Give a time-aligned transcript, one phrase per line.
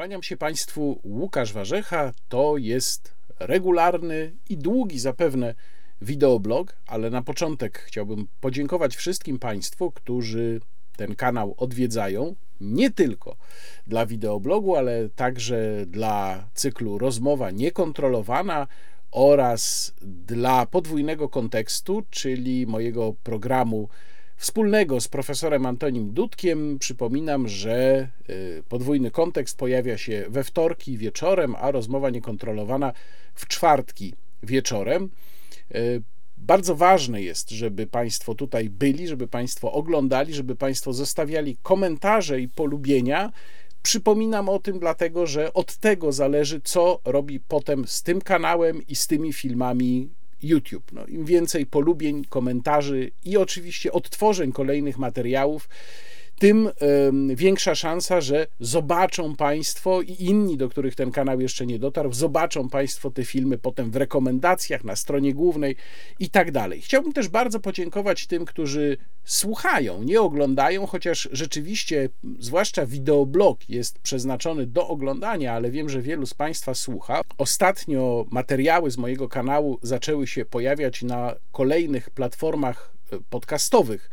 [0.00, 2.12] Kłaniam się Państwu, Łukasz Warzecha.
[2.28, 5.54] To jest regularny i długi zapewne
[6.02, 10.60] wideoblog, ale na początek chciałbym podziękować wszystkim Państwu, którzy
[10.96, 12.34] ten kanał odwiedzają.
[12.60, 13.36] Nie tylko
[13.86, 18.66] dla wideoblogu, ale także dla cyklu Rozmowa Niekontrolowana
[19.10, 23.88] oraz dla podwójnego kontekstu, czyli mojego programu
[24.40, 26.78] wspólnego z profesorem Antonim Dudkiem.
[26.78, 32.92] Przypominam, że y, podwójny kontekst pojawia się we wtorki wieczorem, a rozmowa niekontrolowana
[33.34, 35.10] w czwartki wieczorem.
[35.74, 36.02] Y,
[36.38, 42.48] bardzo ważne jest, żeby Państwo tutaj byli, żeby Państwo oglądali, żeby Państwo zostawiali komentarze i
[42.48, 43.32] polubienia.
[43.82, 48.96] Przypominam o tym, dlatego że od tego zależy, co robi potem z tym kanałem i
[48.96, 50.08] z tymi filmami
[50.42, 50.92] YouTube.
[50.92, 55.68] No, Im więcej polubień, komentarzy i oczywiście odtworzeń kolejnych materiałów,
[56.40, 56.70] tym
[57.34, 62.68] większa szansa, że zobaczą Państwo i inni, do których ten kanał jeszcze nie dotarł, zobaczą
[62.68, 65.76] Państwo te filmy potem w rekomendacjach na stronie głównej
[66.18, 66.80] i tak dalej.
[66.80, 74.66] Chciałbym też bardzo podziękować tym, którzy słuchają, nie oglądają, chociaż rzeczywiście, zwłaszcza wideoblog jest przeznaczony
[74.66, 77.20] do oglądania, ale wiem, że wielu z Państwa słucha.
[77.38, 84.10] Ostatnio materiały z mojego kanału zaczęły się pojawiać na kolejnych platformach e, podcastowych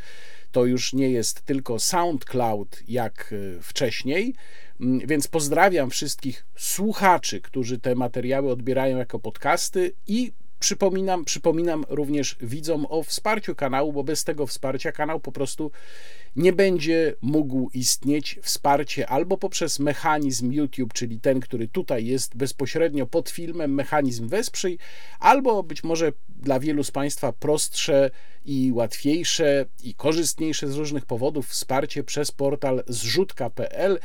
[0.51, 4.35] to już nie jest tylko SoundCloud jak e, wcześniej.
[4.81, 12.35] Mm, więc pozdrawiam wszystkich słuchaczy, którzy te materiały odbierają jako podcasty i Przypominam, przypominam również
[12.41, 15.71] widzom o wsparciu kanału, bo bez tego wsparcia kanał po prostu
[16.35, 18.39] nie będzie mógł istnieć.
[18.41, 24.77] Wsparcie albo poprzez mechanizm YouTube, czyli ten, który tutaj jest bezpośrednio pod filmem, mechanizm wesprzyj,
[25.19, 28.11] albo być może dla wielu z Państwa prostsze
[28.45, 33.99] i łatwiejsze i korzystniejsze z różnych powodów wsparcie przez portal zrzutka.pl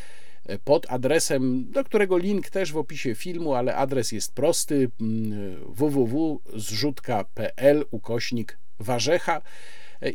[0.64, 7.84] pod adresem, do którego link też w opisie filmu, ale adres jest prosty mm, www.zrzutka.pl
[7.90, 9.42] ukośnik warzecha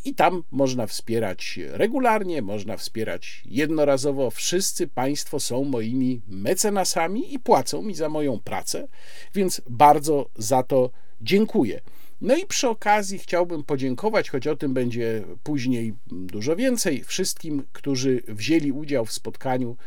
[0.05, 4.31] i tam można wspierać regularnie, można wspierać jednorazowo.
[4.31, 8.87] Wszyscy Państwo są moimi mecenasami i płacą mi za moją pracę,
[9.33, 10.89] więc bardzo za to
[11.21, 11.81] dziękuję.
[12.21, 18.21] No i przy okazji chciałbym podziękować, choć o tym będzie później dużo więcej, wszystkim, którzy
[18.27, 19.77] wzięli udział w spotkaniu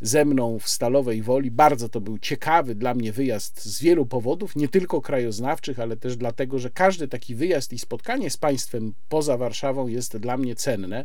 [0.00, 1.50] ze mną w Stalowej Woli.
[1.50, 6.16] Bardzo to był ciekawy dla mnie wyjazd z wielu powodów, nie tylko krajoznawczych, ale też
[6.16, 11.04] dlatego, że każdy taki wyjazd i spotkanie z państwem poza Warszawą jest dla mnie cenne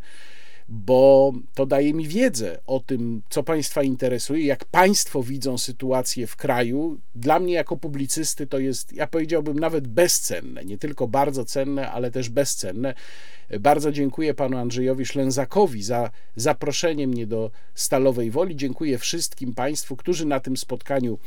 [0.68, 6.36] bo to daje mi wiedzę o tym, co Państwa interesuje, jak Państwo widzą sytuację w
[6.36, 6.98] kraju.
[7.16, 10.66] Dla mnie, jako publicysty, to jest, ja powiedziałbym, nawet bezcenne.
[10.66, 12.94] Nie tylko bardzo cenne, ale też bezcenne.
[13.60, 18.56] Bardzo dziękuję panu Andrzejowi Szlęzakowi za zaproszenie mnie do Stalowej Woli.
[18.56, 21.18] Dziękuję wszystkim Państwu, którzy na tym spotkaniu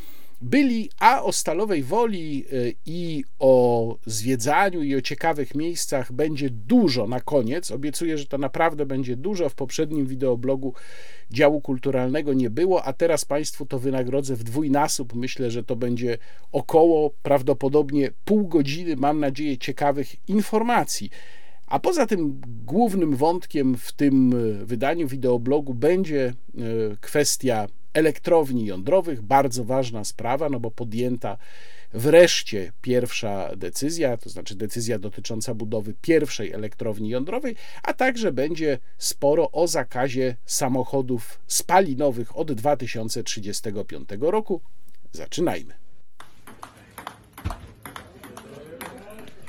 [0.41, 7.06] byli, a o Stalowej Woli y, i o zwiedzaniu i o ciekawych miejscach będzie dużo
[7.06, 7.71] na koniec.
[7.71, 9.49] Obiecuję, że to naprawdę będzie dużo.
[9.49, 10.75] W poprzednim wideoblogu
[11.31, 15.15] działu kulturalnego nie było, a teraz Państwu to wynagrodzę w dwójnasób.
[15.15, 16.19] Myślę, że to będzie
[16.53, 21.10] około prawdopodobnie pół godziny, mam nadzieję, ciekawych informacji.
[21.66, 29.22] A poza tym głównym wątkiem w tym y, wydaniu wideoblogu będzie y, kwestia elektrowni jądrowych.
[29.22, 31.38] Bardzo ważna sprawa, no bo podjęta
[31.93, 39.50] wreszcie pierwsza decyzja, to znaczy decyzja dotycząca budowy pierwszej elektrowni jądrowej, a także będzie sporo
[39.50, 44.60] o zakazie samochodów spalinowych od 2035 roku.
[45.12, 45.75] Zaczynajmy.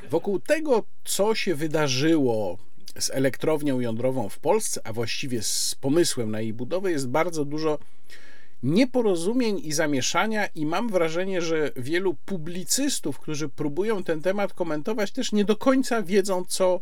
[0.10, 2.58] Wokół tego, co się wydarzyło
[3.00, 7.80] z elektrownią jądrową w Polsce, a właściwie z pomysłem na jej budowę, jest bardzo dużo
[8.64, 15.32] nieporozumień i zamieszania, i mam wrażenie, że wielu publicystów, którzy próbują ten temat komentować, też
[15.32, 16.80] nie do końca wiedzą, co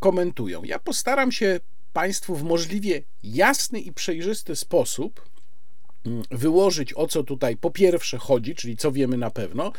[0.00, 0.64] komentują.
[0.64, 1.60] Ja postaram się
[1.92, 5.28] Państwu w możliwie jasny i przejrzysty sposób
[6.06, 9.72] mm, wyłożyć, o co tutaj po pierwsze chodzi, czyli co wiemy na pewno,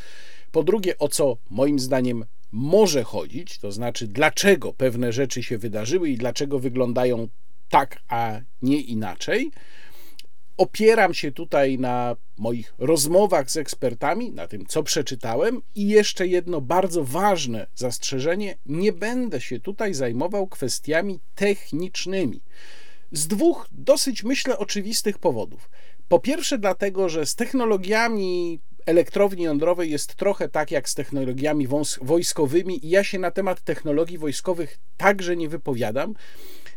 [0.52, 6.10] po drugie, o co moim zdaniem może chodzić, to znaczy dlaczego pewne rzeczy się wydarzyły
[6.10, 7.28] i dlaczego wyglądają
[7.70, 9.52] tak, a nie inaczej.
[10.58, 16.62] Opieram się tutaj na moich rozmowach z ekspertami, na tym, co przeczytałem, i jeszcze jedno
[16.62, 22.42] bardzo ważne zastrzeżenie: nie będę się tutaj zajmował kwestiami technicznymi.
[23.12, 25.70] Z dwóch dosyć, myślę, oczywistych powodów.
[26.08, 31.68] Po pierwsze, dlatego, że z technologiami elektrowni jądrowej jest trochę tak jak z technologiami
[32.02, 36.16] wojskowymi, i ja się na temat technologii wojskowych także nie wypowiadam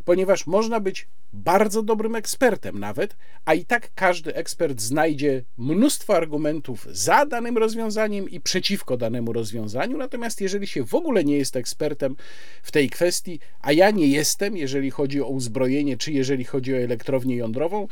[0.06, 6.86] ponieważ można być bardzo dobrym ekspertem nawet, a i tak każdy ekspert znajdzie mnóstwo argumentów
[6.90, 9.96] za danym rozwiązaniem i przeciwko danemu rozwiązaniu.
[9.96, 12.16] Natomiast jeżeli się w ogóle nie jest ekspertem
[12.62, 16.78] w tej kwestii, a ja nie jestem, jeżeli chodzi o uzbrojenie, czy jeżeli chodzi o
[16.78, 17.88] elektrownię jądrową,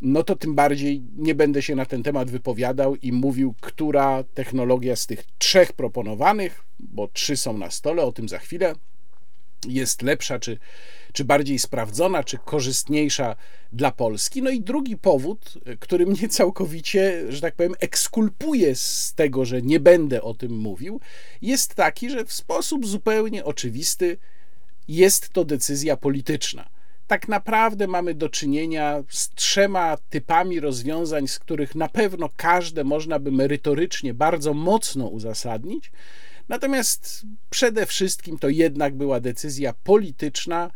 [0.00, 4.96] no to tym bardziej nie będę się na ten temat wypowiadał i mówił, która technologia
[4.96, 8.74] z tych trzech proponowanych, bo trzy są na stole, o tym za chwilę,
[9.68, 10.58] jest lepsza, czy,
[11.14, 13.36] czy bardziej sprawdzona, czy korzystniejsza
[13.72, 14.42] dla Polski.
[14.42, 19.80] No i drugi powód, który mnie całkowicie, że tak powiem, ekskulpuje z tego, że nie
[19.80, 21.00] będę o tym mówił,
[21.42, 24.16] jest taki, że w sposób zupełnie oczywisty
[24.88, 26.74] jest to decyzja polityczna
[27.06, 33.18] tak naprawdę mamy do czynienia z trzema typami rozwiązań, z których na pewno każde można
[33.18, 35.92] by merytorycznie bardzo mocno uzasadnić.
[36.48, 40.70] Natomiast przede wszystkim to jednak była decyzja polityczna,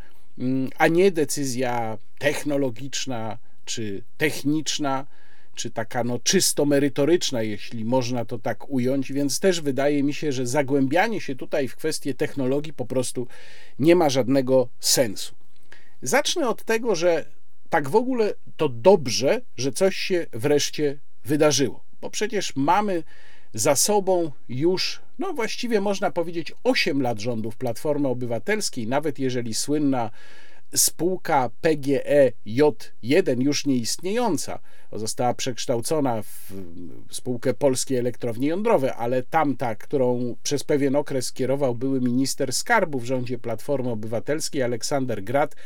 [0.79, 5.07] a nie decyzja technologiczna czy techniczna,
[5.55, 10.33] czy taka no czysto merytoryczna, jeśli można to tak ująć, więc też wydaje mi się,
[10.33, 13.27] że zagłębianie się tutaj w kwestie technologii po prostu
[13.79, 15.35] nie ma żadnego sensu.
[16.03, 17.25] Zacznę od tego, że
[17.71, 23.03] tak w ogóle to dobrze, że coś się wreszcie wydarzyło, bo przecież mamy
[23.55, 30.11] za sobą już, no właściwie można powiedzieć, 8 lat rządów Platformy Obywatelskiej, nawet jeżeli słynna
[30.75, 34.59] spółka PGE J1 już nieistniejąca
[34.93, 36.53] została przekształcona w
[37.11, 43.05] spółkę Polskie Elektrownie Jądrowe, ale tamta, którą przez pewien okres kierował były minister skarbu w
[43.05, 45.57] rządzie Platformy Obywatelskiej Aleksander Grat,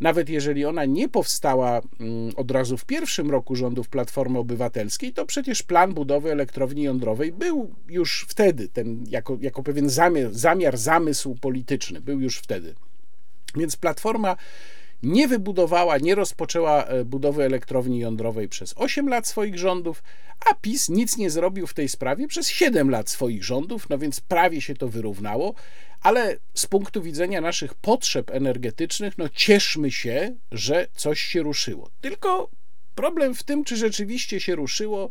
[0.00, 5.26] nawet jeżeli ona nie powstała mm, od razu w pierwszym roku rządów Platformy Obywatelskiej, to
[5.26, 11.34] przecież plan budowy elektrowni jądrowej był już wtedy, ten jako, jako pewien zamiar, zamiar, zamysł
[11.40, 12.74] polityczny, był już wtedy.
[13.56, 14.36] Więc Platforma
[15.02, 20.02] nie wybudowała, nie rozpoczęła e, budowy elektrowni jądrowej przez 8 lat swoich rządów,
[20.50, 24.20] a PiS nic nie zrobił w tej sprawie przez 7 lat swoich rządów, no więc
[24.20, 25.54] prawie się to wyrównało,
[26.00, 31.90] ale z punktu widzenia naszych potrzeb energetycznych, no cieszmy się, że coś się ruszyło.
[32.00, 32.50] Tylko
[32.94, 35.10] problem w tym, czy rzeczywiście się ruszyło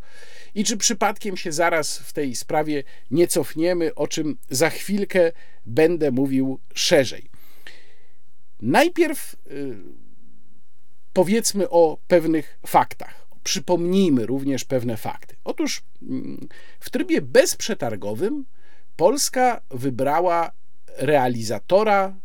[0.56, 5.32] i czy przypadkiem się zaraz w tej sprawie nie cofniemy, o czym za chwilkę
[5.66, 7.30] będę mówił szerzej.
[8.62, 9.78] Najpierw y,
[11.14, 13.28] powiedzmy o pewnych faktach.
[13.44, 15.36] Przypomnijmy również pewne fakty.
[15.44, 16.48] Otóż mm,
[16.80, 18.46] w trybie bezprzetargowym
[18.96, 20.52] Polska wybrała
[20.98, 22.16] realizatora,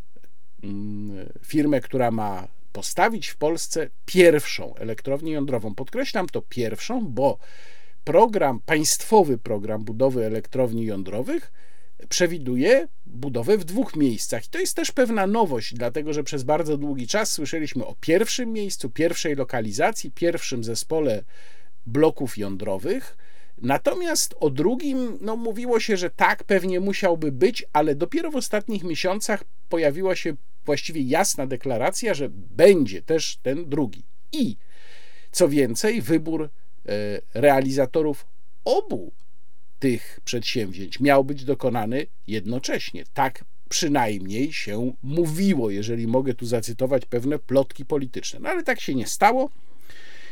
[0.62, 5.74] mm, firmę, która ma postawić w Polsce pierwszą elektrownię jądrową.
[5.74, 7.38] Podkreślam to pierwszą, bo
[8.04, 11.52] program, państwowy program budowy elektrowni jądrowych
[12.08, 14.46] przewiduje budowę w dwóch miejscach.
[14.46, 18.52] I to jest też pewna nowość, dlatego że przez bardzo długi czas słyszeliśmy o pierwszym
[18.52, 21.24] miejscu, pierwszej lokalizacji, pierwszym zespole
[21.86, 23.16] bloków jądrowych.
[23.58, 28.84] Natomiast o drugim no, mówiło się, że tak pewnie musiałby być, ale dopiero w ostatnich
[28.84, 30.34] miesiącach pojawiła się
[30.64, 34.02] właściwie jasna deklaracja, że będzie też ten drugi.
[34.32, 34.56] I
[35.30, 36.48] co więcej, wybór e,
[37.34, 38.26] realizatorów
[38.64, 39.12] obu
[39.84, 43.04] tych przedsięwzięć miał być dokonany jednocześnie.
[43.14, 48.40] Tak przynajmniej się mówiło, jeżeli mogę tu zacytować pewne plotki polityczne.
[48.40, 49.50] No ale tak się nie stało.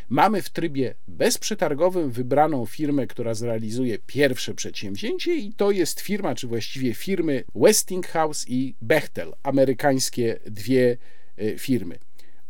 [0.09, 6.47] Mamy w trybie bezprzetargowym wybraną firmę, która zrealizuje pierwsze przedsięwzięcie, i to jest firma, czy
[6.47, 10.97] właściwie firmy Westinghouse i Bechtel, amerykańskie dwie
[11.39, 11.99] e, firmy.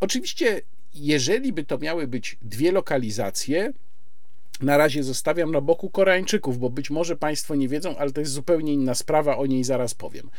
[0.00, 0.60] Oczywiście,
[0.94, 3.72] jeżeli by to miały być dwie lokalizacje,
[4.60, 8.32] na razie zostawiam na boku Koreańczyków, bo być może Państwo nie wiedzą, ale to jest
[8.32, 10.30] zupełnie inna sprawa, o niej zaraz powiem.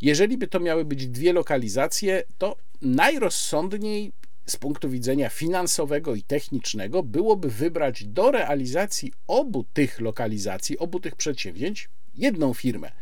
[0.00, 4.12] Jeżeli by to miały być dwie lokalizacje, to najrozsądniej
[4.46, 11.16] z punktu widzenia finansowego i technicznego byłoby wybrać do realizacji obu tych lokalizacji, obu tych
[11.16, 12.92] przedsięwzięć jedną firmę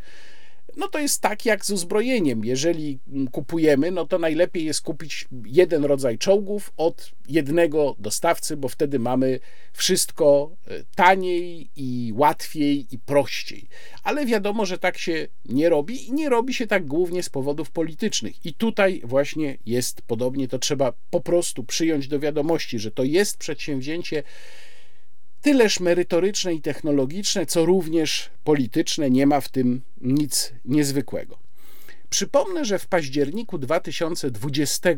[0.77, 2.45] no to jest tak jak z uzbrojeniem.
[2.45, 2.99] Jeżeli
[3.31, 9.39] kupujemy, no to najlepiej jest kupić jeden rodzaj czołgów od jednego dostawcy, bo wtedy mamy
[9.73, 13.67] wszystko e, taniej i łatwiej i prościej.
[14.03, 17.71] Ale wiadomo, że tak się nie robi i nie robi się tak głównie z powodów
[17.71, 18.45] politycznych.
[18.45, 23.37] I tutaj właśnie jest podobnie, to trzeba po prostu przyjąć do wiadomości, że to jest
[23.37, 24.23] przedsięwzięcie
[25.41, 31.37] tyleż merytoryczne i technologiczne, co również polityczne, nie ma w tym nic niezwykłego.
[32.09, 34.89] Przypomnę, że w październiku 2020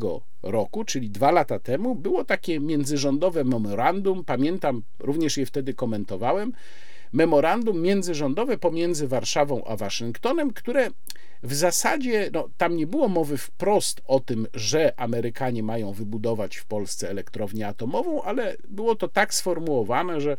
[0.44, 6.54] roku, czyli dwa lata temu, było takie międzyrządowe memorandum, pamiętam, również je wtedy komentowałem,
[7.14, 10.90] memorandum międzyrządowe pomiędzy Warszawą a Waszyngtonem, które
[11.44, 16.66] w zasadzie no, tam nie było mowy wprost o tym, że Amerykanie mają wybudować w
[16.66, 20.38] Polsce elektrownię atomową, ale było to tak sformułowane, że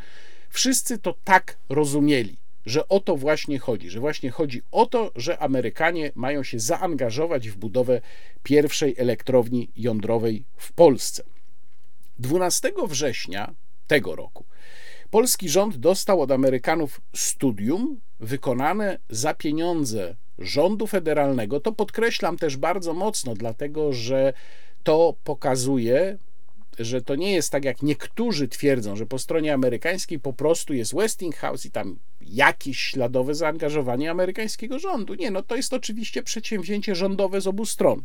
[0.50, 5.38] wszyscy to tak rozumieli że o to właśnie chodzi, że właśnie chodzi o to, że
[5.38, 8.00] Amerykanie mają się zaangażować w budowę
[8.43, 11.23] pierwszej elektrowni jądrowej w Polsce.
[12.19, 13.54] 12 września
[13.87, 14.45] tego roku
[15.14, 21.61] polski rząd dostał od Amerykanów studium wykonane za pieniądze rządu federalnego.
[21.61, 24.33] To podkreślam też bardzo mocno, dlatego że
[24.83, 26.18] to pokazuje,
[26.78, 30.94] że to nie jest tak, jak niektórzy twierdzą, że po stronie amerykańskiej po prostu jest
[30.94, 35.14] Westinghouse i tam jakieś śladowe zaangażowanie amerykańskiego rządu.
[35.14, 38.02] Nie, no to jest oczywiście przedsięwzięcie rządowe z obu stron.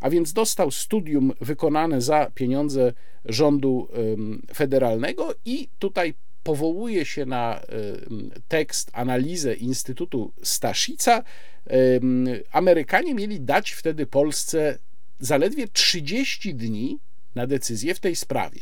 [0.00, 2.92] A więc dostał studium wykonane za pieniądze
[3.24, 3.88] rządu
[4.54, 7.60] federalnego i tutaj powołuje się na
[8.48, 11.22] tekst, analizę Instytutu Staszica.
[12.52, 14.78] Amerykanie mieli dać wtedy Polsce
[15.20, 16.98] zaledwie 30 dni
[17.34, 18.60] na decyzję w tej sprawie.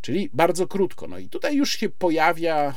[0.00, 1.08] Czyli bardzo krótko.
[1.08, 2.74] No i tutaj już się pojawia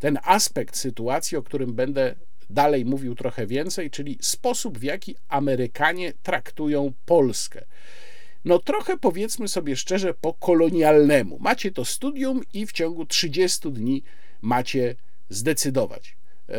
[0.00, 2.14] ten aspekt sytuacji, o którym będę
[2.50, 7.64] dalej mówił trochę więcej, czyli sposób, w jaki Amerykanie traktują Polskę.
[8.44, 11.38] No trochę powiedzmy sobie szczerze po kolonialnemu.
[11.40, 14.02] Macie to studium i w ciągu 30 dni
[14.42, 14.94] macie
[15.28, 16.16] zdecydować.
[16.48, 16.54] E,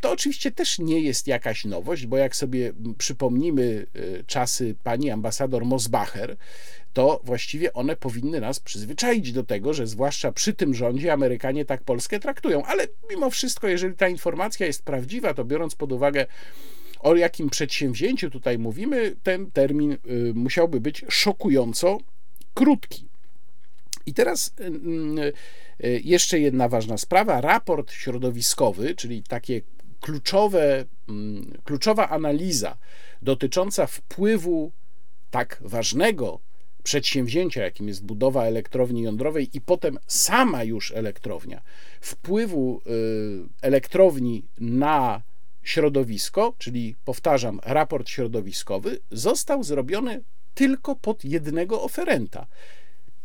[0.00, 5.64] to oczywiście też nie jest jakaś nowość, bo jak sobie przypomnimy e, czasy pani ambasador
[5.64, 6.36] Mosbacher,
[6.92, 11.82] to właściwie one powinny nas przyzwyczaić do tego, że zwłaszcza przy tym rządzie Amerykanie tak
[11.82, 12.64] Polskę traktują.
[12.64, 16.26] Ale mimo wszystko, jeżeli ta informacja jest prawdziwa, to biorąc pod uwagę
[17.00, 21.98] o jakim przedsięwzięciu tutaj mówimy, ten termin y, musiałby być szokująco
[22.54, 23.08] krótki.
[24.06, 27.40] I teraz y, y, jeszcze jedna ważna sprawa.
[27.40, 29.62] Raport środowiskowy, czyli takie
[30.00, 32.76] kluczowe, mm, kluczowa analiza
[33.22, 34.72] dotycząca wpływu
[35.30, 36.40] tak ważnego
[36.82, 41.62] przedsięwzięcia, jakim jest budowa elektrowni jądrowej i potem sama już elektrownia,
[42.00, 42.82] wpływu
[43.62, 45.22] elektrowni na
[45.62, 50.22] środowisko, czyli powtarzam, raport środowiskowy, został zrobiony
[50.54, 52.46] tylko pod jednego oferenta,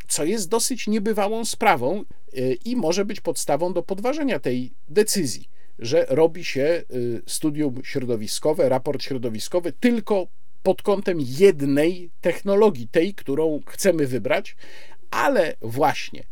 [0.08, 2.04] co jest dosyć niebywałą sprawą
[2.38, 5.50] y, i może być podstawą do podważenia tej decyzji,
[5.80, 10.28] że robi się y, studium środowiskowe, raport środowiskowy tylko
[10.64, 14.56] pod kątem jednej technologii, tej, którą chcemy wybrać,
[15.12, 16.24] ale właśnie,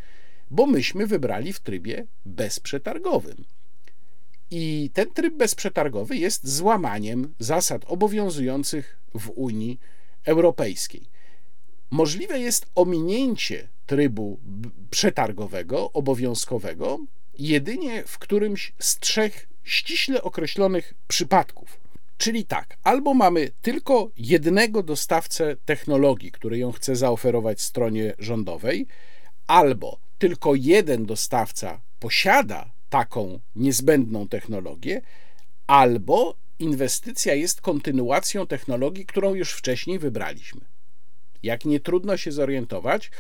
[0.51, 3.45] bo myśmy wybrali w trybie bezprzetargowym.
[4.55, 9.79] I ten tryb bezprzetargowy jest złamaniem zasad obowiązujących w Unii
[10.25, 11.05] Europejskiej.
[11.91, 14.39] Możliwe jest ominięcie trybu
[14.89, 17.00] przetargowego, obowiązkowego,
[17.38, 21.79] jedynie w którymś z trzech ściśle określonych przypadków.
[22.17, 28.88] Czyli tak, albo mamy tylko jednego dostawcę technologii, który ją chce zaoferować stronie rządowej,
[29.48, 35.01] albo tylko jeden dostawca posiada taką niezbędną technologię,
[35.67, 40.62] albo inwestycja jest kontynuacją technologii, którą już wcześniej wybraliśmy.
[41.43, 43.12] Jak nie trudno się zorientować,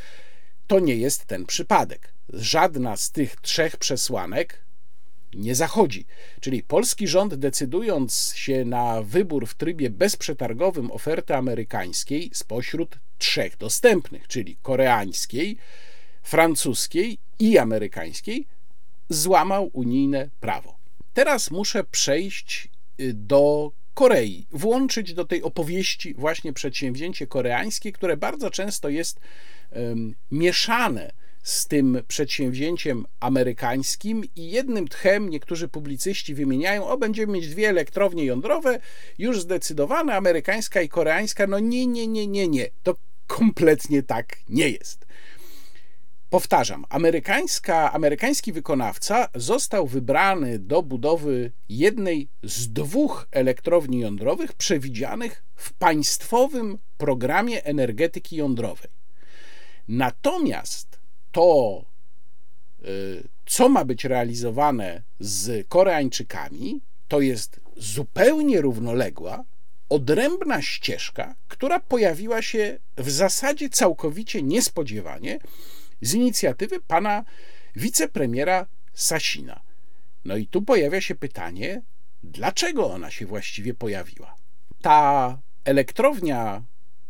[0.67, 2.13] to nie jest ten przypadek.
[2.29, 4.65] Żadna z tych trzech przesłanek
[5.33, 6.05] nie zachodzi.
[6.41, 14.27] Czyli polski rząd, decydując się na wybór w trybie bezprzetargowym oferty amerykańskiej spośród trzech dostępnych,
[14.27, 15.57] czyli koreańskiej,
[16.23, 18.52] francuskiej i amerykańskiej,
[19.09, 20.75] złamał unijne prawo.
[21.13, 22.69] Teraz muszę przejść
[22.99, 29.19] y, do Korei, włączyć do tej opowieści właśnie przedsięwzięcie koreańskie, które bardzo często jest
[29.71, 31.11] um, mieszane
[31.43, 38.25] z tym przedsięwzięciem amerykańskim i jednym tchem niektórzy publicyści wymieniają, o będziemy mieć dwie elektrownie
[38.25, 38.79] jądrowe,
[39.17, 41.47] już zdecydowane, amerykańska i koreańska.
[41.47, 42.67] No nie, nie, nie, nie, nie.
[42.83, 42.95] To
[43.27, 45.05] kompletnie tak nie jest.
[46.33, 55.73] Powtarzam, amerykańska, amerykański wykonawca został wybrany do budowy jednej z dwóch elektrowni jądrowych przewidzianych w
[55.73, 58.91] państwowym programie energetyki jądrowej.
[59.87, 60.99] Natomiast
[61.31, 61.81] to,
[62.85, 69.43] y, co ma być realizowane z Koreańczykami, to jest zupełnie równoległa,
[69.89, 75.39] odrębna ścieżka, która pojawiła się w zasadzie całkowicie niespodziewanie
[76.03, 77.23] z inicjatywy pana
[77.75, 79.61] wicepremiera Sasina.
[80.25, 81.81] No i tu pojawia się pytanie,
[82.23, 84.35] dlaczego ona się właściwie pojawiła?
[84.81, 86.63] Ta elektrownia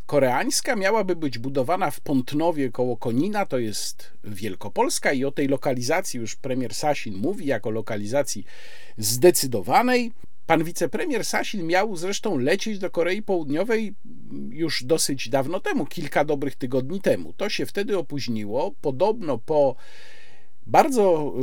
[0.05, 6.19] koreańska miałaby być budowana w Pątnowie koło Konina, to jest Wielkopolska i o tej lokalizacji
[6.19, 8.45] już premier Sasin mówi jako lokalizacji
[8.97, 10.11] zdecydowanej.
[10.47, 13.95] Pan wicepremier Sasin miał zresztą lecieć do Korei Południowej
[14.49, 17.33] już dosyć dawno temu, kilka dobrych tygodni temu.
[17.33, 18.71] To się wtedy opóźniło.
[18.81, 19.75] Podobno po
[20.67, 21.33] bardzo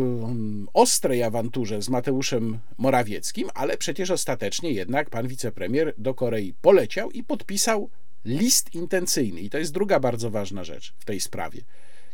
[0.73, 7.25] ostrej awanturze z Mateuszem Morawieckim, ale przecież ostatecznie jednak pan wicepremier do Korei poleciał i
[7.25, 7.90] podpisał
[8.25, 9.40] list intencyjny.
[9.40, 11.61] I to jest druga bardzo ważna rzecz w tej sprawie.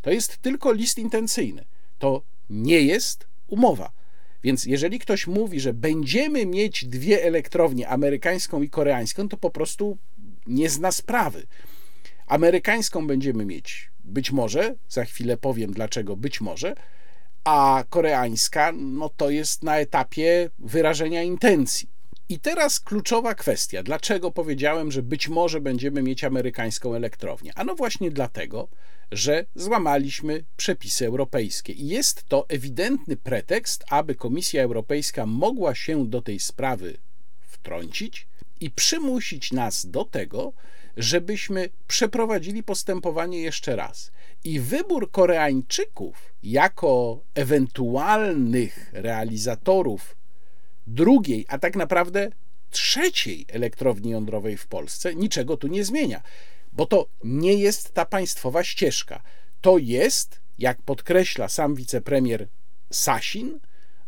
[0.03, 1.65] To jest tylko list intencyjny.
[1.99, 3.91] To nie jest umowa.
[4.47, 9.99] Więc jeżeli ktoś mówi, że będziemy mieć dwie elektrownie, amerykańską i koreańską, to po prostu
[10.47, 11.47] nie zna sprawy.
[12.27, 16.75] Amerykańską będziemy mieć być może, za chwilę powiem dlaczego być może,
[17.45, 21.89] a koreańska no to jest na etapie wyrażenia intencji.
[22.29, 23.83] I teraz kluczowa kwestia.
[23.83, 27.53] Dlaczego powiedziałem, że być może będziemy mieć amerykańską elektrownię?
[27.55, 28.69] Ano właśnie dlatego,
[29.13, 31.73] że złamaliśmy przepisy europejskie.
[31.73, 36.97] I jest to ewidentny pretekst, aby Komisja Europejska mogła się do tej sprawy
[37.41, 38.27] wtrącić
[38.61, 40.53] i przymusić nas do tego,
[40.97, 44.11] żebyśmy przeprowadzili postępowanie jeszcze raz.
[44.45, 50.16] I wybór Koreańczyków jako ewentualnych realizatorów
[50.87, 52.31] drugiej, a tak naprawdę
[52.71, 56.23] trzeciej elektrowni jądrowej w Polsce niczego tu nie zmienia,
[56.73, 59.23] bo to nie jest ta państwowa ścieżka.
[59.61, 62.49] To jest, jak podkreśla sam wicepremier
[62.91, 63.61] Sasin,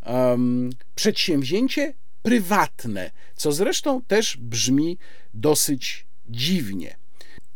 [0.06, 4.98] um, przedsięwzięcie prywatne, co zresztą też brzmi
[5.34, 6.96] dosyć dziwnie.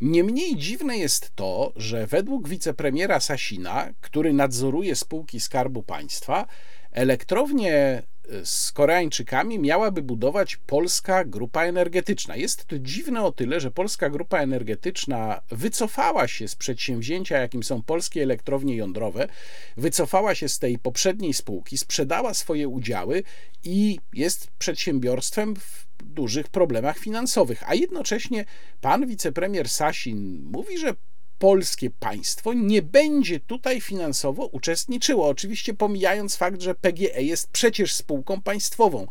[0.00, 6.46] Niemniej dziwne jest to, że według wicepremiera Sasina, który nadzoruje spółki Skarbu Państwa,
[6.92, 8.02] elektrownie
[8.44, 12.36] z Koreańczykami miałaby budować polska grupa energetyczna.
[12.36, 17.82] Jest to dziwne o tyle, że polska grupa energetyczna wycofała się z przedsięwzięcia, jakim są
[17.82, 19.28] polskie elektrownie jądrowe,
[19.76, 23.22] wycofała się z tej poprzedniej spółki, sprzedała swoje udziały
[23.64, 27.70] i jest przedsiębiorstwem w dużych problemach finansowych.
[27.70, 28.44] A jednocześnie
[28.80, 30.94] pan wicepremier Sasin mówi, że
[31.42, 35.28] polskie państwo nie będzie tutaj finansowo uczestniczyło.
[35.28, 39.06] Oczywiście pomijając fakt, że PGE jest przecież spółką państwową,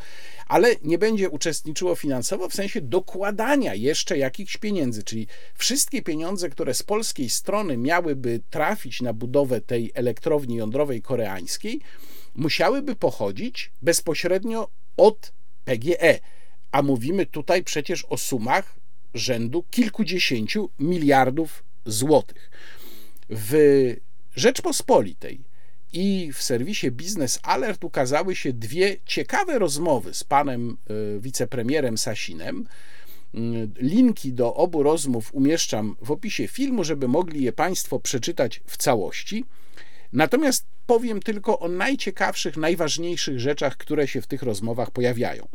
[0.47, 6.73] ale nie będzie uczestniczyło finansowo w sensie dokładania jeszcze jakichś pieniędzy, czyli wszystkie pieniądze, które
[6.73, 11.81] z polskiej strony miałyby trafić na budowę tej elektrowni jądrowej koreańskiej,
[12.35, 15.33] musiałyby pochodzić bezpośrednio od
[15.65, 16.19] PGE.
[16.71, 18.75] A mówimy tutaj przecież o sumach
[19.13, 22.51] rzędu kilkudziesięciu miliardów złotych.
[23.29, 23.53] W
[24.35, 25.43] Rzeczpospolitej
[25.93, 32.67] i w serwisie Business Alert ukazały się dwie ciekawe rozmowy z panem e, wicepremierem Sasinem.
[33.33, 38.77] Mm, linki do obu rozmów umieszczam w opisie filmu, żeby mogli je Państwo przeczytać w
[38.77, 39.45] całości.
[40.13, 45.47] Natomiast powiem tylko o najciekawszych, najważniejszych rzeczach, które się w tych rozmowach pojawiają.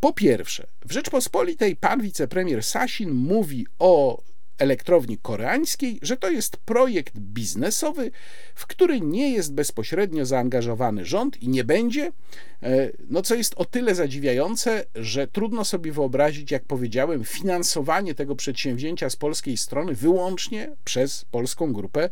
[0.00, 4.22] Po pierwsze, w Rzeczpospolitej pan wicepremier Sasin mówi o
[4.58, 8.10] elektrowni koreańskiej, że to jest projekt biznesowy,
[8.54, 12.12] w który nie jest bezpośrednio zaangażowany rząd i nie będzie,
[12.62, 18.36] e, no co jest o tyle zadziwiające, że trudno sobie wyobrazić, jak powiedziałem, finansowanie tego
[18.36, 22.10] przedsięwzięcia z polskiej strony wyłącznie przez polską grupę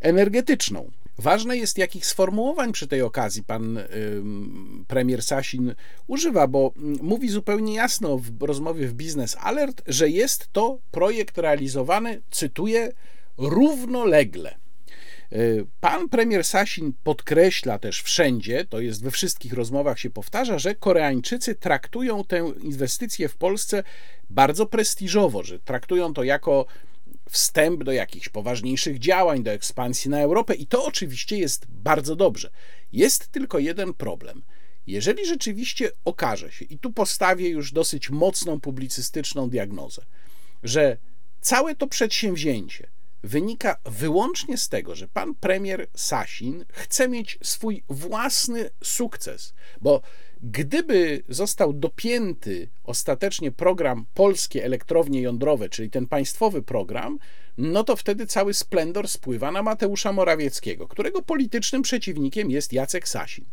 [0.00, 0.90] energetyczną.
[1.18, 3.78] Ważne jest, jakich sformułowań przy tej okazji pan
[4.86, 5.74] premier Sasin
[6.06, 12.22] używa, bo mówi zupełnie jasno w rozmowie w Business Alert, że jest to projekt realizowany,
[12.30, 12.92] cytuję,
[13.38, 14.56] równolegle.
[15.32, 20.74] Y, pan premier Sasin podkreśla też wszędzie, to jest we wszystkich rozmowach się powtarza, że
[20.74, 23.82] Koreańczycy traktują tę inwestycję w Polsce
[24.30, 26.66] bardzo prestiżowo, że traktują to jako
[27.30, 32.50] wstęp do jakichś poważniejszych działań, do ekspansji na Europę i to oczywiście jest bardzo dobrze.
[32.92, 34.42] Jest tylko jeden problem.
[34.86, 40.02] Jeżeli rzeczywiście okaże się, i tu postawię już dosyć mocną publicystyczną diagnozę,
[40.62, 40.96] że
[41.40, 42.95] całe to przedsięwzięcie
[43.26, 50.02] wynika wyłącznie z tego, że pan premier Sasin chce mieć swój własny sukces, bo
[50.42, 57.18] Gdyby został dopięty ostatecznie program Polskie Elektrownie Jądrowe, czyli ten państwowy program,
[57.58, 63.44] no to wtedy cały splendor spływa na Mateusza Morawieckiego, którego politycznym przeciwnikiem jest Jacek Sasin.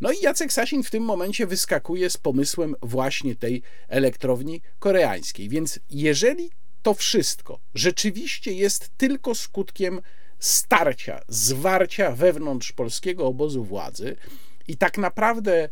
[0.00, 5.48] No i Jacek Sasin w tym momencie wyskakuje z pomysłem właśnie tej elektrowni koreańskiej.
[5.48, 6.50] Więc jeżeli
[6.86, 10.00] to wszystko rzeczywiście jest tylko skutkiem
[10.38, 14.16] starcia, zwarcia wewnątrz polskiego obozu władzy
[14.68, 15.68] i tak naprawdę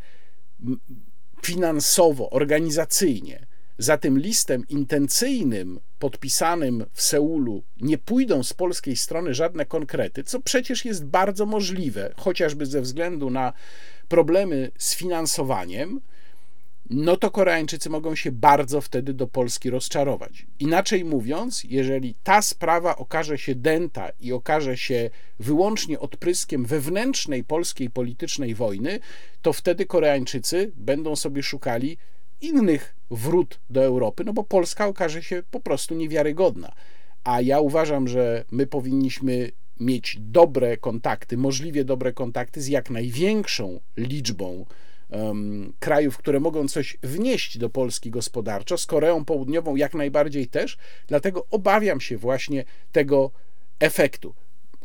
[1.42, 3.46] finansowo, organizacyjnie
[3.78, 10.40] za tym listem intencyjnym podpisanym w Seulu nie pójdą z polskiej strony żadne konkrety, co
[10.40, 13.52] przecież jest bardzo możliwe, chociażby ze względu na
[14.08, 16.00] problemy z finansowaniem,
[16.90, 20.46] no to Koreańczycy mogą się bardzo wtedy do Polski rozczarować.
[20.58, 27.90] Inaczej mówiąc, jeżeli ta sprawa okaże się dęta i okaże się wyłącznie odpryskiem wewnętrznej polskiej
[27.90, 29.00] politycznej wojny,
[29.42, 31.96] to wtedy Koreańczycy będą sobie szukali
[32.40, 36.72] innych wrót do Europy, no bo Polska okaże się po prostu niewiarygodna.
[37.24, 43.80] A ja uważam, że my powinniśmy mieć dobre kontakty, możliwie dobre kontakty z jak największą
[43.96, 44.66] liczbą
[45.78, 51.46] krajów, które mogą coś wnieść do Polski gospodarczo, z Koreą Południową jak najbardziej też, dlatego
[51.50, 53.30] obawiam się właśnie tego
[53.80, 54.34] efektu.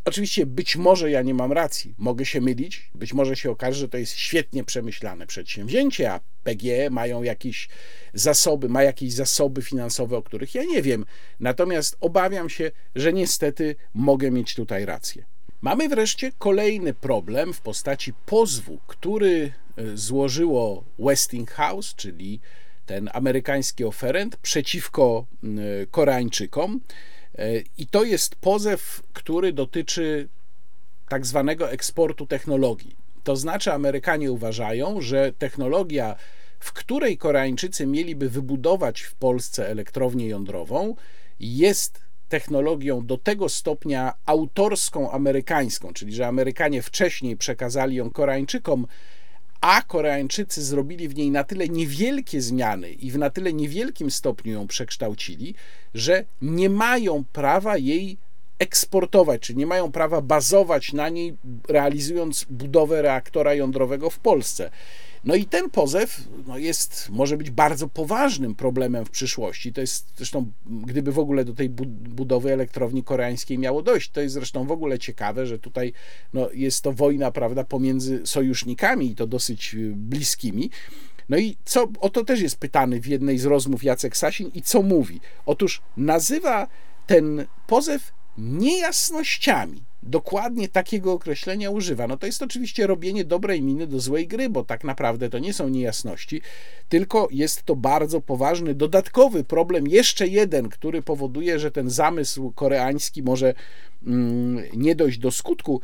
[0.05, 3.89] Oczywiście być może ja nie mam racji, mogę się mylić, być może się okaże, że
[3.89, 7.69] to jest świetnie przemyślane przedsięwzięcie, a PGE mają jakieś
[8.13, 11.05] zasoby, ma jakieś zasoby finansowe, o których ja nie wiem.
[11.39, 15.25] Natomiast obawiam się, że niestety mogę mieć tutaj rację.
[15.61, 22.39] Mamy wreszcie kolejny problem w postaci pozwu, który e, złożyło Westinghouse, czyli
[22.85, 25.25] ten amerykański oferent, przeciwko
[25.91, 26.81] Koreańczykom.
[27.37, 30.29] E, I to jest pozew, który dotyczy
[31.09, 32.95] tak zwanego eksportu technologii.
[33.23, 36.15] To znaczy, Amerykanie uważają, że technologia,
[36.59, 40.95] w której Koreańczycy mieliby wybudować w Polsce elektrownię jądrową,
[41.39, 48.87] jest technologią do tego stopnia autorską amerykańską, czyli że Amerykanie wcześniej przekazali ją Koreańczykom,
[49.61, 54.53] a Koreańczycy zrobili w niej na tyle niewielkie zmiany i w na tyle niewielkim stopniu
[54.53, 55.55] ją przekształcili,
[55.93, 58.17] że nie mają prawa jej
[58.59, 61.37] eksportować, czy nie mają prawa bazować na niej,
[61.67, 64.71] realizując budowę reaktora jądrowego w Polsce.
[65.23, 69.73] No i ten pozew no jest, może być bardzo poważnym problemem w przyszłości.
[69.73, 74.33] To jest zresztą, gdyby w ogóle do tej budowy elektrowni koreańskiej miało dojść, to jest
[74.33, 75.93] zresztą w ogóle ciekawe, że tutaj
[76.33, 80.69] no, jest to wojna, prawda, pomiędzy sojusznikami i to dosyć y, bliskimi.
[81.29, 84.61] No i co, o to też jest pytany w jednej z rozmów Jacek Sasin i
[84.61, 85.21] co mówi?
[85.45, 86.67] Otóż nazywa
[87.07, 89.88] ten pozew niejasnościami.
[90.03, 92.07] Dokładnie takiego określenia używa.
[92.07, 95.53] No to jest oczywiście robienie dobrej miny do złej gry, bo tak naprawdę to nie
[95.53, 96.41] są niejasności,
[96.89, 103.23] tylko jest to bardzo poważny, dodatkowy problem, jeszcze jeden, który powoduje, że ten zamysł koreański
[103.23, 103.53] może
[104.05, 105.81] mm, nie dojść do skutku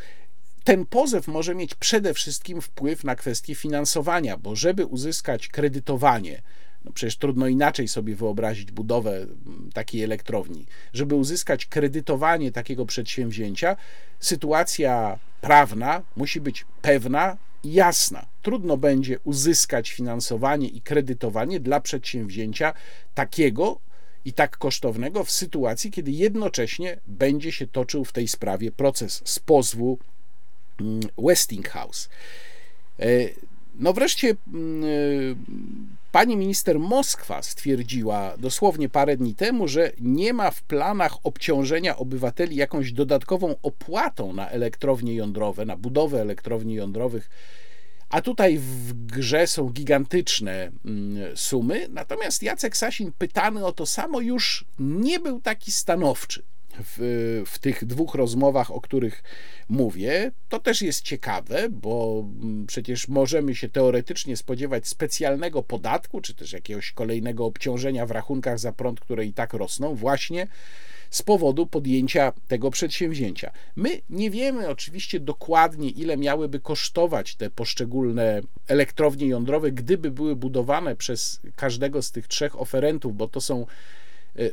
[0.65, 6.41] ten pozew może mieć przede wszystkim wpływ na kwestię finansowania, bo żeby uzyskać kredytowanie,
[6.86, 9.28] no przecież trudno inaczej sobie wyobrazić budowę
[9.74, 10.65] takiej elektrowni.
[10.93, 13.76] Żeby uzyskać kredytowanie takiego przedsięwzięcia,
[14.19, 18.26] sytuacja prawna musi być pewna i jasna.
[18.41, 22.74] Trudno będzie uzyskać finansowanie i kredytowanie dla przedsięwzięcia
[23.13, 23.80] takiego
[24.26, 29.39] i tak kosztownego w sytuacji, kiedy jednocześnie będzie się toczył w tej sprawie proces z
[29.39, 30.00] pozwu
[31.17, 32.10] Westinghouse.
[33.80, 35.36] No wreszcie mm, y,
[36.12, 42.56] pani minister Moskwa stwierdziła dosłownie parę dni temu, że nie ma w planach obciążenia obywateli
[42.56, 47.30] jakąś dodatkową opłatą na elektrownie jądrowe, na budowę elektrowni jądrowych.
[48.10, 51.88] A tutaj w grze są gigantyczne mm, sumy.
[51.90, 56.44] Natomiast Jacek Sasin, pytany o to samo, już nie był taki stanowczy
[56.80, 59.24] w, w tych dwóch rozmowach, o których
[59.70, 60.32] mówię.
[60.50, 66.54] To też jest ciekawe, bo mm, przecież możemy się teoretycznie spodziewać specjalnego podatku, czy też
[66.54, 70.48] jakiegoś kolejnego obciążenia w rachunkach za prąd, które i tak rosną, właśnie
[71.10, 73.52] z powodu podjęcia tego przedsięwzięcia.
[73.76, 80.96] My nie wiemy oczywiście dokładnie, ile miałyby kosztować te poszczególne elektrownie jądrowe, gdyby były budowane
[80.96, 83.66] przez każdego z tych trzech oferentów, bo to są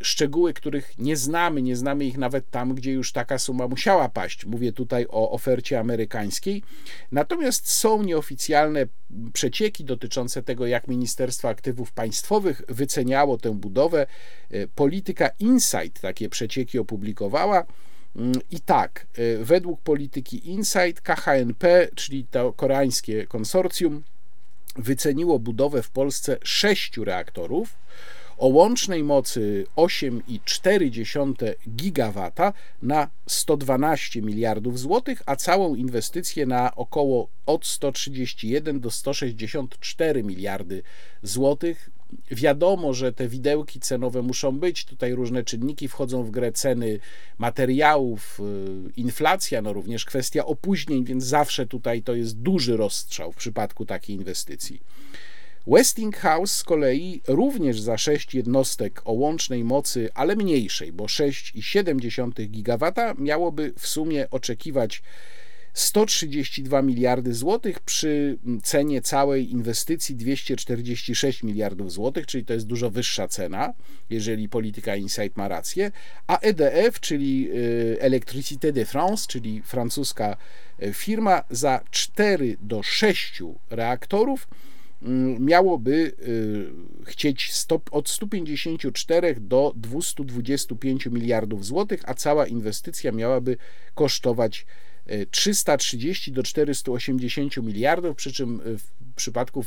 [0.02, 4.44] szczegóły, których nie znamy, nie znamy ich nawet tam, gdzie już taka suma musiała paść.
[4.44, 6.62] Mówię tutaj o ofercie amerykańskiej.
[7.12, 8.86] Natomiast są nieoficjalne
[9.32, 14.06] przecieki dotyczące tego, jak Ministerstwo Aktywów Państwowych wyceniało tę budowę.
[14.50, 17.66] E, Polityka Insight takie przecieki opublikowała.
[18.16, 24.02] Mm, I tak, e, według polityki Insight KHNP, czyli to koreańskie konsorcjum,
[24.76, 27.74] wyceniło budowę w Polsce sześciu reaktorów
[28.42, 32.52] o łącznej mocy 8,4 gigawata
[32.82, 40.82] na 112 miliardów złotych, a całą inwestycję na około od 131 do 164 miliardy
[41.22, 41.90] złotych.
[42.30, 44.84] Wiadomo, że te widełki cenowe muszą być.
[44.84, 47.00] Tutaj różne czynniki wchodzą w grę ceny
[47.38, 53.36] materiałów, y, inflacja, no również kwestia opóźnień, więc zawsze tutaj to jest duży rozstrzał w
[53.36, 54.80] przypadku takiej inwestycji.
[55.66, 62.92] Westinghouse z kolei również za 6 jednostek o łącznej mocy, ale mniejszej, bo 6,7 GW
[63.18, 65.02] miałoby w sumie oczekiwać
[65.74, 73.28] 132 miliardy złotych przy cenie całej inwestycji 246 miliardów złotych, czyli to jest dużo wyższa
[73.28, 73.74] cena,
[74.10, 75.92] jeżeli polityka Insight ma rację,
[76.26, 80.36] a EDF, czyli y, Electricité de France, czyli francuska
[80.82, 84.48] y, firma, za 4 do 6 reaktorów
[85.40, 86.12] miałoby
[87.06, 93.56] y, chcieć stop, od 154 do 225 miliardów złotych, a cała inwestycja miałaby
[93.94, 94.66] kosztować
[95.30, 99.64] 330 do 480 miliardów, przy czym w przypadku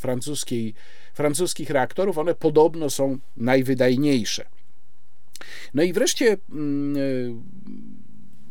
[0.00, 0.74] francuskiej,
[1.14, 4.46] francuskich reaktorów one podobno są najwydajniejsze.
[5.74, 6.36] No i wreszcie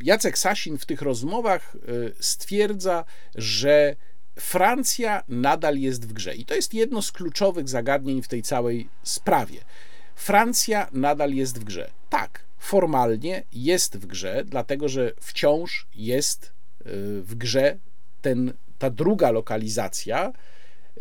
[0.03, 1.77] Jacek Sasin w tych rozmowach
[2.19, 3.95] stwierdza, że
[4.39, 6.35] Francja nadal jest w grze.
[6.35, 9.59] I to jest jedno z kluczowych zagadnień w tej całej sprawie.
[10.15, 11.91] Francja nadal jest w grze.
[12.09, 16.51] Tak, formalnie jest w grze, dlatego że wciąż jest y,
[17.21, 17.77] w grze
[18.21, 20.33] ten, ta druga lokalizacja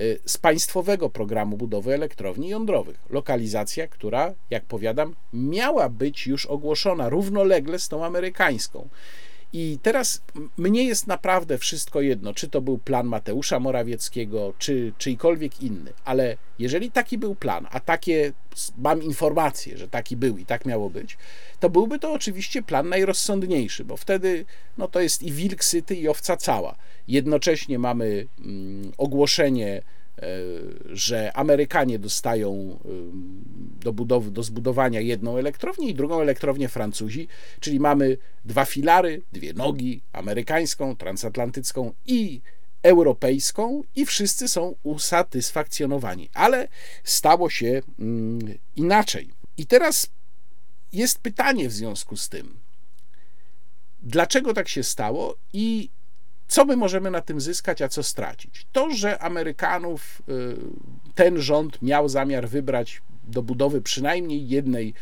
[0.01, 2.99] y, z państwowego programu budowy elektrowni jądrowych.
[3.11, 8.89] Lokalizacja, która, jak powiadam, miała być już ogłoszona równolegle z tą amerykańską.
[9.53, 10.23] I teraz
[10.57, 16.37] mnie jest naprawdę wszystko jedno, czy to był plan Mateusza Morawieckiego, czy czyjkolwiek inny, ale
[16.59, 18.33] jeżeli taki był plan, a takie
[18.79, 21.19] mam informacje, że taki był i tak miało być,
[21.61, 24.45] to byłby to oczywiście plan najrozsądniejszy, bo wtedy
[24.79, 26.77] no to jest i wilk syty, i owca cała.
[27.09, 29.83] Jednocześnie mamy mm, ogłoszenie
[30.85, 32.79] że Amerykanie dostają
[33.81, 37.29] do, budowy, do zbudowania jedną elektrownię i drugą elektrownię Francuzi,
[37.61, 42.41] czyli mamy dwa filary, dwie nogi, amerykańską, transatlantycką i
[42.83, 46.31] europejską i wszyscy są usatysfakcjonowani.
[46.35, 46.69] Ale
[47.05, 47.83] stało się
[48.77, 49.31] inaczej.
[49.57, 50.11] I teraz
[50.93, 52.57] jest pytanie w związku z tym,
[54.03, 55.91] dlaczego tak się stało i
[56.51, 58.67] co my możemy na tym zyskać, a co stracić?
[58.73, 60.57] To, że Amerykanów y,
[61.15, 64.95] ten rząd miał zamiar wybrać do budowy przynajmniej jednej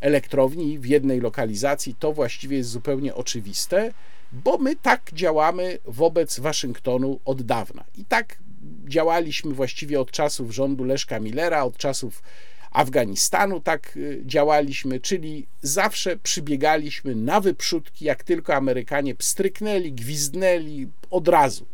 [0.00, 3.92] elektrowni w jednej lokalizacji, to właściwie jest zupełnie oczywiste,
[4.32, 7.84] bo my tak działamy wobec Waszyngtonu od dawna.
[7.96, 8.38] I tak
[8.84, 12.22] działaliśmy właściwie od czasów rządu Leszka Millera, od czasów
[12.70, 21.28] Afganistanu tak y, działaliśmy, czyli zawsze przybiegaliśmy na wyprzódki, jak tylko Amerykanie pstryknęli, gwizdnęli od
[21.28, 21.66] razu.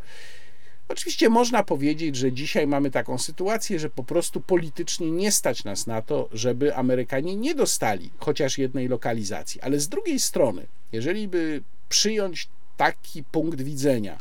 [0.88, 5.86] Oczywiście można powiedzieć, że dzisiaj mamy taką sytuację, że po prostu politycznie nie stać nas
[5.86, 9.60] na to, żeby Amerykanie nie dostali chociaż jednej lokalizacji.
[9.60, 14.18] Ale z drugiej strony, jeżeli by przyjąć taki punkt widzenia,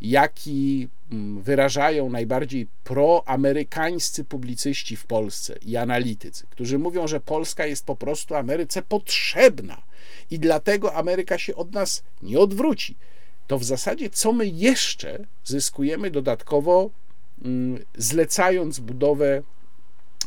[0.00, 7.86] jaki mm, wyrażają najbardziej proamerykańscy publicyści w Polsce i analitycy, którzy mówią, że Polska jest
[7.86, 9.82] po prostu Ameryce potrzebna
[10.30, 12.96] i dlatego Ameryka się od nas nie odwróci.
[13.46, 16.90] To w zasadzie co my jeszcze zyskujemy dodatkowo,
[17.44, 19.42] mm, zlecając budowę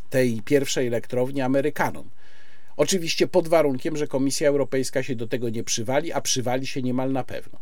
[0.10, 2.10] tej pierwszej elektrowni Amerykanom?
[2.78, 7.12] Oczywiście pod warunkiem, że Komisja Europejska się do tego nie przywali, a przywali się niemal
[7.12, 7.60] na pewno.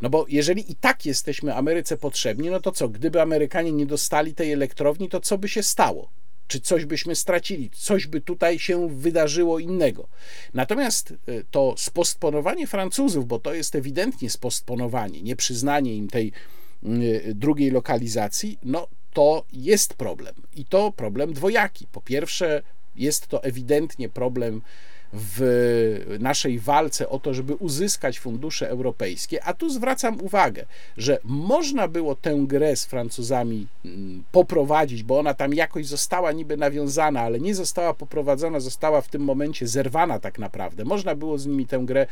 [0.00, 4.34] No bo jeżeli i tak jesteśmy Ameryce potrzebni, no to co, gdyby Amerykanie nie dostali
[4.34, 6.10] tej elektrowni, to co by się stało?
[6.48, 10.08] Czy coś byśmy stracili, coś by tutaj się wydarzyło innego.
[10.54, 11.16] Natomiast e,
[11.50, 16.32] to spostponowanie Francuzów, bo to jest ewidentnie spostponowanie, nieprzyznanie im tej
[17.34, 20.34] drugiej lokalizacji, no to jest problem.
[20.56, 21.86] I to problem dwojaki.
[21.92, 22.62] Po pierwsze,
[22.96, 24.62] jest to ewidentnie problem
[25.12, 31.88] w naszej walce o to, żeby uzyskać fundusze europejskie, a tu zwracam uwagę, że można
[31.88, 37.40] było tę grę z Francuzami mm, poprowadzić, bo ona tam jakoś została niby nawiązana, ale
[37.40, 40.84] nie została poprowadzona, została w tym momencie zerwana tak naprawdę.
[40.84, 42.06] Można było z nimi tę grę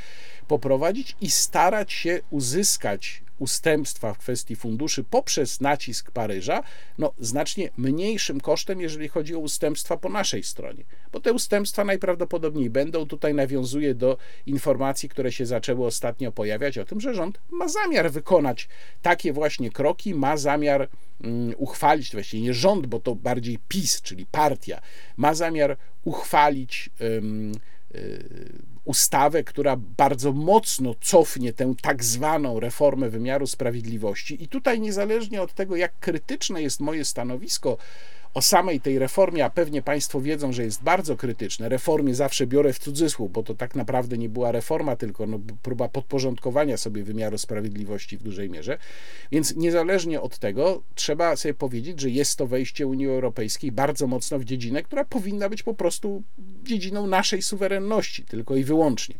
[0.48, 6.62] poprowadzić i starać się uzyskać ustępstwa w kwestii funduszy poprzez nacisk Paryża,
[6.98, 10.84] no znacznie mniejszym kosztem, jeżeli chodzi o ustępstwa po naszej stronie.
[11.12, 13.06] Bo te ustępstwa najprawdopodobniej będą.
[13.06, 18.10] Tutaj nawiązuje do informacji, które się zaczęły ostatnio pojawiać o tym, że rząd ma zamiar
[18.10, 18.68] wykonać
[19.02, 20.88] takie właśnie kroki, ma zamiar
[21.24, 24.80] um, uchwalić, właściwie nie rząd, bo to bardziej PiS, czyli partia,
[25.16, 27.52] ma zamiar uchwalić um,
[28.88, 34.42] ustawę, która bardzo mocno cofnie tę tak zwaną reformę wymiaru sprawiedliwości.
[34.44, 37.76] I tutaj, niezależnie od tego, jak krytyczne jest moje stanowisko
[38.34, 41.68] o samej tej reformie, a pewnie Państwo wiedzą, że jest bardzo krytyczne.
[41.68, 45.88] Reformie zawsze biorę w cudzysłów, bo to tak naprawdę nie była reforma, tylko no, próba
[45.88, 48.78] podporządkowania sobie wymiaru sprawiedliwości w dużej mierze.
[49.32, 54.38] Więc niezależnie od tego, trzeba sobie powiedzieć, że jest to wejście Unii Europejskiej bardzo mocno
[54.38, 56.22] w dziedzinę, która powinna być po prostu
[56.62, 59.14] dziedziną naszej suwerenności, tylko i wyłącznie.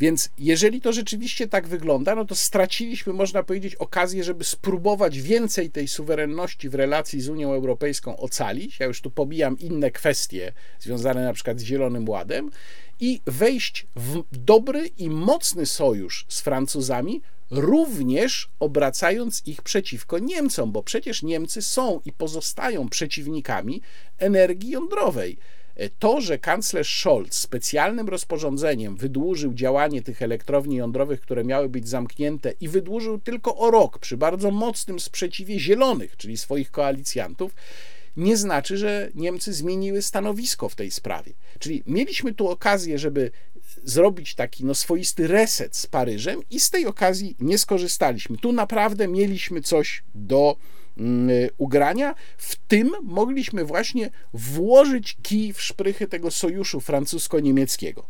[0.00, 5.70] Więc jeżeli to rzeczywiście tak wygląda, no to straciliśmy, można powiedzieć, okazję, żeby spróbować więcej
[5.70, 8.80] tej suwerenności w relacji z Unią Europejską ocalić.
[8.80, 12.50] Ja już tu pobijam inne kwestie związane na przykład z Zielonym Ładem
[13.00, 20.82] i wejść w dobry i mocny sojusz z Francuzami, również obracając ich przeciwko Niemcom, bo
[20.82, 23.80] przecież Niemcy są i pozostają przeciwnikami
[24.18, 25.38] energii jądrowej.
[25.98, 32.52] To, że kanclerz Scholz specjalnym rozporządzeniem wydłużył działanie tych elektrowni jądrowych, które miały być zamknięte
[32.60, 37.54] i wydłużył tylko o rok przy bardzo mocnym sprzeciwie zielonych, czyli swoich koalicjantów,
[38.16, 41.32] nie znaczy, że Niemcy zmieniły stanowisko w tej sprawie.
[41.58, 43.30] Czyli mieliśmy tu okazję, żeby
[43.84, 48.36] zrobić taki no, swoisty reset z Paryżem i z tej okazji nie skorzystaliśmy.
[48.36, 50.56] Tu naprawdę mieliśmy coś do
[51.58, 52.14] ugrania.
[52.36, 58.04] W tym mogliśmy właśnie włożyć kij w szprychy tego sojuszu francusko-niemieckiego.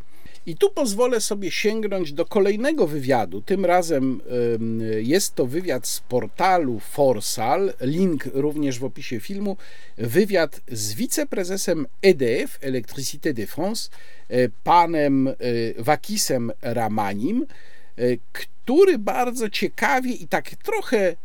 [0.46, 3.42] I tu pozwolę sobie sięgnąć do kolejnego wywiadu.
[3.42, 4.20] Tym razem
[4.98, 9.56] jest to wywiad z portalu Forsal, link również w opisie filmu.
[9.98, 13.90] Wywiad z wiceprezesem EDF, Electricité de France,
[14.28, 15.34] e, panem e,
[15.78, 17.46] Wakisem Ramanim,
[18.32, 21.16] który bardzo ciekawie i tak trochę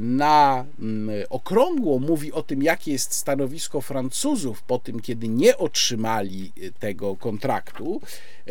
[0.00, 6.52] na mm, okrągło mówi o tym, jakie jest stanowisko Francuzów po tym, kiedy nie otrzymali
[6.58, 8.00] y, tego kontraktu,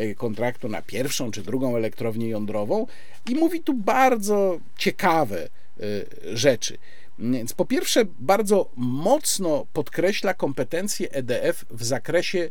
[0.00, 2.86] y, kontraktu na pierwszą czy drugą elektrownię jądrową,
[3.30, 5.48] i mówi tu bardzo ciekawe
[5.80, 6.78] y, rzeczy.
[7.18, 12.50] Więc po pierwsze, bardzo mocno podkreśla kompetencje EDF w zakresie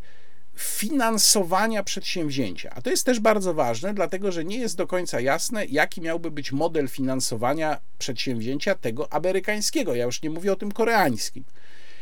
[0.57, 2.71] finansowania przedsięwzięcia.
[2.75, 6.31] A to jest też bardzo ważne, dlatego że nie jest do końca jasne, jaki miałby
[6.31, 9.95] być model finansowania przedsięwzięcia tego amerykańskiego.
[9.95, 11.43] Ja już nie mówię o tym koreańskim,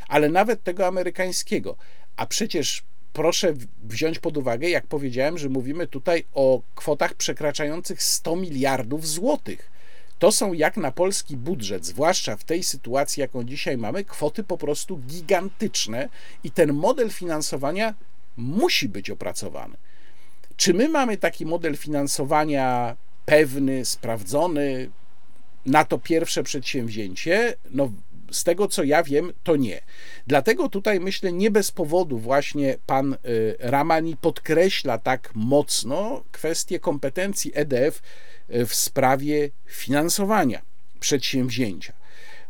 [0.07, 1.75] ale nawet tego amerykańskiego.
[2.15, 8.35] A przecież proszę wziąć pod uwagę, jak powiedziałem, że mówimy tutaj o kwotach przekraczających 100
[8.35, 9.71] miliardów złotych.
[10.19, 14.57] To są jak na polski budżet, zwłaszcza w tej sytuacji, jaką dzisiaj mamy, kwoty po
[14.57, 16.09] prostu gigantyczne
[16.43, 17.93] i ten model finansowania
[18.37, 19.77] musi być opracowany.
[20.55, 22.95] Czy my mamy taki model finansowania
[23.25, 24.89] pewny, sprawdzony
[25.65, 27.53] na to pierwsze przedsięwzięcie?
[27.71, 27.91] No,
[28.31, 29.81] z tego co ja wiem, to nie.
[30.27, 33.17] Dlatego tutaj myślę, nie bez powodu właśnie pan y,
[33.59, 38.01] Ramani podkreśla tak mocno kwestię kompetencji EDF
[38.49, 40.61] y, w sprawie finansowania
[40.99, 41.93] przedsięwzięcia.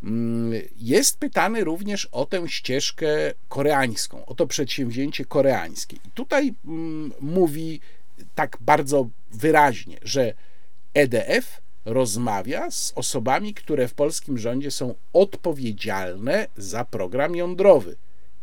[0.03, 3.07] Mm, jest pytany również o tę ścieżkę
[3.49, 5.95] koreańską, o to przedsięwzięcie koreańskie.
[5.95, 7.79] I tutaj mm, mówi
[8.35, 10.33] tak bardzo wyraźnie, że
[10.93, 17.95] EDF rozmawia z osobami, które w polskim rządzie są odpowiedzialne za program jądrowy.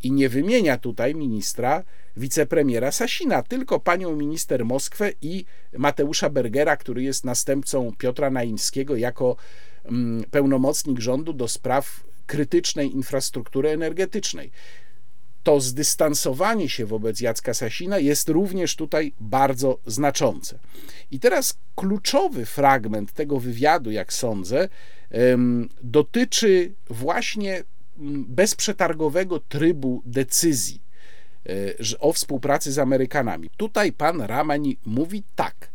[0.03, 1.83] I nie wymienia tutaj ministra,
[2.17, 5.45] wicepremiera Sasina, tylko panią minister Moskwę i
[5.79, 9.37] Mateusza Bergera, który jest następcą Piotra Naimskiego jako
[10.31, 14.51] pełnomocnik rządu do spraw krytycznej infrastruktury energetycznej.
[15.43, 20.59] To zdystansowanie się wobec Jacka Sasina jest również tutaj bardzo znaczące.
[21.11, 24.69] I teraz kluczowy fragment tego wywiadu, jak sądzę,
[25.83, 27.65] dotyczy właśnie
[27.99, 30.83] mm, bezprzetargowego trybu decyzji
[31.47, 33.51] e, o współpracy z Amerykanami.
[33.57, 35.69] Tutaj pan Ramani mówi tak.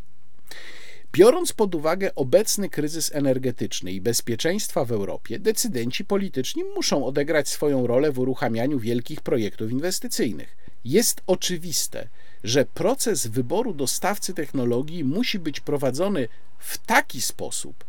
[1.12, 7.88] Biorąc pod uwagę obecny kryzys energetyczny i bezpieczeństwa w Europie, decydenci polityczni muszą odegrać swoją
[7.88, 10.58] rolę w uruchamianiu wielkich projektów inwestycyjnych.
[10.86, 12.08] Jest oczywiste,
[12.43, 16.28] że proces wyboru dostawcy technologii musi być prowadzony
[16.60, 17.84] w taki sposób,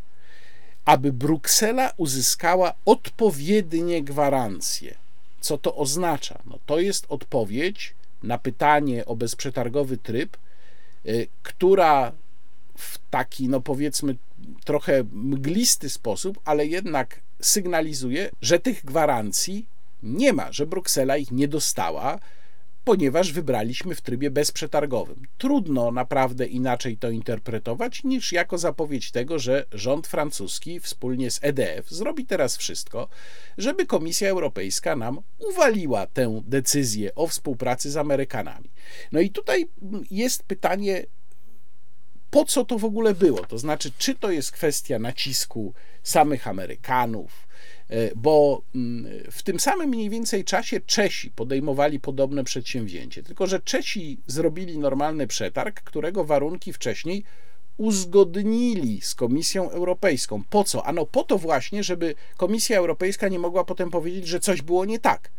[0.84, 4.94] aby Bruksela uzyskała odpowiednie gwarancje.
[5.40, 6.42] Co to oznacza?
[6.46, 10.36] No, to jest odpowiedź na pytanie o bezprzetargowy tryb,
[11.06, 12.12] y, która
[12.78, 14.16] w taki, no powiedzmy,
[14.64, 19.66] trochę mglisty sposób, ale jednak sygnalizuje, że tych gwarancji
[20.02, 22.18] nie ma, że Bruksela ich nie dostała,
[22.84, 25.22] ponieważ wybraliśmy w trybie bezprzetargowym.
[25.38, 31.90] Trudno naprawdę inaczej to interpretować niż jako zapowiedź tego, że rząd francuski wspólnie z EDF
[31.90, 33.08] zrobi teraz wszystko,
[33.58, 35.20] żeby Komisja Europejska nam
[35.50, 38.70] uwaliła tę decyzję o współpracy z Amerykanami.
[39.12, 39.68] No i tutaj
[40.10, 41.04] jest pytanie,
[42.30, 43.38] po co to w ogóle było.
[43.38, 47.48] To znaczy, czy to jest kwestia nacisku samych Amerykanów,
[47.90, 53.22] E, bo mm, w tym samym mniej więcej czasie Czesi podejmowali podobne przedsięwzięcie.
[53.22, 57.24] Tylko, że Czesi zrobili normalny przetarg, którego warunki wcześniej
[57.76, 60.42] uzgodnili z Komisją Europejską.
[60.50, 60.86] Po co?
[60.86, 64.98] Ano po to właśnie, żeby Komisja Europejska nie mogła potem powiedzieć, że coś było nie
[64.98, 65.30] tak.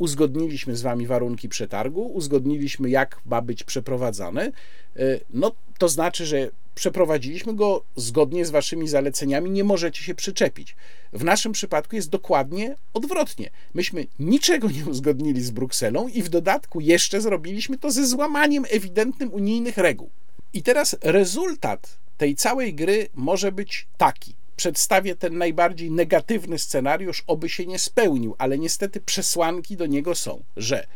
[0.00, 4.52] Uzgodniliśmy z wami warunki przetargu, uzgodniliśmy, jak ma być przeprowadzany.
[4.96, 10.76] E, no to znaczy, że przeprowadziliśmy go zgodnie z waszymi zaleceniami, nie możecie się przyczepić.
[11.12, 13.50] W naszym przypadku jest dokładnie odwrotnie.
[13.74, 19.32] Myśmy niczego nie uzgodnili z Brukselą i w dodatku jeszcze zrobiliśmy to ze złamaniem ewidentnym
[19.32, 20.10] unijnych reguł.
[20.52, 24.39] I teraz rezultat tej całej gry może być taki.
[24.60, 30.42] Przedstawię ten najbardziej negatywny scenariusz, oby się nie spełnił, ale niestety przesłanki do niego są,
[30.56, 30.86] że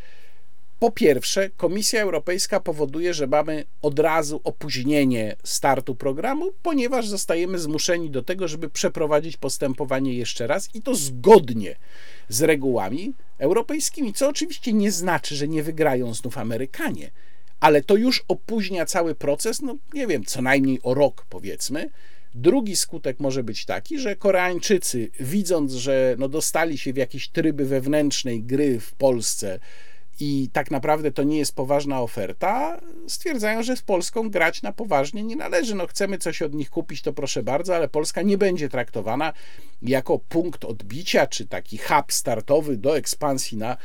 [0.79, 8.11] po pierwsze, Komisja Europejska powoduje, że mamy od razu opóźnienie startu programu, ponieważ zostajemy zmuszeni
[8.11, 11.77] do tego, żeby przeprowadzić postępowanie jeszcze raz i to zgodnie
[12.29, 17.11] z regułami europejskimi, co oczywiście nie znaczy, że nie wygrają znów Amerykanie,
[17.61, 21.91] ale to już opóźnia cały proces, no nie wiem, co najmniej o rok powiedzmy.
[22.35, 27.65] Drugi skutek może być taki, że Koreańczycy, widząc, że no dostali się w jakieś tryby
[27.65, 29.59] wewnętrznej gry w Polsce,
[30.21, 35.23] i tak naprawdę to nie jest poważna oferta, stwierdzają, że z Polską grać na poważnie
[35.23, 35.75] nie należy.
[35.75, 39.33] No chcemy coś od nich kupić, to proszę bardzo, ale Polska nie będzie traktowana
[39.83, 43.77] jako punkt odbicia czy taki hub startowy do ekspansji na e,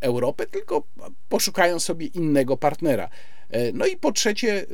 [0.00, 0.82] Europę, tylko
[1.28, 3.08] poszukają sobie innego partnera.
[3.50, 4.64] E, no i po trzecie, e,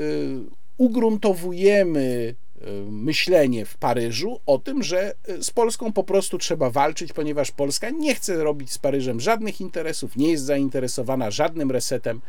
[0.76, 2.34] ugruntowujemy
[2.90, 8.14] myślenie w Paryżu o tym, że z Polską po prostu trzeba walczyć, ponieważ Polska nie
[8.14, 12.20] chce robić z Paryżem żadnych interesów, nie jest zainteresowana żadnym resetem.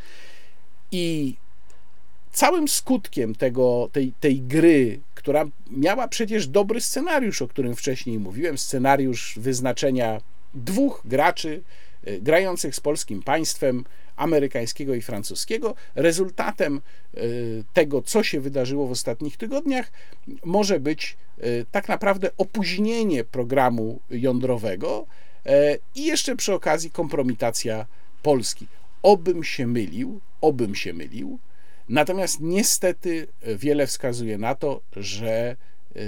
[0.92, 1.36] I
[2.32, 8.58] całym skutkiem tego, tej, tej gry, która miała przecież dobry scenariusz, o którym wcześniej mówiłem,
[8.58, 10.22] scenariusz wyznaczenia
[10.54, 11.64] dwóch graczy
[12.06, 13.84] e, grających z polskim państwem,
[14.16, 15.76] amerykańskiego i francuskiego.
[15.96, 16.82] Rezultatem
[17.14, 17.20] e,
[17.74, 19.92] tego, co się wydarzyło w ostatnich tygodniach,
[20.46, 25.06] może być e, tak naprawdę opóźnienie programu jądrowego
[25.46, 27.86] e, i jeszcze przy okazji kompromitacja
[28.24, 28.68] Polski.
[29.04, 31.40] Obym się mylił, obym się mylił.
[31.90, 35.56] Natomiast niestety wiele wskazuje na to, że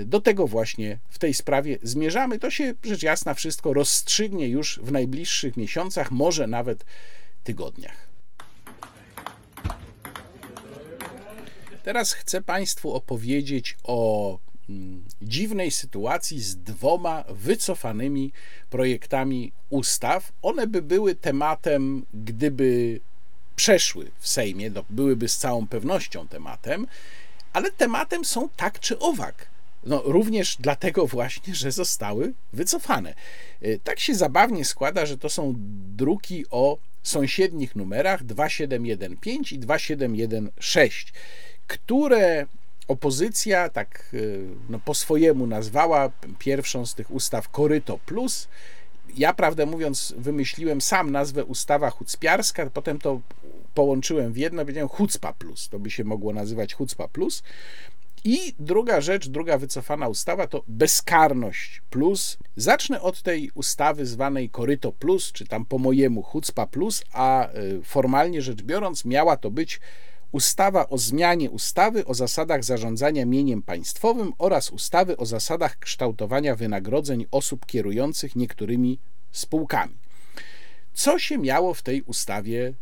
[0.05, 2.39] do tego właśnie w tej sprawie zmierzamy.
[2.39, 6.85] To się rzecz jasna wszystko rozstrzygnie już w najbliższych miesiącach, może nawet
[7.45, 8.07] tygodniach.
[11.83, 14.39] Teraz chcę Państwu opowiedzieć o
[14.69, 18.31] mm, dziwnej sytuacji z dwoma wycofanymi
[18.69, 20.31] projektami ustaw.
[20.41, 22.99] One by były tematem, gdyby
[23.55, 26.87] przeszły w Sejmie, byłyby z całą pewnością tematem,
[27.53, 29.47] ale tematem są tak czy owak.
[29.83, 33.13] No, również dlatego właśnie, że zostały wycofane.
[33.63, 35.53] Y, tak się zabawnie składa, że to są
[35.95, 36.77] druki o
[37.07, 41.11] sąsiednich numerach 2715 i 2716,
[41.67, 42.45] które
[42.87, 48.47] opozycja tak y, no, po swojemu nazwała pierwszą z tych ustaw Koryto Plus.
[49.17, 53.21] Ja, prawdę mówiąc, wymyśliłem sam nazwę ustawa hucpiarska, potem to
[53.73, 55.69] połączyłem w jedno, powiedziałem Hucpa Plus.
[55.69, 57.43] To by się mogło nazywać Hucpa Plus.
[58.27, 62.37] I druga rzecz, druga wycofana ustawa to bezkarność plus.
[62.55, 67.81] Zacznę od tej ustawy zwanej Koryto Plus, czy tam po mojemu Hucpa Plus, a y,
[67.83, 69.79] formalnie rzecz biorąc miała to być
[70.31, 77.25] ustawa o zmianie ustawy o zasadach zarządzania mieniem państwowym oraz ustawy o zasadach kształtowania wynagrodzeń
[77.31, 78.99] osób kierujących niektórymi
[79.31, 79.95] spółkami.
[80.93, 82.73] Co się miało w tej ustawie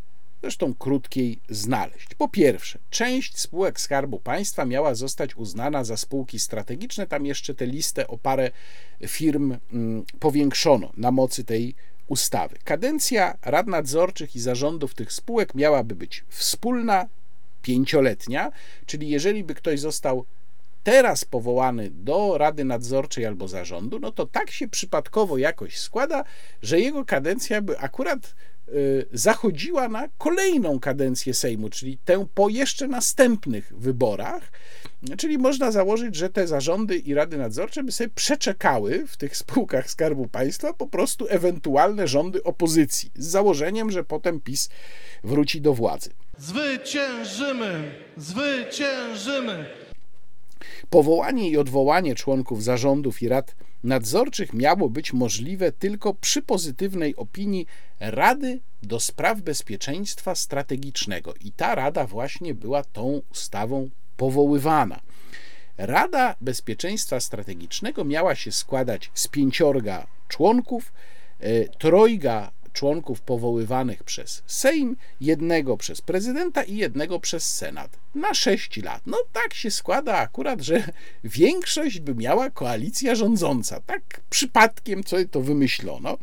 [0.43, 2.15] zresztą krótkiej, znaleźć.
[2.17, 7.07] Po pierwsze, część spółek Skarbu Państwa miała zostać uznana za spółki strategiczne.
[7.07, 8.51] Tam jeszcze tę listę o parę
[9.07, 11.75] firm mm, powiększono na mocy tej
[12.07, 12.55] ustawy.
[12.63, 17.05] Kadencja rad nadzorczych i zarządów tych spółek miałaby być wspólna,
[17.61, 18.51] pięcioletnia,
[18.85, 20.25] czyli jeżeli by ktoś został
[20.83, 26.23] teraz powołany do Rady Nadzorczej albo zarządu, no to tak się przypadkowo jakoś składa,
[26.61, 28.35] że jego kadencja by akurat
[29.14, 34.51] zachodziła na kolejną kadencję Sejmu, czyli tę po jeszcze następnych wyborach.
[35.18, 39.89] Czyli można założyć, że te zarządy i rady nadzorcze by sobie przeczekały w tych spółkach
[39.89, 44.70] Skarbu Państwa po prostu ewentualne rządy opozycji, z założeniem, że potem PiS
[45.24, 46.09] wróci do władzy.
[46.38, 47.91] Zwyciężymy!
[48.18, 49.82] Zwyciężymy!
[50.89, 57.66] Powołanie i odwołanie członków zarządów i rad nadzorczych miało być możliwe tylko przy pozytywnej opinii
[57.99, 61.34] Rady do Spraw Bezpieczeństwa Strategicznego.
[61.41, 64.99] I ta rada właśnie była tą ustawą powoływana.
[65.78, 70.93] Rada Bezpieczeństwa Strategicznego miała się składać z pięciorga członków,
[71.39, 78.78] e, trojga członków powoływanych przez Sejm, jednego przez prezydenta i jednego przez Senat na 6
[78.78, 79.01] lat.
[79.05, 80.84] No tak się składa akurat, że
[81.24, 83.80] większość by miała koalicja rządząca.
[83.80, 86.17] Tak przypadkiem co to wymyślono.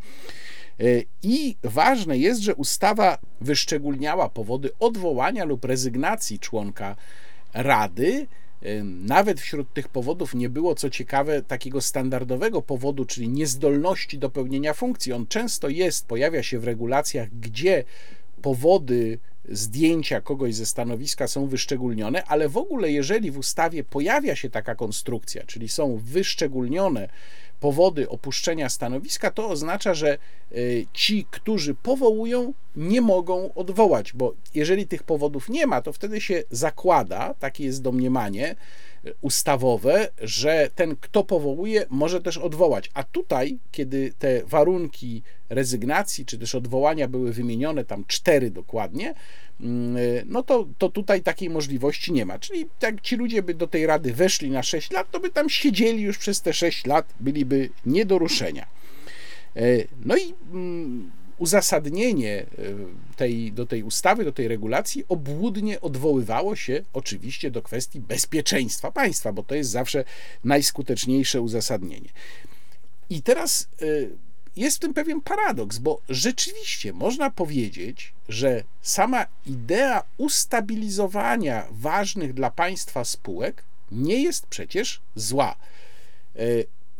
[0.80, 0.84] E,
[1.22, 6.96] I ważne jest, że ustawa wyszczególniała powody odwołania lub rezygnacji członka
[7.54, 8.26] Rady
[8.84, 14.74] nawet wśród tych powodów nie było, co ciekawe, takiego standardowego powodu, czyli niezdolności do pełnienia
[14.74, 15.12] funkcji.
[15.12, 17.84] On często jest, pojawia się w regulacjach, gdzie
[18.42, 24.50] powody zdjęcia kogoś ze stanowiska są wyszczególnione, ale w ogóle, jeżeli w ustawie pojawia się
[24.50, 27.08] taka konstrukcja, czyli są wyszczególnione
[27.60, 30.18] powody opuszczenia stanowiska, to oznacza, że
[30.52, 36.20] y, ci, którzy powołują, nie mogą odwołać, bo jeżeli tych powodów nie ma, to wtedy
[36.20, 38.56] się zakłada, takie jest domniemanie
[39.20, 42.90] ustawowe, że ten, kto powołuje, może też odwołać.
[42.94, 49.14] A tutaj, kiedy te warunki rezygnacji czy też odwołania były wymienione, tam cztery dokładnie,
[49.60, 49.96] mm,
[50.26, 52.38] no to, to tutaj takiej możliwości nie ma.
[52.38, 55.50] Czyli jak ci ludzie by do tej rady weszli na 6 lat, to by tam
[55.50, 58.66] siedzieli już przez te 6 lat, byliby nie do ruszenia.
[59.56, 59.62] E,
[60.04, 61.10] no i mm,
[61.40, 62.46] uzasadnienie e,
[63.16, 69.32] tej, do tej ustawy, do tej regulacji obłudnie odwoływało się oczywiście do kwestii bezpieczeństwa państwa,
[69.32, 70.04] bo to jest zawsze
[70.44, 72.08] najskuteczniejsze uzasadnienie.
[73.10, 73.86] I teraz e,
[74.56, 82.50] jest w tym pewien paradoks, bo rzeczywiście można powiedzieć, że sama idea ustabilizowania ważnych dla
[82.50, 85.56] państwa spółek nie jest przecież zła.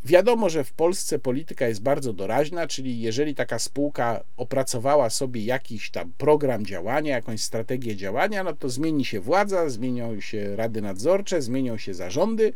[0.05, 5.91] Wiadomo, że w Polsce polityka jest bardzo doraźna, czyli jeżeli taka spółka opracowała sobie jakiś
[5.91, 11.41] tam program działania, jakąś strategię działania, no to zmieni się władza, zmienią się rady nadzorcze,
[11.41, 12.53] zmienią się zarządy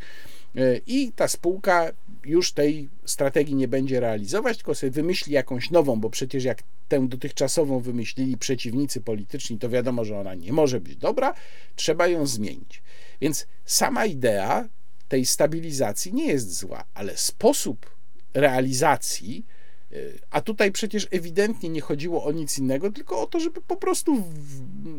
[0.56, 1.90] e, i ta spółka
[2.24, 7.08] już tej strategii nie będzie realizować, tylko sobie wymyśli jakąś nową, bo przecież jak tę
[7.08, 11.34] dotychczasową wymyślili przeciwnicy polityczni, to wiadomo, że ona nie może być dobra,
[11.76, 12.82] trzeba ją zmienić.
[13.20, 14.68] Więc sama idea
[15.08, 17.96] tej stabilizacji nie jest zła, ale sposób
[18.34, 19.46] realizacji,
[19.92, 23.76] y, a tutaj przecież ewidentnie nie chodziło o nic innego, tylko o to, żeby po
[23.76, 24.24] prostu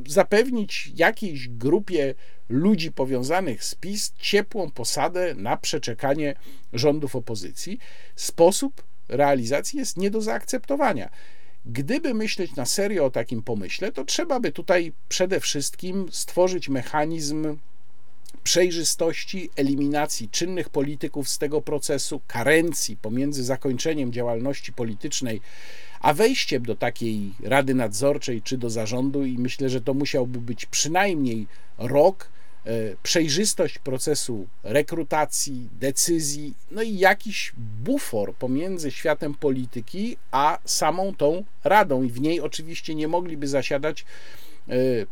[0.07, 2.15] zapewnić jakiejś grupie
[2.49, 6.35] ludzi powiązanych z PiS ciepłą posadę na przeczekanie
[6.73, 7.79] rządów opozycji.
[8.15, 11.09] Sposób realizacji jest nie do zaakceptowania.
[11.65, 17.57] Gdyby myśleć na serio o takim pomyśle, to trzeba by tutaj przede wszystkim stworzyć mechanizm
[18.43, 25.41] przejrzystości, eliminacji czynnych polityków z tego procesu, karencji pomiędzy zakończeniem działalności politycznej
[26.01, 30.65] a wejściem do takiej rady nadzorczej czy do zarządu, i myślę, że to musiałby być
[30.65, 31.47] przynajmniej
[31.77, 32.29] rok.
[32.65, 37.53] E, przejrzystość procesu rekrutacji, decyzji, no i jakiś
[37.83, 44.05] bufor pomiędzy światem polityki a samą tą radą, i w niej oczywiście nie mogliby zasiadać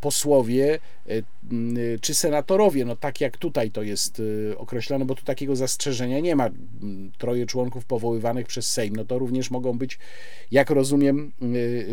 [0.01, 0.79] posłowie
[1.09, 4.21] e, czy senatorowie, no tak jak tutaj to jest
[4.57, 6.49] określone, bo tu takiego zastrzeżenia nie ma.
[7.17, 9.99] Troje członków powoływanych przez Sejm, no to również mogą być,
[10.51, 11.31] jak rozumiem,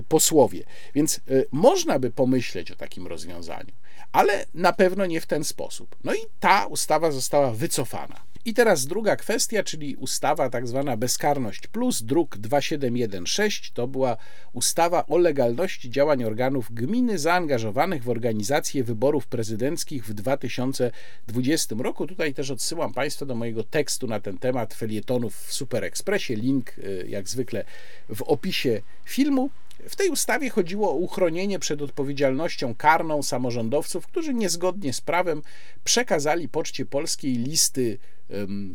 [0.09, 0.65] posłowie.
[0.95, 1.21] Więc
[1.53, 3.73] można by pomyśleć o takim rozwiązaniu,
[4.13, 5.97] ale na pewno nie w ten sposób.
[6.05, 8.32] No i ta ustawa została wycofana.
[8.45, 14.17] I teraz druga kwestia, czyli ustawa tak zwana Bezkarność Plus, druk 2716, to była
[14.53, 22.07] ustawa o legalności działań organów gminy zaangażowanych w organizację wyborów prezydenckich w 2020 roku.
[22.07, 26.37] Tutaj też odsyłam Państwa do mojego tekstu na ten temat felietonów w Super Expressie.
[26.37, 27.65] Link y, jak zwykle
[28.09, 29.51] w opisie filmu.
[29.89, 35.43] W tej ustawie chodziło o uchronienie przed odpowiedzialnością karną samorządowców, którzy niezgodnie z prawem
[35.85, 37.99] przekazali Poczcie Polskiej listy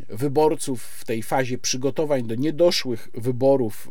[0.08, 3.88] wyborców w tej fazie przygotowań do niedoszłych wyborów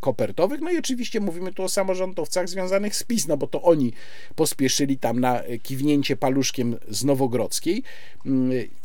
[0.00, 0.60] kopertowych.
[0.60, 3.92] No i oczywiście mówimy tu o samorządowcach związanych z PiS, no bo to oni
[4.34, 7.82] pospieszyli tam na kiwnięcie paluszkiem z Nowogrodzkiej.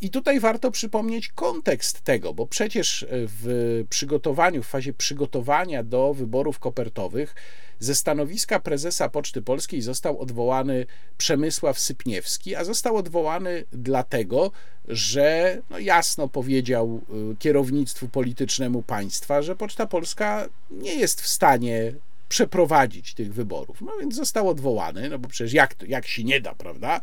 [0.00, 6.58] I tutaj warto przypomnieć kontekst tego, bo przecież w przygotowaniu, w fazie przygotowania do wyborów
[6.58, 7.34] kopertowych,
[7.80, 10.86] ze stanowiska prezesa Poczty Polskiej został odwołany
[11.18, 14.50] Przemysław Sypniewski, a został odwołany dlatego,
[14.88, 17.00] że no jasno powiedział
[17.32, 21.92] y, kierownictwu politycznemu państwa, że Poczta Polska nie jest w stanie
[22.28, 23.80] przeprowadzić tych wyborów.
[23.80, 27.00] No więc został odwołany, no bo przecież jak, to, jak się nie da, prawda?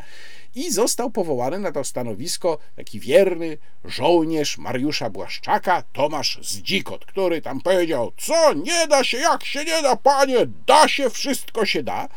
[0.55, 7.61] I został powołany na to stanowisko taki wierny żołnierz Mariusza Błaszczaka, Tomasz Zdzikot, który tam
[7.61, 12.07] powiedział, co nie da się, jak się nie da, panie, da się, wszystko się da.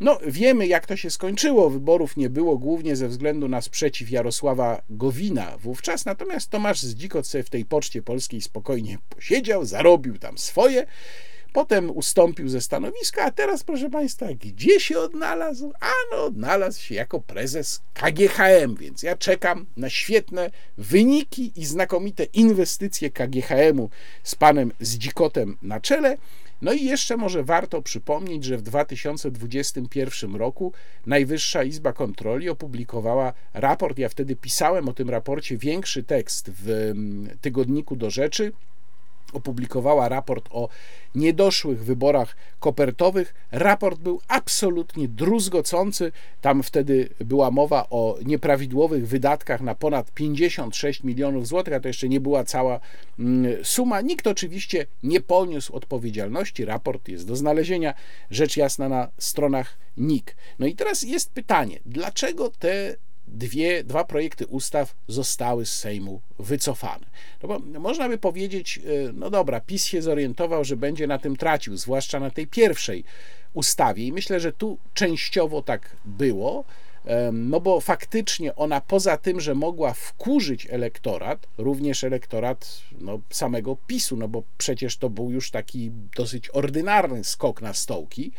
[0.00, 1.70] No, wiemy, jak to się skończyło.
[1.70, 7.44] Wyborów nie było głównie ze względu na sprzeciw Jarosława Gowina wówczas, natomiast Tomasz Zdzikot sobie
[7.44, 10.86] w tej poczcie polskiej spokojnie posiedział, zarobił tam swoje.
[11.56, 15.72] Potem ustąpił ze stanowiska, a teraz, proszę Państwa, gdzie się odnalazł?
[15.80, 22.24] A no, odnalazł się jako prezes KGHM, więc ja czekam na świetne wyniki i znakomite
[22.24, 23.90] inwestycje KGHM-u
[24.22, 26.16] z panem Zdzikotem na czele.
[26.62, 30.72] No i jeszcze może warto przypomnieć, że w 2021 roku
[31.06, 33.98] Najwyższa Izba Kontroli opublikowała raport.
[33.98, 38.52] Ja wtedy pisałem o tym raporcie większy tekst w mm, tygodniku do rzeczy
[39.32, 40.68] opublikowała raport o
[41.14, 43.34] niedoszłych wyborach kopertowych.
[43.52, 46.12] Raport był absolutnie druzgocący.
[46.40, 52.08] Tam wtedy była mowa o nieprawidłowych wydatkach na ponad 56 milionów złotych, a to jeszcze
[52.08, 52.80] nie była cała
[53.18, 54.00] mm, suma.
[54.00, 56.64] Nikt oczywiście nie poniósł odpowiedzialności.
[56.64, 57.94] Raport jest do znalezienia,
[58.30, 60.36] rzecz jasna, na stronach NIK.
[60.58, 62.96] No i teraz jest pytanie, dlaczego te
[63.28, 67.06] dwie, dwa projekty ustaw zostały z Sejmu wycofane.
[67.42, 71.36] No bo można by powiedzieć, e, no dobra, PiS się zorientował, że będzie na tym
[71.36, 73.04] tracił, zwłaszcza na tej pierwszej
[73.54, 76.64] ustawie i myślę, że tu częściowo tak było,
[77.32, 84.16] no bo faktycznie ona poza tym, że mogła wkurzyć elektorat, również elektorat no, samego PiSu,
[84.16, 88.32] no bo przecież to był już taki dosyć ordynarny skok na stołki,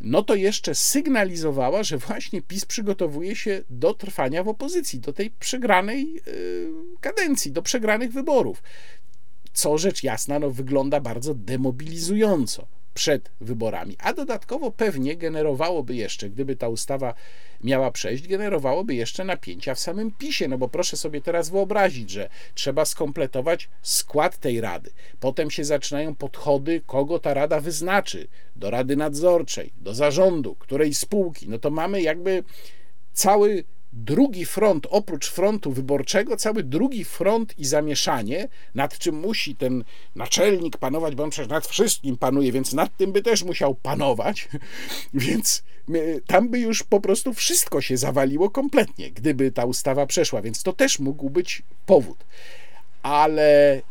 [0.00, 5.30] no to jeszcze sygnalizowała, że właśnie PiS przygotowuje się do trwania w opozycji, do tej
[5.30, 6.68] przegranej y,
[7.00, 8.62] kadencji, do przegranych wyborów.
[9.52, 16.56] Co rzecz jasna no, wygląda bardzo demobilizująco przed wyborami, a dodatkowo pewnie generowałoby jeszcze, gdyby
[16.56, 17.14] ta ustawa
[17.64, 22.28] miała przejść, generowałoby jeszcze napięcia w samym PiSie, no bo proszę sobie teraz wyobrazić, że
[22.54, 24.90] trzeba skompletować skład tej rady.
[25.20, 31.48] Potem się zaczynają podchody, kogo ta rada wyznaczy, do rady nadzorczej, do zarządu, której spółki.
[31.48, 32.44] No to mamy jakby
[33.12, 39.84] cały drugi front, oprócz frontu wyborczego, cały drugi front i zamieszanie, nad czym musi ten
[40.16, 44.48] naczelnik panować, bo on przecież nad wszystkim panuje, więc nad tym by też musiał panować,
[45.14, 45.62] więc
[46.26, 50.72] tam by już po prostu wszystko się zawaliło kompletnie, gdyby ta ustawa przeszła, więc to
[50.72, 52.24] też mógł być powód.
[53.02, 53.82] Ale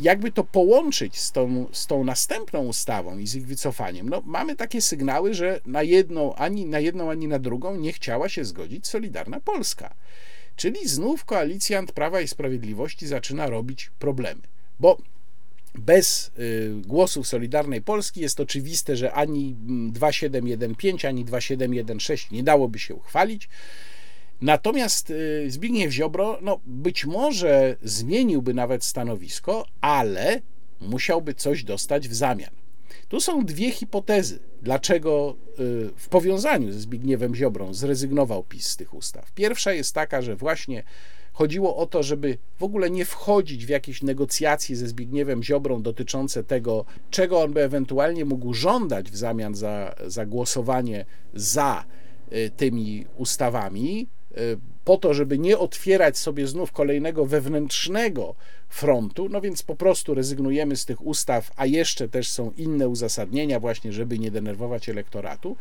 [0.00, 4.56] jakby to połączyć z tą, z tą następną ustawą i z ich wycofaniem, no mamy
[4.56, 8.86] takie sygnały, że na jedną, ani na jedną, ani na drugą nie chciała się zgodzić
[8.86, 9.94] Solidarna Polska.
[10.56, 14.40] Czyli znów koalicjant Prawa i Sprawiedliwości zaczyna robić problemy.
[14.80, 14.98] Bo
[15.74, 19.56] bez y, głosów Solidarnej Polski jest oczywiste, że ani
[19.92, 23.48] 2715, ani 2716 nie dałoby się uchwalić.
[24.42, 30.40] Natomiast y, Zbigniew Ziobro, no być może zmieniłby nawet stanowisko, ale
[30.80, 32.50] musiałby coś dostać w zamian.
[33.08, 38.94] Tu są dwie hipotezy, dlaczego y, w powiązaniu ze Zbigniewem Ziobrą zrezygnował PiS z tych
[38.94, 39.32] ustaw.
[39.32, 40.82] Pierwsza jest taka, że właśnie
[41.32, 46.44] chodziło o to, żeby w ogóle nie wchodzić w jakieś negocjacje ze Zbigniewem Ziobrą dotyczące
[46.44, 51.84] tego, czego on by ewentualnie mógł żądać w zamian za, za głosowanie za
[52.32, 54.08] y, tymi ustawami,
[54.84, 58.34] po to, żeby nie otwierać sobie znów kolejnego wewnętrznego
[58.68, 63.60] frontu, no więc po prostu rezygnujemy z tych ustaw, a jeszcze też są inne uzasadnienia,
[63.60, 65.56] właśnie, żeby nie denerwować elektoratu.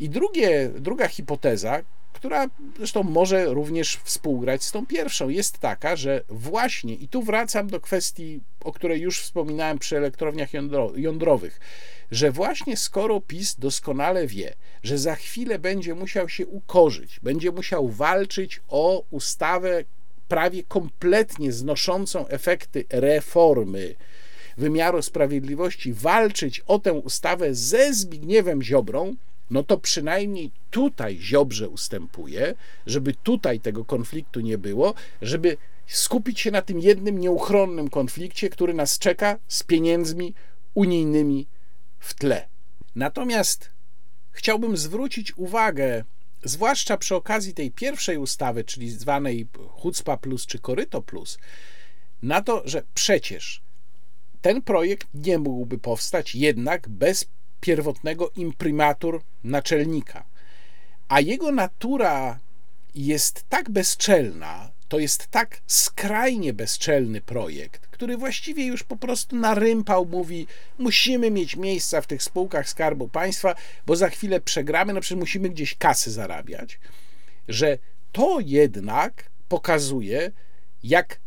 [0.00, 1.82] I drugie, druga hipoteza,
[2.12, 2.46] która
[2.76, 7.80] zresztą może również współgrać z tą pierwszą, jest taka, że właśnie, i tu wracam do
[7.80, 10.50] kwestii, o której już wspominałem przy elektrowniach
[10.96, 11.60] jądrowych,
[12.10, 17.88] że właśnie skoro PiS doskonale wie, że za chwilę będzie musiał się ukorzyć, będzie musiał
[17.88, 19.84] walczyć o ustawę
[20.28, 23.94] prawie kompletnie znoszącą efekty reformy
[24.56, 29.16] wymiaru sprawiedliwości, walczyć o tę ustawę ze Zbigniewem Ziobrą,
[29.50, 32.54] no to przynajmniej tutaj Ziobrze ustępuje,
[32.86, 35.56] żeby tutaj tego konfliktu nie było, żeby
[35.86, 40.34] skupić się na tym jednym nieuchronnym konflikcie, który nas czeka z pieniędzmi
[40.74, 41.46] unijnymi
[42.08, 42.48] w tle.
[42.94, 43.70] Natomiast
[44.30, 46.04] chciałbym zwrócić uwagę,
[46.44, 51.38] zwłaszcza przy okazji tej pierwszej ustawy, czyli zwanej Hucpa Plus czy Koryto Plus,
[52.22, 53.62] na to, że przecież
[54.42, 57.24] ten projekt nie mógłby powstać jednak bez
[57.60, 60.24] pierwotnego imprimatur naczelnika.
[61.08, 62.38] A jego natura
[62.94, 70.06] jest tak bezczelna, to jest tak skrajnie bezczelny projekt, który właściwie już po prostu narympał,
[70.06, 70.46] mówi:
[70.78, 73.54] Musimy mieć miejsca w tych spółkach Skarbu Państwa,
[73.86, 76.80] bo za chwilę przegramy, no przecież musimy gdzieś kasy zarabiać.
[77.48, 77.78] Że
[78.12, 80.30] to jednak pokazuje,
[80.82, 81.20] jak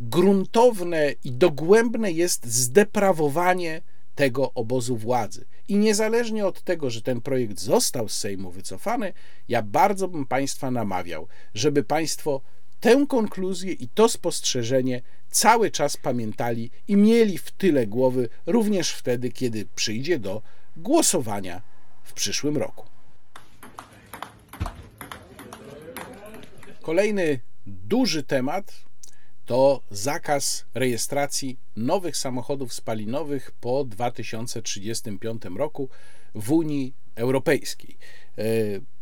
[0.00, 3.82] gruntowne i dogłębne jest zdeprawowanie
[4.14, 5.44] tego obozu władzy.
[5.68, 9.12] I niezależnie od tego, że ten projekt został z Sejmu wycofany,
[9.48, 12.40] ja bardzo bym Państwa namawiał, żeby Państwo
[12.80, 19.30] tę konkluzję i to spostrzeżenie cały czas pamiętali i mieli w tyle głowy również wtedy,
[19.30, 20.42] kiedy przyjdzie do
[20.76, 21.62] głosowania
[22.02, 22.86] w przyszłym roku.
[26.82, 28.72] Kolejny duży temat
[29.46, 35.88] to zakaz rejestracji nowych samochodów spalinowych po 2035 roku
[36.34, 37.96] w Unii Europejskiej.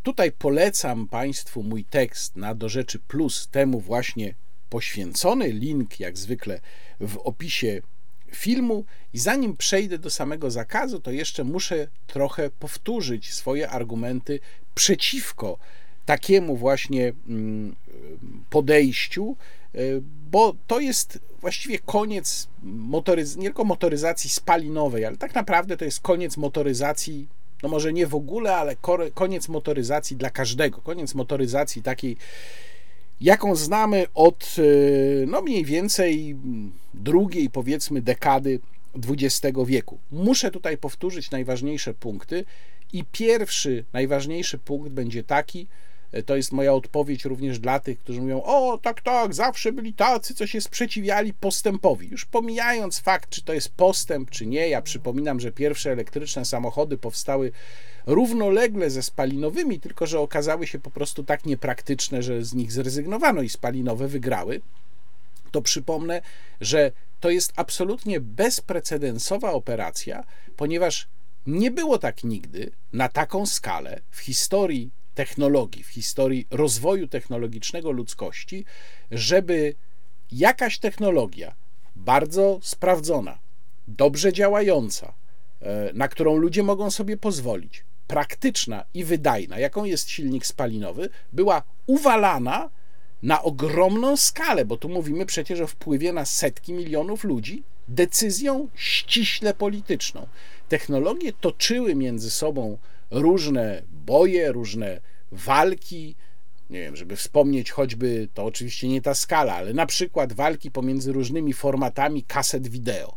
[0.04, 4.34] Tutaj polecam Państwu mój tekst na Do Rzeczy Plus, temu właśnie
[4.70, 5.48] poświęcony.
[5.48, 6.60] Link, jak zwykle,
[7.00, 7.82] w opisie
[8.30, 8.84] filmu.
[9.12, 14.40] I zanim przejdę do samego zakazu, to jeszcze muszę trochę powtórzyć swoje argumenty
[14.74, 15.58] przeciwko
[16.06, 17.74] takiemu właśnie mm,
[18.50, 19.36] podejściu,
[19.74, 19.78] e,
[20.30, 26.00] bo to jest właściwie koniec motoryz- nie tylko motoryzacji spalinowej, ale tak naprawdę to jest
[26.00, 27.28] koniec motoryzacji,
[27.64, 28.76] no może nie w ogóle, ale
[29.14, 32.16] koniec motoryzacji dla każdego, koniec motoryzacji takiej,
[33.20, 36.36] jaką znamy od e, no mniej więcej
[36.94, 38.60] drugiej powiedzmy dekady
[39.08, 39.98] XX wieku.
[40.12, 42.44] Muszę tutaj powtórzyć najważniejsze punkty
[42.92, 45.66] i pierwszy najważniejszy punkt będzie taki,
[46.22, 50.34] to jest moja odpowiedź również dla tych, którzy mówią: O, tak, tak, zawsze byli tacy,
[50.34, 52.08] co się sprzeciwiali postępowi.
[52.08, 56.98] Już pomijając fakt, czy to jest postęp, czy nie, ja przypominam, że pierwsze elektryczne samochody
[56.98, 57.52] powstały
[58.06, 63.42] równolegle ze spalinowymi, tylko że okazały się po prostu tak niepraktyczne, że z nich zrezygnowano
[63.42, 64.60] i spalinowe wygrały.
[65.50, 66.22] To przypomnę,
[66.60, 70.24] że to jest absolutnie bezprecedensowa operacja,
[70.56, 71.08] ponieważ
[71.46, 78.64] nie było tak nigdy na taką skalę w historii technologii, w historii rozwoju technologicznego ludzkości,
[79.10, 79.74] żeby
[80.32, 81.54] jakaś technologia
[81.96, 83.38] bardzo sprawdzona,
[83.88, 85.14] dobrze działająca,
[85.62, 91.62] e, na którą ludzie mogą sobie pozwolić, praktyczna i wydajna, jaką jest silnik spalinowy, była
[91.86, 92.70] uwalana
[93.22, 99.54] na ogromną skalę, bo tu mówimy przecież o wpływie na setki milionów ludzi, decyzją ściśle
[99.54, 100.26] polityczną.
[100.68, 102.78] Technologie toczyły między sobą
[103.10, 105.00] różne boje, różne
[105.32, 106.14] walki,
[106.70, 111.12] nie wiem, żeby wspomnieć choćby, to oczywiście nie ta skala, ale na przykład walki pomiędzy
[111.12, 113.16] różnymi formatami kaset wideo.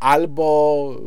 [0.00, 1.00] Albo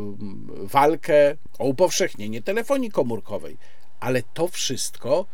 [0.49, 3.57] walkę o upowszechnienie telefonii komórkowej.
[3.99, 5.26] Ale to wszystko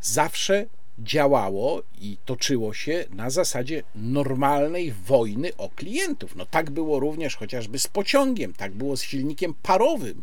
[0.00, 0.66] zawsze
[0.98, 6.36] działało i toczyło się na zasadzie normalnej wojny o klientów.
[6.36, 10.22] No tak było również chociażby z pociągiem, tak było z silnikiem parowym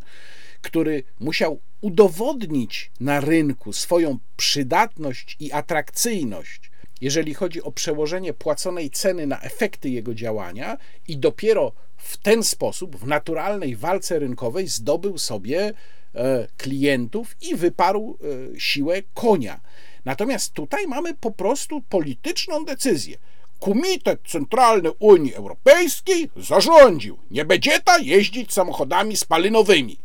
[0.64, 9.28] który musiał udowodnić na rynku swoją przydatność i atrakcyjność, jeżeli chodzi o przełożenie płaconej ceny
[9.28, 15.74] na efekty jego działania, i dopiero w ten sposób, w naturalnej walce rynkowej, zdobył sobie
[16.16, 18.18] e, klientów i wyparł
[18.55, 19.59] e, siłę konia.
[20.05, 23.18] Natomiast tutaj mamy po prostu polityczną decyzję.
[23.59, 29.97] Komitet Centralny Unii Europejskiej zarządził, nie będzie ta jeździć samochodami spalinowymi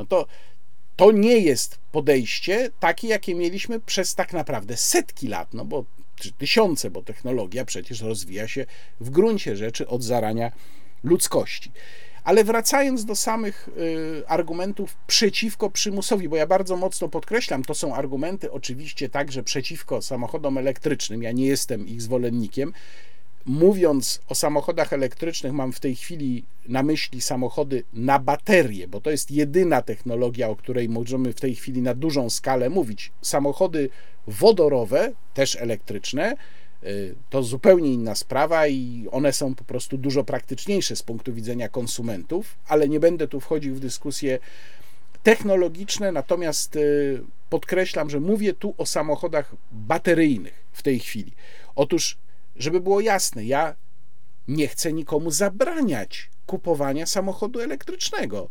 [0.00, 0.26] no to
[0.96, 5.84] to nie jest podejście takie, jakie mieliśmy przez tak naprawdę setki lat, no bo
[6.16, 8.66] czy tysiące, bo technologia przecież rozwija się
[9.00, 10.52] w gruncie rzeczy od zarania
[11.04, 11.72] ludzkości.
[12.24, 17.94] Ale wracając do samych y, argumentów przeciwko przymusowi, bo ja bardzo mocno podkreślam, to są
[17.94, 21.22] argumenty oczywiście także przeciwko samochodom elektrycznym.
[21.22, 22.72] Ja nie jestem ich zwolennikiem.
[23.50, 29.10] Mówiąc o samochodach elektrycznych, mam w tej chwili na myśli samochody na baterie, bo to
[29.10, 33.12] jest jedyna technologia, o której możemy w tej chwili na dużą skalę mówić.
[33.22, 33.88] Samochody
[34.26, 36.36] wodorowe, też elektryczne,
[36.84, 41.68] y, to zupełnie inna sprawa i one są po prostu dużo praktyczniejsze z punktu widzenia
[41.68, 44.38] konsumentów, ale nie będę tu wchodził w dyskusje
[45.22, 51.32] technologiczne, natomiast y, podkreślam, że mówię tu o samochodach bateryjnych w tej chwili.
[51.76, 52.16] Otóż
[52.60, 53.76] żeby było jasne, ja
[54.48, 58.50] nie chcę nikomu zabraniać kupowania samochodu elektrycznego.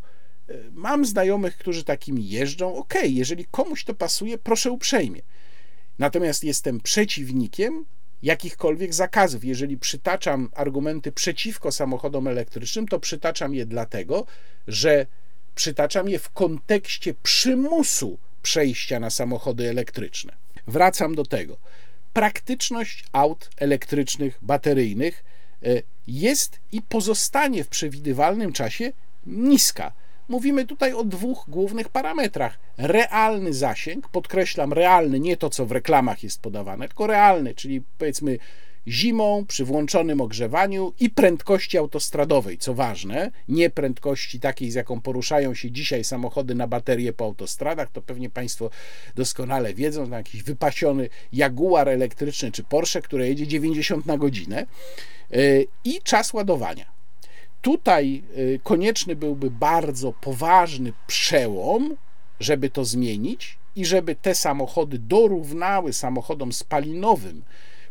[0.49, 2.75] E, mam znajomych, którzy takimi jeżdżą.
[2.75, 5.21] Ok, jeżeli komuś to pasuje, proszę uprzejmie.
[5.99, 7.85] Natomiast jestem przeciwnikiem
[8.23, 9.45] jakichkolwiek zakazów.
[9.45, 14.25] Jeżeli przytaczam argumenty przeciwko samochodom elektrycznym, to przytaczam je dlatego,
[14.67, 15.05] że
[15.55, 20.37] przytaczam je w kontekście przymusu przejścia na samochody elektryczne.
[20.67, 21.57] Wracam do tego
[22.13, 25.23] praktyczność aut elektrycznych, bateryjnych
[25.63, 25.67] e,
[26.07, 28.91] jest i pozostanie w przewidywalnym czasie
[29.25, 29.91] niska.
[30.27, 32.59] Mówimy tutaj o dwóch głównych parametrach.
[32.77, 38.37] Realny zasięg, podkreślam realny, nie to co w reklamach jest podawane, tylko realny, czyli powiedzmy
[38.87, 45.53] zimą, przy włączonym ogrzewaniu i prędkości autostradowej, co ważne, nie prędkości takiej, z jaką poruszają
[45.53, 48.69] się dzisiaj samochody na baterie po autostradach, to pewnie Państwo
[49.15, 54.65] doskonale wiedzą, na jakiś wypasiony Jaguar elektryczny czy Porsche, które jedzie 90 na godzinę
[55.33, 56.85] y, i czas ładowania.
[57.61, 61.95] Tutaj y, konieczny byłby bardzo poważny przełom,
[62.39, 67.43] żeby to zmienić i żeby te samochody dorównały samochodom spalinowym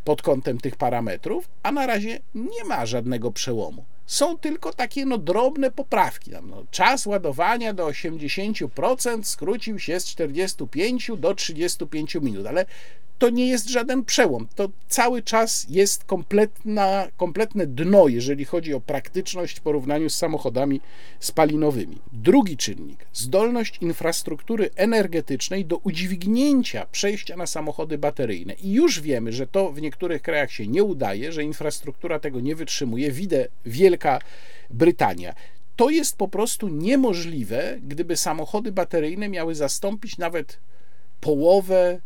[0.09, 3.85] pod kątem tych parametrów, a na razie nie ma żadnego przełomu.
[4.07, 6.31] Są tylko takie no, drobne poprawki.
[6.43, 12.67] No, czas ładowania do 80% skrócił się z 45 do 35 minut, ale
[13.19, 14.49] to nie jest żaden przełom.
[14.55, 20.81] To cały czas jest kompletna, kompletne dno, jeżeli chodzi o praktyczność w porównaniu z samochodami
[21.21, 21.99] spalinowymi.
[22.13, 28.55] Drugi czynnik zdolność infrastruktury energetycznej do udźwignięcia przejścia na samochody bateryjne.
[28.55, 32.57] I już wiemy, że to w niektórych krajach się nie udaje, że infrastruktura tego nie
[32.57, 33.13] wytrzymuje.
[33.13, 34.19] Widzę Wielka
[34.71, 35.35] Brytania.
[35.77, 40.61] To jest po prostu niemożliwe, gdyby samochody bateryjne miały zastąpić nawet
[41.21, 42.01] połowę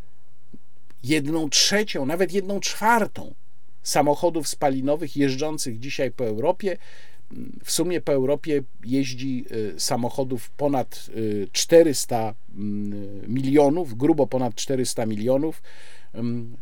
[1.05, 3.35] jedną trzecią, nawet jedną czwartą
[3.83, 6.79] samochodów spalinowych jeżdżących dzisiaj po Europie.
[7.65, 9.45] W sumie po Europie jeździ
[9.77, 11.07] y, samochodów ponad
[11.53, 15.63] 400 y, mm, milionów, grubo ponad 400 milionów.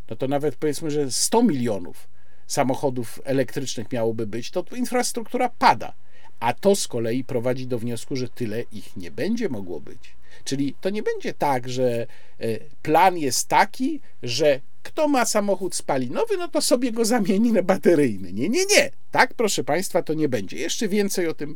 [0.09, 2.07] No to nawet powiedzmy, że 100 milionów
[2.47, 5.93] samochodów elektrycznych miałoby być, to infrastruktura pada.
[6.39, 10.20] A to z kolei prowadzi do wniosku, że tyle ich nie będzie mogło być.
[10.43, 12.07] Czyli to nie będzie tak, że
[12.39, 17.63] e, plan jest taki, że kto ma samochód spalinowy, no to sobie go zamieni na
[17.63, 18.33] bateryjny.
[18.33, 18.91] Nie, nie, nie.
[19.11, 20.57] Tak, proszę Państwa, to nie będzie.
[20.57, 21.55] Jeszcze więcej o tym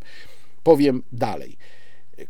[0.64, 1.58] powiem dalej.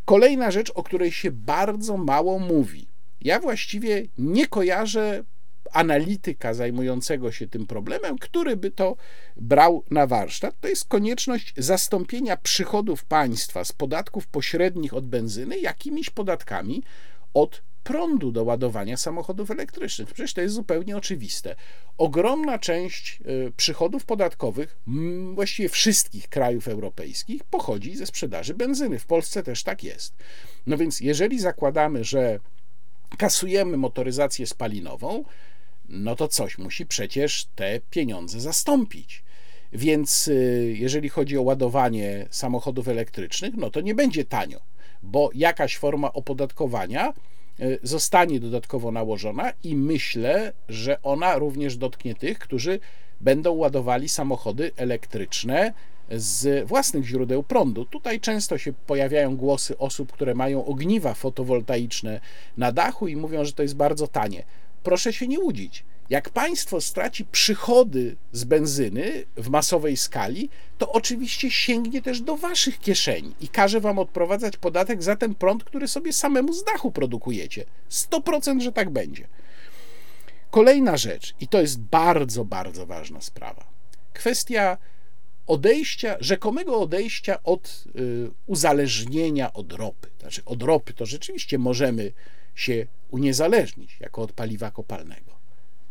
[0.06, 2.88] Kolejna rzecz, o której się bardzo mało mówi.
[3.22, 5.24] Ja właściwie nie kojarzę
[5.72, 8.95] analityka zajmującego się tym problemem, który by to
[9.38, 16.09] brał na warsztat, to jest konieczność zastąpienia przychodów państwa z podatków pośrednich od benzyny jakimiś
[16.09, 16.84] podatkami
[17.34, 20.13] od prądu do ładowania samochodów elektrycznych.
[20.13, 21.55] Przecież to jest zupełnie oczywiste.
[21.97, 24.78] Ogromna część y, przychodów podatkowych
[25.34, 28.99] właściwie wszystkich krajów europejskich pochodzi ze sprzedaży benzyny.
[28.99, 30.16] W Polsce też tak jest.
[30.68, 32.39] No więc jeżeli zakładamy, że
[33.18, 35.24] kasujemy motoryzację spalinową,
[35.90, 39.24] no to coś musi przecież te pieniądze zastąpić.
[39.74, 44.60] Więc y, jeżeli chodzi o ładowanie samochodów elektrycznych, no to nie będzie tanio,
[45.04, 47.14] bo jakaś forma opodatkowania
[47.60, 52.80] y, zostanie dodatkowo nałożona i myślę, że ona również dotknie tych, którzy
[53.22, 55.74] będą ładowali samochody elektryczne
[56.12, 57.86] z własnych źródeł prądu.
[57.86, 62.20] Tutaj często się pojawiają głosy osób, które mają ogniwa fotowoltaiczne
[62.58, 64.44] na dachu i mówią, że to jest bardzo tanie
[64.86, 65.84] proszę się nie łudzić.
[66.10, 72.80] Jak państwo straci przychody z benzyny w masowej skali, to oczywiście sięgnie też do waszych
[72.80, 77.66] kieszeni i każe wam odprowadzać podatek za ten prąd, który sobie samemu z dachu produkujecie.
[77.92, 79.28] 100% że tak będzie.
[80.52, 83.68] Kolejna rzecz, i to jest bardzo, bardzo ważna sprawa.
[84.14, 84.78] Kwestia
[85.48, 90.10] odejścia, rzekomego odejścia od y, uzależnienia od ropy.
[90.20, 92.12] Znaczy, od ropy to rzeczywiście możemy
[92.56, 95.32] się uniezależnić jako od paliwa kopalnego.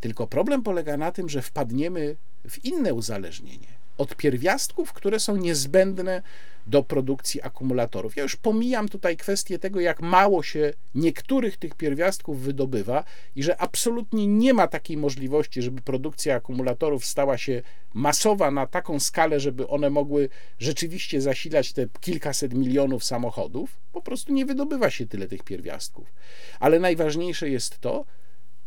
[0.01, 2.17] Tylko problem polega na tym, że wpadniemy
[2.49, 6.23] w inne uzależnienie od pierwiastków, które są niezbędne
[6.67, 8.17] do produkcji akumulatorów.
[8.17, 13.05] Ja już pomijam tutaj kwestię tego, jak mało się niektórych tych pierwiastków wydobywa
[13.37, 17.63] i że absolutnie nie ma takiej możliwości, żeby produkcja akumulatorów stała się
[17.95, 23.77] masowa na taką skalę, żeby one mogły rzeczywiście zasilać te kilkaset milionów samochodów.
[23.93, 26.13] Po prostu nie wydobywa się tyle tych pierwiastków.
[26.61, 28.05] Ale najważniejsze jest to,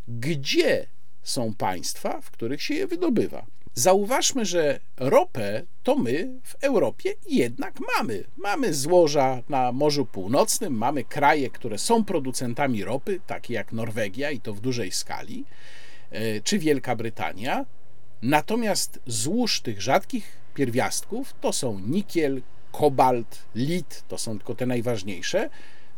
[0.07, 0.85] gdzie
[1.23, 3.45] są państwa, w których się je wydobywa.
[3.78, 8.23] Zauważmy, że ropę to my w Europie jednak mamy.
[8.38, 14.39] Mamy złoża na Morzu Północnym, mamy kraje, które są producentami ropy, takie jak Norwegia i
[14.39, 15.45] to w dużej skali,
[16.11, 17.65] e, czy Wielka Brytania.
[18.21, 25.49] Natomiast złóż tych rzadkich pierwiastków to są nikiel, kobalt, lit, to są tylko te najważniejsze.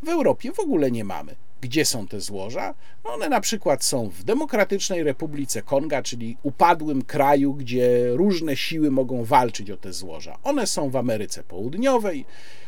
[0.02, 1.34] W Europie w ogóle nie mamy.
[1.60, 2.74] Gdzie są te złoża?
[3.04, 8.90] No one na przykład są w Demokratycznej Republice Konga, czyli upadłym kraju, gdzie różne siły
[8.90, 10.38] mogą walczyć o te złoża.
[10.42, 12.24] One są w Ameryce Południowej,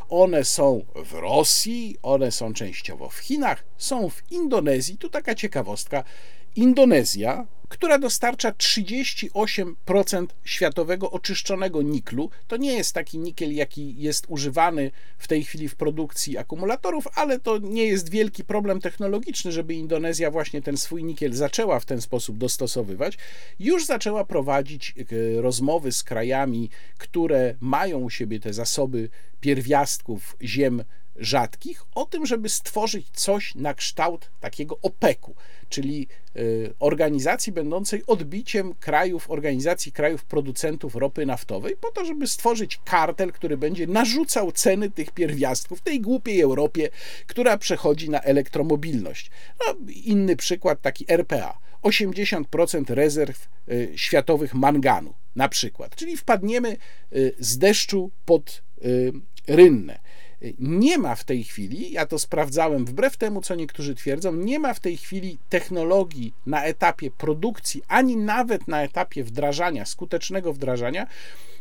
[0.08, 4.96] one są w Rosji, one są częściowo w Chinach, są w Indonezji.
[4.98, 6.04] Tu taka ciekawostka.
[6.56, 12.30] Indonezja, która dostarcza 38% światowego oczyszczonego niklu.
[12.48, 17.40] To nie jest taki nikiel, jaki jest używany w tej chwili w produkcji akumulatorów, ale
[17.40, 22.00] to nie jest wielki problem technologiczny, żeby Indonezja właśnie ten swój nikiel zaczęła w ten
[22.00, 23.18] sposób dostosowywać.
[23.58, 24.94] Już zaczęła prowadzić
[25.36, 29.08] e, rozmowy z krajami, które mają u siebie te zasoby
[29.40, 30.84] pierwiastków ziem
[31.16, 35.34] rzadkich, o tym, żeby stworzyć coś na kształt takiego OPEC-u,
[35.68, 36.06] czyli
[36.36, 43.32] y, organizacji będącej odbiciem krajów, organizacji krajów producentów ropy naftowej, po to, żeby stworzyć kartel,
[43.32, 46.88] który będzie narzucał ceny tych pierwiastków tej głupiej Europie,
[47.26, 49.30] która przechodzi na elektromobilność.
[49.60, 51.58] No, inny przykład, taki RPA.
[51.82, 55.96] 80% rezerw y, światowych manganu, na przykład.
[55.96, 56.76] Czyli wpadniemy
[57.12, 58.62] y, z deszczu pod
[59.46, 59.98] rynnę.
[60.58, 64.74] Nie ma w tej chwili, ja to sprawdzałem wbrew temu, co niektórzy twierdzą, nie ma
[64.74, 71.06] w tej chwili technologii na etapie produkcji, ani nawet na etapie wdrażania, skutecznego wdrażania,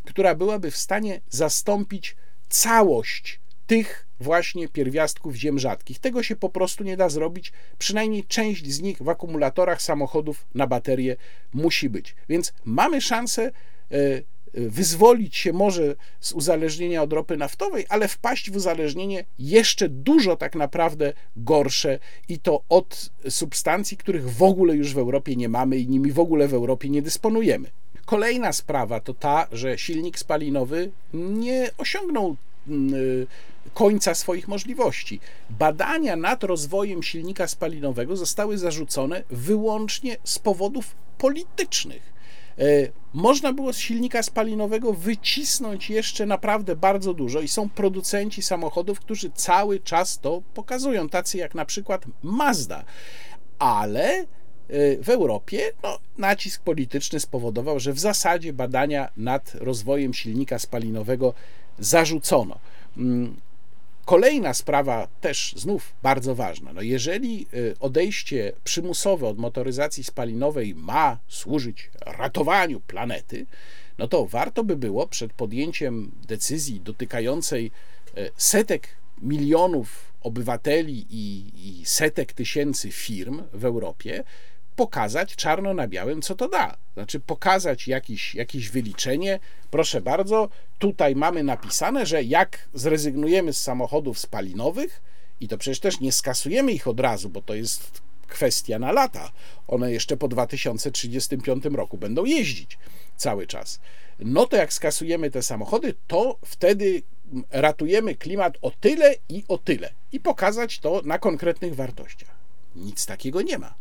[0.05, 2.15] która byłaby w stanie zastąpić
[2.49, 5.99] całość tych właśnie pierwiastków ziem rzadkich.
[5.99, 7.51] Tego się po prostu nie da zrobić.
[7.77, 11.15] Przynajmniej część z nich w akumulatorach samochodów na baterie
[11.53, 12.15] musi być.
[12.29, 13.51] Więc mamy szansę e,
[14.53, 20.55] wyzwolić się może z uzależnienia od ropy naftowej, ale wpaść w uzależnienie jeszcze dużo tak
[20.55, 21.99] naprawdę gorsze
[22.29, 26.19] i to od substancji, których w ogóle już w Europie nie mamy i nimi w
[26.19, 27.71] ogóle w Europie nie dysponujemy.
[28.05, 32.35] Kolejna sprawa to ta, że silnik spalinowy nie osiągnął
[32.67, 33.27] mm, y,
[33.73, 35.19] końca swoich możliwości.
[35.49, 42.10] Badania nad rozwojem silnika spalinowego zostały zarzucone wyłącznie z powodów politycznych
[43.13, 49.31] można było z silnika spalinowego wycisnąć jeszcze naprawdę bardzo dużo i są producenci samochodów, którzy
[49.35, 52.83] cały czas to pokazują, tacy jak na przykład Mazda.
[53.59, 54.25] Ale e,
[55.03, 61.33] w Europie no, nacisk polityczny spowodował, że w zasadzie badania nad rozwojem silnika spalinowego
[61.79, 62.59] zarzucono.
[64.05, 66.73] Kolejna sprawa, też znów bardzo ważna.
[66.73, 73.45] No jeżeli y, odejście przymusowe od motoryzacji spalinowej ma służyć ratowaniu planety,
[73.97, 77.71] no to warto by było przed podjęciem decyzji dotykającej
[78.17, 78.87] y, setek
[79.21, 84.23] milionów obywateli i, i setek tysięcy firm w Europie
[84.75, 86.77] pokazać czarno na białym, co to da.
[86.93, 89.39] Znaczy pokazać jakiś, jakieś wyliczenie.
[89.71, 90.49] Proszę bardzo,
[90.79, 95.01] tutaj mamy napisane, że jak zrezygnujemy z samochodów spalinowych,
[95.41, 99.31] i to przecież też nie skasujemy ich od razu, bo to jest kwestia na lata.
[99.67, 102.77] One jeszcze po 2035 roku będą jeździć
[103.17, 103.79] cały czas.
[104.19, 107.01] No to jak skasujemy te samochody, to wtedy
[107.51, 109.89] ratujemy klimat o tyle i o tyle.
[110.11, 112.35] I pokazać to na konkretnych wartościach.
[112.75, 113.73] Nic takiego nie ma.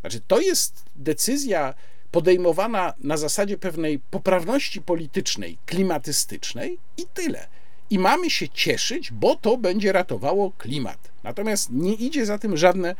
[0.00, 1.74] Znaczy, to jest decyzja
[2.10, 7.46] podejmowana na zasadzie pewnej poprawności politycznej, klimatystycznej i tyle.
[7.90, 10.98] I mamy się cieszyć, bo to będzie ratowało klimat.
[11.24, 12.94] Natomiast nie idzie za tym żadne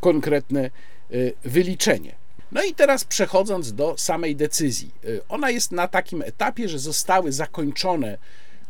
[0.00, 0.70] konkretne
[1.12, 2.14] y, wyliczenie.
[2.52, 4.90] No i teraz przechodząc do samej decyzji.
[5.04, 8.18] Y, ona jest na takim etapie, że zostały zakończone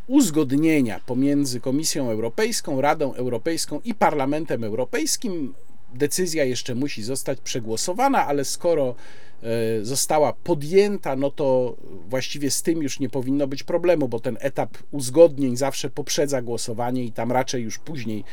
[0.06, 5.54] uzgodnienia pomiędzy Komisją Europejską, Radą Europejską i Parlamentem Europejskim
[5.94, 8.94] decyzja jeszcze musi zostać przegłosowana, ale skoro
[9.42, 11.76] e, została podjęta, no to
[12.08, 17.04] właściwie z tym już nie powinno być problemu, bo ten etap uzgodnień zawsze poprzedza głosowanie
[17.04, 18.24] i tam raczej już później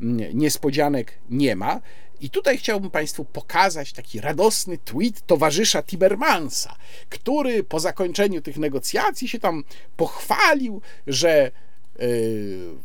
[0.00, 1.80] mm, niespodzianek nie ma.
[2.20, 6.76] I tutaj chciałbym Państwu pokazać taki radosny tweet towarzysza Timmermansa,
[7.08, 9.64] który po zakończeniu tych negocjacji się tam
[9.96, 11.50] pochwalił, że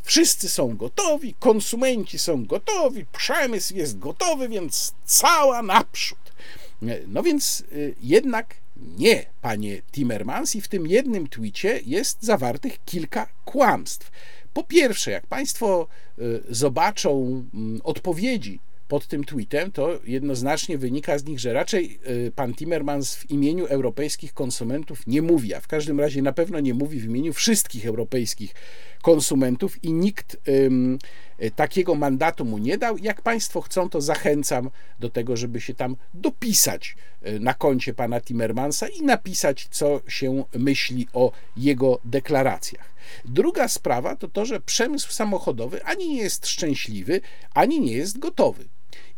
[0.04, 6.34] wszyscy są gotowi, konsumenci są gotowi, przemysł jest gotowy, więc cała naprzód.
[7.08, 8.56] No więc e, jednak
[8.98, 14.12] nie, panie Timmermans, i w tym jednym twicie jest zawartych kilka kłamstw.
[14.54, 15.88] Po pierwsze, jak państwo
[16.50, 22.54] zobaczą mm, odpowiedzi pod tym tweetem, to jednoznacznie wynika z nich, że raczej y, pan
[22.54, 27.00] Timmermans w imieniu europejskich konsumentów nie mówi, a w każdym razie na pewno nie mówi
[27.00, 28.56] w imieniu wszystkich europejskich
[29.02, 30.38] konsumentów i nikt
[31.52, 32.98] takiego mandatu mu nie dał.
[32.98, 34.70] Jak Państwo chcą, to zachęcam
[35.00, 36.96] do tego, żeby się tam dopisać
[37.28, 42.94] y, na koncie pana Timmermansa i napisać, co się myśli o jego deklaracjach.
[43.26, 47.22] Druga sprawa to to, że przemysł samochodowy ani nie jest szczęśliwy,
[47.54, 48.66] ani nie jest gotowy.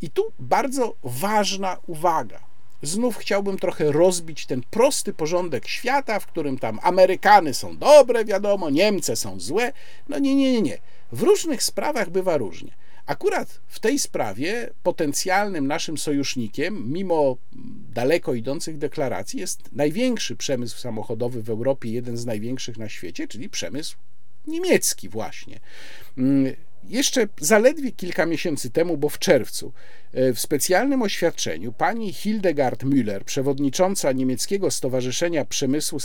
[0.01, 2.39] I tu bardzo ważna uwaga.
[2.81, 8.69] Znów chciałbym trochę rozbić ten prosty porządek świata, w którym tam Amerykany są dobre, wiadomo,
[8.69, 9.73] Niemcy są złe.
[10.09, 10.77] No nie, nie, nie, nie.
[11.15, 12.71] W różnych sprawach bywa różnie.
[13.05, 17.37] Akurat w tej sprawie potencjalnym naszym sojusznikiem, mimo
[17.93, 23.49] daleko idących deklaracji, jest największy przemysł samochodowy w Europie, jeden z największych na świecie, czyli
[23.49, 23.95] przemysł
[24.47, 25.59] niemiecki, właśnie.
[26.17, 26.53] Mm,
[26.83, 29.73] jeszcze zaledwie kilka miesięcy temu, bo w czerwcu,
[30.13, 35.99] e, w specjalnym oświadczeniu pani Hildegard Müller, przewodnicząca niemieckiego Stowarzyszenia Przemysłu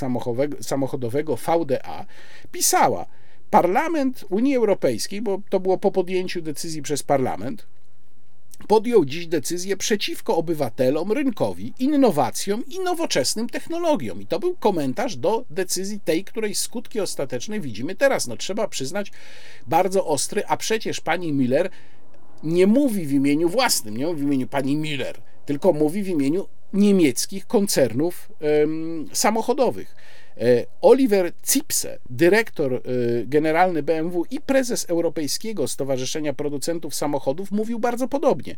[0.61, 2.07] Samochodowego VDA,
[2.53, 3.07] pisała:
[3.51, 7.67] Parlament Unii Europejskiej, bo to było po podjęciu decyzji przez parlament,
[8.69, 14.23] podjął dziś decyzję przeciwko obywatelom, rynkowi, innowacjom i nowoczesnym technologiom.
[14.23, 18.27] I to był komentarz do decyzji tej, której skutki ostateczne widzimy teraz.
[18.27, 19.13] No trzeba przyznać,
[19.67, 21.71] bardzo ostry, a przecież pani Miller
[22.43, 26.47] nie mówi w imieniu własnym, nie mówi w imieniu pani Miller, tylko mówi w imieniu
[26.73, 28.33] niemieckich koncernów
[28.63, 29.97] ym, samochodowych.
[30.41, 32.81] E, Oliver Zipse, dyrektor e,
[33.25, 38.57] generalny BMW i prezes Europejskiego Stowarzyszenia Producentów Samochodów, mówił bardzo podobnie.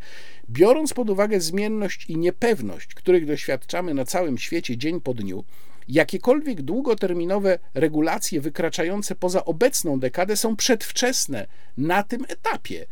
[0.51, 5.45] Biorąc pod uwagę zmienność i niepewność, których doświadczamy na całym świecie dzień po dniu,
[5.89, 12.87] jakiekolwiek długoterminowe regulacje wykraczające poza obecną dekadę są przedwczesne na tym etapie.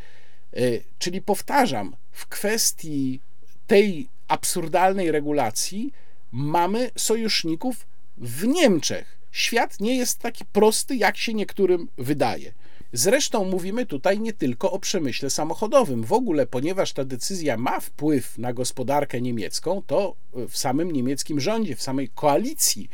[0.52, 0.60] E,
[0.98, 3.20] czyli powtarzam, w kwestii
[3.66, 5.92] tej absurdalnej regulacji
[6.32, 7.89] mamy sojuszników
[8.20, 12.52] w Niemczech świat nie jest taki prosty, jak się niektórym wydaje.
[12.92, 16.04] Zresztą mówimy tutaj nie tylko o przemyśle samochodowym.
[16.04, 20.16] W ogóle, ponieważ ta decyzja ma wpływ na gospodarkę niemiecką, to
[20.48, 22.88] w samym niemieckim rządzie, w samej koalicji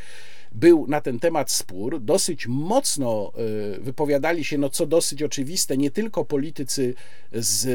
[0.53, 2.01] był na ten temat spór.
[2.01, 3.33] Dosyć mocno
[3.77, 6.95] e, wypowiadali się, no co dosyć oczywiste, nie tylko politycy
[7.33, 7.69] z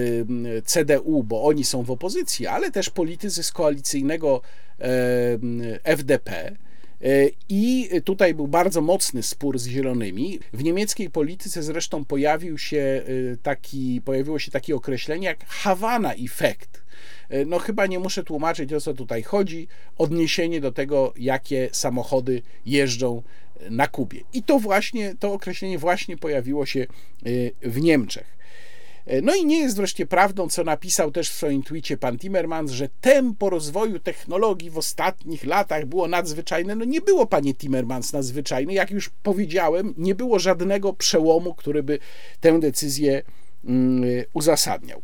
[0.66, 4.42] CDU, bo oni są w opozycji, ale też politycy z koalicyjnego
[5.84, 6.71] FDP E,
[7.50, 10.40] I tutaj był bardzo mocny spór z zielonymi.
[10.54, 16.84] W niemieckiej polityce zresztą pojawił się e, taki, pojawiło się takie określenie jak Havana Effect.
[17.30, 19.68] E, no chyba nie muszę tłumaczyć o co tutaj chodzi.
[19.98, 23.24] Odniesienie do tego, jakie samochody jeżdżą
[23.70, 24.22] na Kubie.
[24.34, 26.88] I to właśnie, to określenie właśnie pojawiło się
[27.62, 28.41] w Niemczech.
[29.06, 32.72] E, no i nie jest wreszcie prawdą, co napisał też w swoim tweetie pan Timmermans,
[32.72, 36.76] że tempo rozwoju technologii w ostatnich latach było nadzwyczajne.
[36.76, 38.74] No nie było, panie Timmermans, nadzwyczajne.
[38.74, 42.00] Jak już powiedziałem, nie było żadnego przełomu, który by
[42.40, 43.22] tę decyzję
[43.66, 45.02] mm, uzasadniał.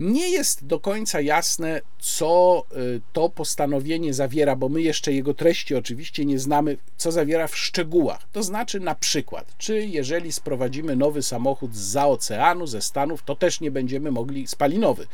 [0.00, 5.74] Nie jest do końca jasne, co y, to postanowienie zawiera, bo my jeszcze jego treści
[5.74, 8.28] oczywiście nie znamy, co zawiera w szczegółach.
[8.32, 13.60] To znaczy, na przykład, czy jeżeli sprowadzimy nowy samochód z oceanu, ze Stanów, to też
[13.60, 15.06] nie będziemy mogli, spalinowy,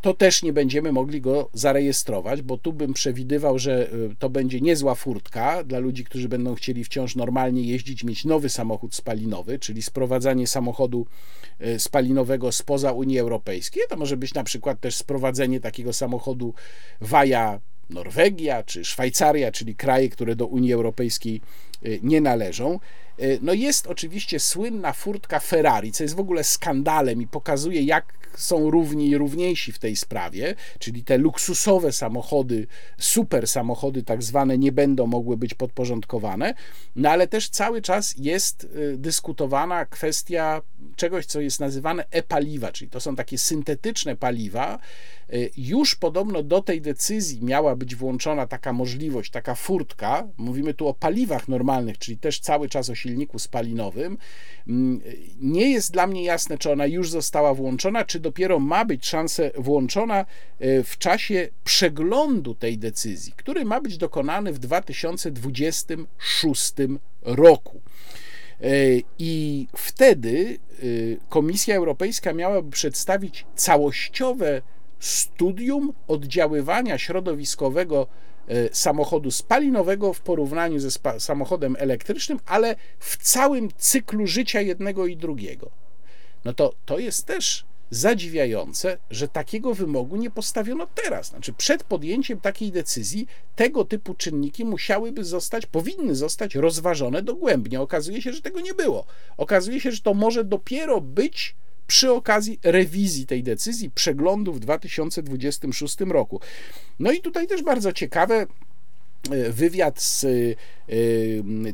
[0.00, 4.60] to też nie będziemy mogli go zarejestrować, bo tu bym przewidywał, że y, to będzie
[4.60, 9.82] niezła furtka dla ludzi, którzy będą chcieli wciąż normalnie jeździć, mieć nowy samochód spalinowy, czyli
[9.82, 11.06] sprowadzanie samochodu
[11.60, 13.82] y, spalinowego spoza Unii Europejskiej.
[13.88, 16.54] To może być na przykład też sprowadzenie takiego samochodu
[17.00, 21.40] via Norwegia czy Szwajcaria, czyli kraje, które do Unii Europejskiej
[21.86, 22.80] y, nie należą.
[23.42, 28.70] No jest oczywiście słynna furtka Ferrari, co jest w ogóle skandalem i pokazuje, jak są
[28.70, 32.66] równi i równiejsi w tej sprawie, czyli te luksusowe samochody,
[32.98, 36.54] super samochody tak zwane nie będą mogły być podporządkowane,
[36.96, 40.62] no ale też cały czas jest y, dyskutowana kwestia
[40.96, 44.78] czegoś, co jest nazywane e-paliwa, czyli to są takie syntetyczne paliwa.
[45.34, 50.28] Y, już podobno do tej decyzji miała być włączona taka możliwość, taka furtka.
[50.36, 54.18] Mówimy tu o paliwach normalnych, czyli też cały czas o silniku spalinowym.
[54.68, 55.00] Mm,
[55.40, 59.42] nie jest dla mnie jasne, czy ona już została włączona, czy dopiero ma być szansa
[59.58, 60.26] włączona
[60.60, 66.74] y, w czasie przeglądu tej decyzji, który ma być dokonany w 2026
[67.22, 67.80] roku.
[68.64, 70.58] Y, I wtedy
[71.28, 74.62] Komisja Europejska miałaby przedstawić całościowe
[75.00, 78.06] studium oddziaływania środowiskowego
[78.48, 85.16] e, samochodu spalinowego w porównaniu ze samochodem elektrycznym, ale w całym cyklu życia jednego i
[85.16, 85.70] drugiego.
[86.44, 91.28] No to to jest też zadziwiające, że takiego wymogu nie postawiono teraz.
[91.28, 93.26] Znaczy, przed podjęciem takiej decyzji
[93.56, 97.80] tego typu czynniki musiałyby zostać, powinny zostać rozważone dogłębnie.
[97.80, 99.06] Okazuje się, że tego nie było.
[99.36, 101.54] Okazuje się, że to może dopiero być
[101.90, 106.40] przy okazji rewizji tej decyzji, przeglądu w 2026 roku.
[106.98, 108.46] No i tutaj też bardzo ciekawe,
[109.50, 110.26] wywiad z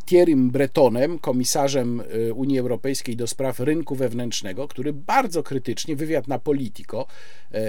[0.07, 2.03] Thierrym Bretonem, komisarzem
[2.35, 7.07] Unii Europejskiej do spraw rynku wewnętrznego, który bardzo krytycznie, wywiad na Politico,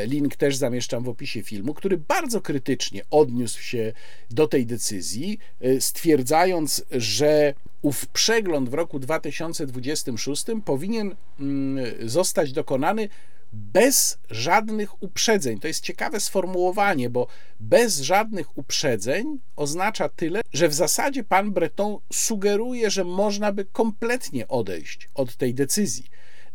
[0.05, 3.93] link też zamieszczam w opisie filmu, który bardzo krytycznie odniósł się
[4.31, 5.39] do tej decyzji,
[5.79, 13.09] stwierdzając, że ów przegląd w roku 2026 powinien mm, zostać dokonany
[13.53, 15.59] bez żadnych uprzedzeń.
[15.59, 17.27] To jest ciekawe sformułowanie, bo
[17.59, 24.47] bez żadnych uprzedzeń oznacza tyle, że w zasadzie pan Breton sugeruje, że można by kompletnie
[24.47, 26.03] odejść od tej decyzji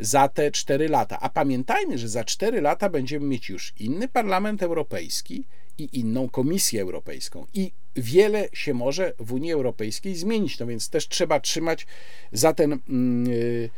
[0.00, 1.20] za te cztery lata.
[1.20, 5.44] A pamiętajmy, że za cztery lata będziemy mieć już inny Parlament Europejski
[5.78, 7.46] i inną Komisję Europejską.
[7.54, 10.58] I wiele się może w Unii Europejskiej zmienić.
[10.58, 11.86] No więc też trzeba trzymać
[12.32, 12.70] za ten.
[12.70, 13.70] Yy,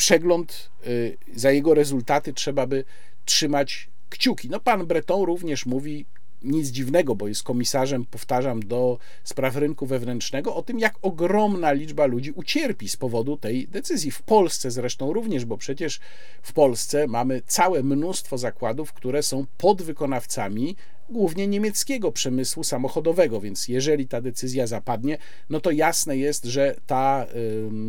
[0.00, 2.84] przegląd, y, za jego rezultaty trzeba by
[3.24, 4.48] trzymać kciuki.
[4.50, 6.06] No pan Breton również mówi
[6.42, 12.06] nic dziwnego, bo jest komisarzem, powtarzam, do spraw rynku wewnętrznego, o tym, jak ogromna liczba
[12.06, 14.10] ludzi ucierpi z powodu tej decyzji.
[14.10, 16.00] W Polsce zresztą również, bo przecież
[16.42, 20.76] w Polsce mamy całe mnóstwo zakładów, które są podwykonawcami
[21.10, 25.18] głównie niemieckiego przemysłu samochodowego, więc jeżeli ta decyzja zapadnie,
[25.50, 27.26] no to jasne jest, że ta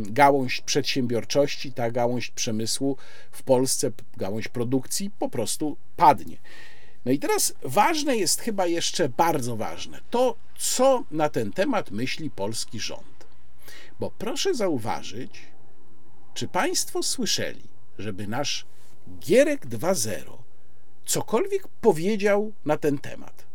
[0.01, 2.97] gałąź przedsiębiorczości, ta gałąź przemysłu
[3.31, 6.37] w Polsce, gałąź produkcji po prostu padnie.
[7.05, 12.29] No i teraz ważne jest chyba jeszcze bardzo ważne to, co na ten temat myśli
[12.29, 13.27] polski rząd.
[13.99, 15.41] Bo proszę zauważyć,
[16.33, 17.63] czy Państwo słyszeli,
[17.97, 18.65] żeby nasz
[19.19, 20.40] Gierek 2.0
[21.11, 23.45] cokolwiek powiedział na ten temat?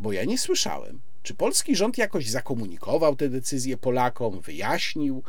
[0.00, 1.00] Bo ja nie słyszałem.
[1.22, 5.22] Czy polski rząd jakoś zakomunikował tę decyzję Polakom, wyjaśnił,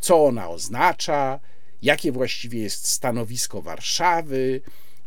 [0.00, 1.40] co ona oznacza,
[1.82, 4.60] jakie właściwie jest stanowisko Warszawy,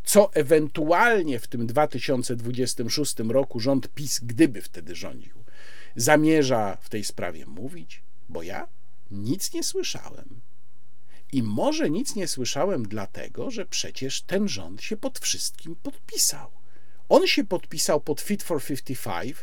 [0.03, 5.46] co ewentualnie w tym 2026 roku rząd PiS, gdyby wtedy rządził,
[5.95, 8.03] zamierza w tej sprawie mówić?
[8.29, 8.67] Bo ja
[9.11, 10.41] nic nie słyszałem.
[11.31, 16.51] I może nic nie słyszałem dlatego, że przecież ten rząd się pod wszystkim podpisał.
[17.09, 19.35] On się podpisał pod Fit for 55,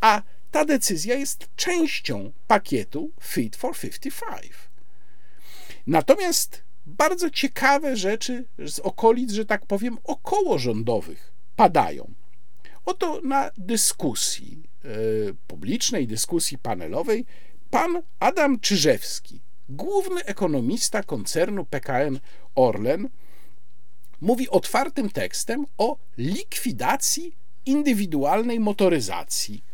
[0.00, 4.52] a ta decyzja jest częścią pakietu Fit for 55.
[5.86, 12.14] Natomiast bardzo ciekawe rzeczy z okolic, że tak powiem, okołorządowych padają.
[12.84, 14.67] Oto na dyskusji
[15.46, 17.24] publicznej, dyskusji panelowej,
[17.70, 22.20] pan Adam Czyżewski, główny ekonomista koncernu PKN
[22.54, 23.08] Orlen,
[24.20, 27.36] mówi otwartym tekstem o likwidacji
[27.66, 29.64] indywidualnej motoryzacji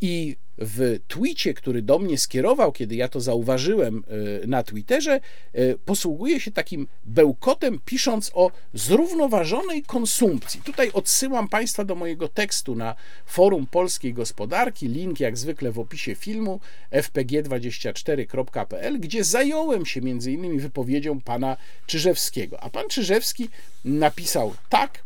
[0.00, 4.04] i w twicie, który do mnie skierował, kiedy ja to zauważyłem
[4.42, 5.20] e, na Twitterze,
[5.52, 10.60] e, posługuje się takim bełkotem, pisząc o zrównoważonej konsumpcji.
[10.64, 12.94] Tutaj odsyłam Państwa do mojego tekstu na
[13.26, 16.60] forum polskiej gospodarki, link jak zwykle w opisie filmu
[16.92, 21.56] fpg24.pl, gdzie zająłem się między innymi wypowiedzią pana
[21.86, 22.60] Czyżewskiego.
[22.60, 23.48] A pan Czyżewski
[23.84, 25.04] napisał tak.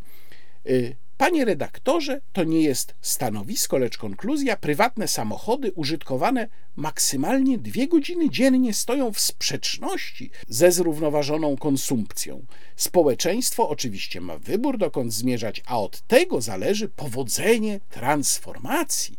[0.67, 4.57] E, Panie redaktorze, to nie jest stanowisko, lecz konkluzja.
[4.57, 12.47] Prywatne samochody użytkowane maksymalnie dwie godziny dziennie stoją w sprzeczności ze zrównoważoną konsumpcją.
[12.77, 19.19] Społeczeństwo oczywiście ma wybór, dokąd zmierzać, a od tego zależy powodzenie transformacji.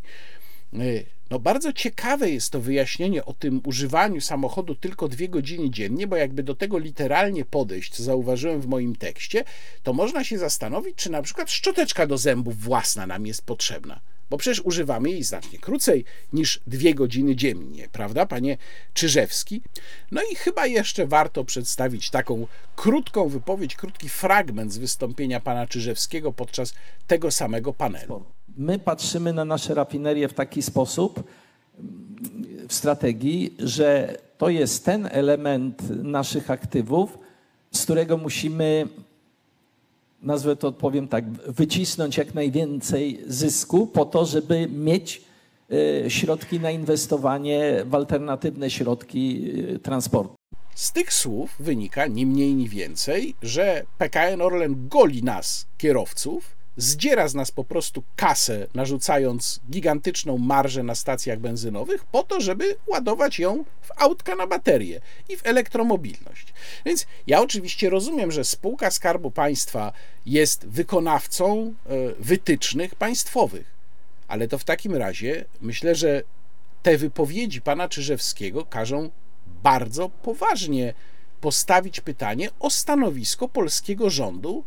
[1.30, 6.16] No bardzo ciekawe jest to wyjaśnienie o tym używaniu samochodu tylko dwie godziny dziennie, bo
[6.16, 9.44] jakby do tego literalnie podejść, co zauważyłem w moim tekście,
[9.84, 14.00] to można się zastanowić, czy na przykład szczoteczka do zębów własna nam jest potrzebna.
[14.30, 18.58] Bo przecież używamy jej znacznie krócej niż dwie godziny dziennie, prawda, panie
[18.94, 19.62] Czyżewski?
[20.12, 26.34] No i chyba jeszcze warto przedstawić taką krótką wypowiedź, krótki fragment z wystąpienia pana Czyżewskiego
[26.34, 26.74] podczas
[27.08, 28.35] tego samego panelu.
[28.58, 31.24] My patrzymy na nasze rafinerie w taki sposób
[32.68, 37.18] w strategii, że to jest ten element naszych aktywów,
[37.72, 38.88] z którego musimy,
[40.22, 45.22] nazwę to powiem tak, wycisnąć jak najwięcej zysku po to, żeby mieć
[46.06, 50.36] e, środki na inwestowanie w alternatywne środki e, transportu.
[50.76, 57.28] Z tych słów wynika ni mniej, ni więcej, że PKN Orlen goli nas, kierowców, zdziera
[57.28, 63.40] z nas po prostu kasę, narzucając gigantyczną marżę na stacjach benzynowych, po to, żeby ładować
[63.40, 66.54] ją w autka na baterie i w elektromobilność.
[66.86, 69.94] Więc ja oczywiście rozumiem, że spółka Skarbu Państwa
[70.26, 73.76] jest wykonawcą e, wytycznych państwowych,
[74.28, 76.24] ale to w takim razie myślę, że
[76.84, 79.10] te wypowiedzi pana Czyżewskiego każą
[79.64, 80.94] bardzo poważnie
[81.42, 84.64] postawić pytanie o stanowisko polskiego rządu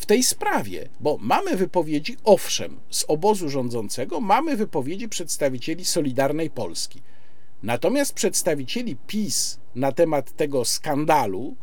[0.00, 7.02] w tej sprawie, bo mamy wypowiedzi, owszem, z obozu rządzącego, mamy wypowiedzi przedstawicieli Solidarnej Polski.
[7.62, 11.56] Natomiast przedstawicieli PiS na temat tego skandalu,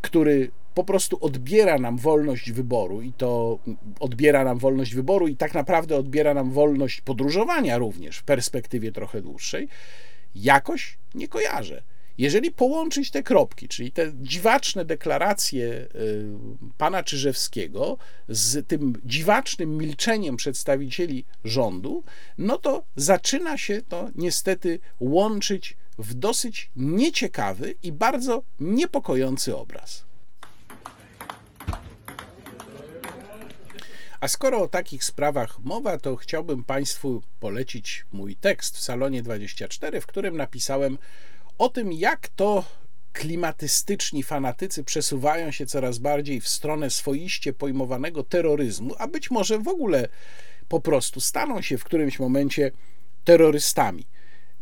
[0.00, 3.58] który po prostu odbiera nam wolność wyboru i to
[4.00, 9.22] odbiera nam wolność wyboru i tak naprawdę odbiera nam wolność podróżowania również w perspektywie trochę
[9.22, 9.68] dłuższej,
[10.34, 11.82] jakoś nie kojarzę.
[12.18, 15.88] Jeżeli połączyć te kropki, czyli te dziwaczne deklaracje y,
[16.78, 22.04] pana Czyżewskiego z tym dziwacznym milczeniem przedstawicieli rządu,
[22.38, 30.04] no to zaczyna się to niestety łączyć w dosyć nieciekawy i bardzo niepokojący obraz.
[34.20, 40.00] A skoro o takich sprawach mowa, to chciałbym Państwu polecić mój tekst w Salonie 24,
[40.00, 40.98] w którym napisałem
[41.58, 42.64] o tym, jak to
[43.12, 49.68] klimatystyczni fanatycy przesuwają się coraz bardziej w stronę swoiście pojmowanego terroryzmu, a być może w
[49.68, 50.08] ogóle
[50.68, 52.70] po prostu staną się w którymś momencie
[53.24, 54.06] terrorystami.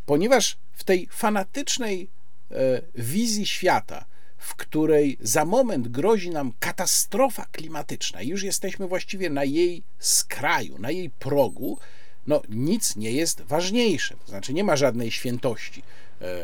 [0.07, 2.09] Ponieważ w tej fanatycznej
[2.51, 4.05] e, wizji świata,
[4.39, 10.91] w której za moment grozi nam katastrofa klimatyczna, już jesteśmy właściwie na jej skraju, na
[10.91, 11.79] jej progu,
[12.27, 14.17] no nic nie jest ważniejsze.
[14.17, 15.83] To znaczy nie ma żadnej świętości,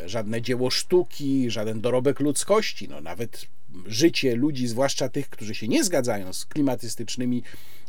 [0.07, 3.47] żadne dzieło sztuki, żaden dorobek ludzkości, no nawet
[3.87, 7.43] życie ludzi, zwłaszcza tych, którzy się nie zgadzają z klimatystycznymi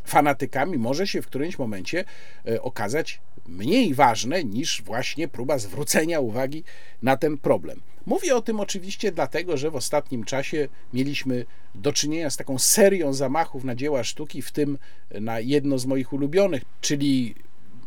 [0.04, 2.04] fanatykami, może się w którymś momencie
[2.46, 6.64] e, okazać mniej ważne niż właśnie próba zwrócenia uwagi
[7.02, 7.80] na ten problem.
[8.06, 11.44] Mówię o tym oczywiście dlatego, że w ostatnim czasie mieliśmy
[11.74, 14.78] do czynienia z taką serią zamachów na dzieła sztuki, w tym
[15.20, 17.34] na jedno z moich ulubionych, czyli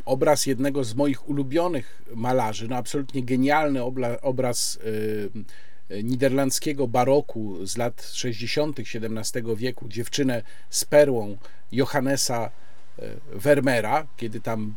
[0.06, 3.84] obraz jednego z moich ulubionych malarzy, no absolutnie genialny
[4.22, 8.80] obraz yy, niderlandzkiego baroku z lat 60.
[8.80, 11.38] XVII wieku, dziewczynę z perłą
[11.72, 12.52] Johannesa
[13.00, 13.04] y,
[13.34, 14.76] Vermeera, kiedy tam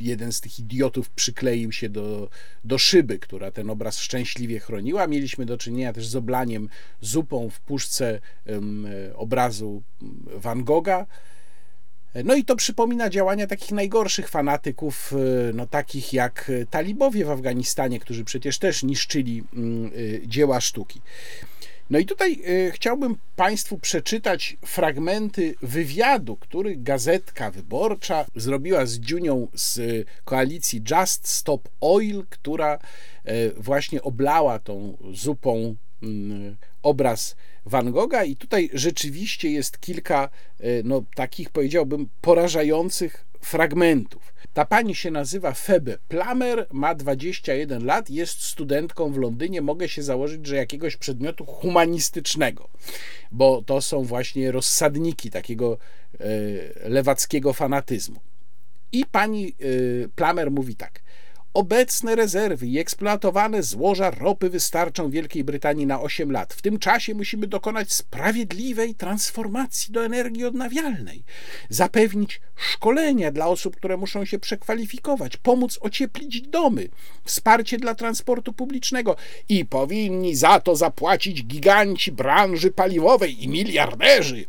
[0.00, 2.28] jeden z tych idiotów przykleił się do,
[2.64, 5.06] do szyby, która ten obraz szczęśliwie chroniła.
[5.06, 6.68] Mieliśmy do czynienia też z oblaniem
[7.00, 8.20] zupą w puszce
[9.14, 9.82] obrazu
[10.36, 11.06] Van Gogha.
[12.24, 18.00] No i to przypomina działania takich najgorszych fanatyków, e, no takich jak talibowie w Afganistanie,
[18.00, 21.00] którzy przecież też niszczyli mm, e, dzieła sztuki.
[21.90, 29.48] No i tutaj e, chciałbym Państwu przeczytać fragmenty wywiadu, który Gazetka Wyborcza zrobiła z Dziunią
[29.54, 29.80] z
[30.24, 32.78] koalicji Just Stop Oil, która
[33.56, 37.36] właśnie oblała tą zupą mm, obraz
[37.66, 40.28] Van Gogha i tutaj rzeczywiście jest kilka
[40.60, 44.34] e, no, takich powiedziałbym porażających fragmentów.
[44.52, 49.62] Ta pani się nazywa Febe Plummer, ma 21 lat, jest studentką w Londynie.
[49.62, 52.68] Mogę się założyć, że jakiegoś przedmiotu humanistycznego,
[53.32, 55.78] bo to są właśnie rozsadniki takiego
[56.20, 58.20] e, lewackiego fanatyzmu.
[58.92, 59.52] I pani e,
[60.08, 61.03] Plummer mówi tak.
[61.54, 66.54] Obecne rezerwy i eksploatowane złoża ropy wystarczą Wielkiej Brytanii na 8 lat.
[66.54, 71.24] W tym czasie musimy dokonać sprawiedliwej transformacji do energii odnawialnej,
[71.68, 76.88] zapewnić szkolenia dla osób, które muszą się przekwalifikować, pomóc ocieplić domy,
[77.24, 79.16] wsparcie dla transportu publicznego
[79.48, 84.44] i powinni za to zapłacić giganci branży paliwowej i miliarderzy.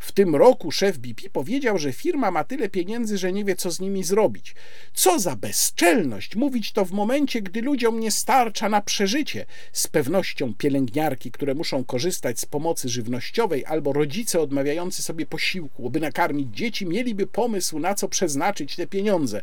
[0.00, 3.70] W tym roku szef BP powiedział, że firma ma tyle pieniędzy, że nie wie, co
[3.70, 4.54] z nimi zrobić.
[4.94, 9.46] Co za bezczelność mówić to w momencie, gdy ludziom nie starcza na przeżycie.
[9.72, 16.00] Z pewnością pielęgniarki, które muszą korzystać z pomocy żywnościowej, albo rodzice odmawiający sobie posiłku, by
[16.00, 19.42] nakarmić dzieci, mieliby pomysł, na co przeznaczyć te pieniądze.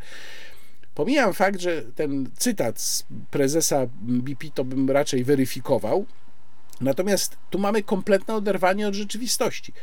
[0.95, 6.05] Pomijam fakt, że ten cytat z prezesa BP to bym raczej weryfikował.
[6.81, 9.73] Natomiast tu mamy kompletne oderwanie od rzeczywistości.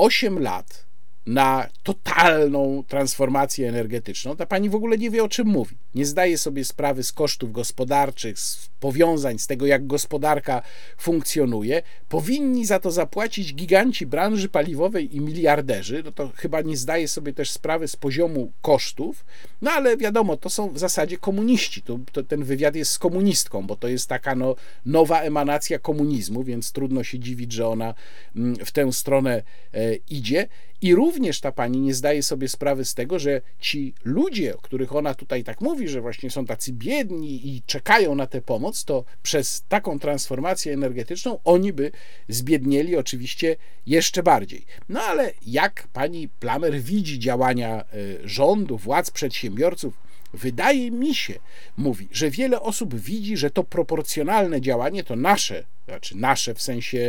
[0.00, 0.86] 8 lat
[1.30, 5.76] na totalną transformację energetyczną, ta pani w ogóle nie wie o czym mówi.
[5.94, 10.62] Nie zdaje sobie sprawy z kosztów gospodarczych, z powiązań, z tego jak gospodarka
[10.98, 11.82] funkcjonuje.
[12.08, 16.02] Powinni za to zapłacić giganci branży paliwowej i miliarderzy.
[16.04, 19.24] No to chyba nie zdaje sobie też sprawy z poziomu kosztów.
[19.62, 21.82] No ale wiadomo, to są w zasadzie komuniści.
[21.82, 26.44] To, to ten wywiad jest z komunistką, bo to jest taka no, nowa emanacja komunizmu,
[26.44, 27.94] więc trudno się dziwić, że ona
[28.36, 29.42] mm, w tę stronę
[29.74, 30.48] e, idzie.
[30.82, 34.96] I również ta pani nie zdaje sobie sprawy z tego, że ci ludzie, o których
[34.96, 39.04] ona tutaj tak mówi, że właśnie są tacy biedni i czekają na tę pomoc, to
[39.22, 41.92] przez taką transformację energetyczną oni by
[42.28, 44.64] zbiednieli oczywiście jeszcze bardziej.
[44.88, 47.84] No ale jak pani Plamer widzi działania e,
[48.24, 51.34] rządu, władz, przedsiębiorców, Wydaje mi się,
[51.76, 57.00] mówi, że wiele osób widzi, że to proporcjonalne działanie to nasze, znaczy nasze w sensie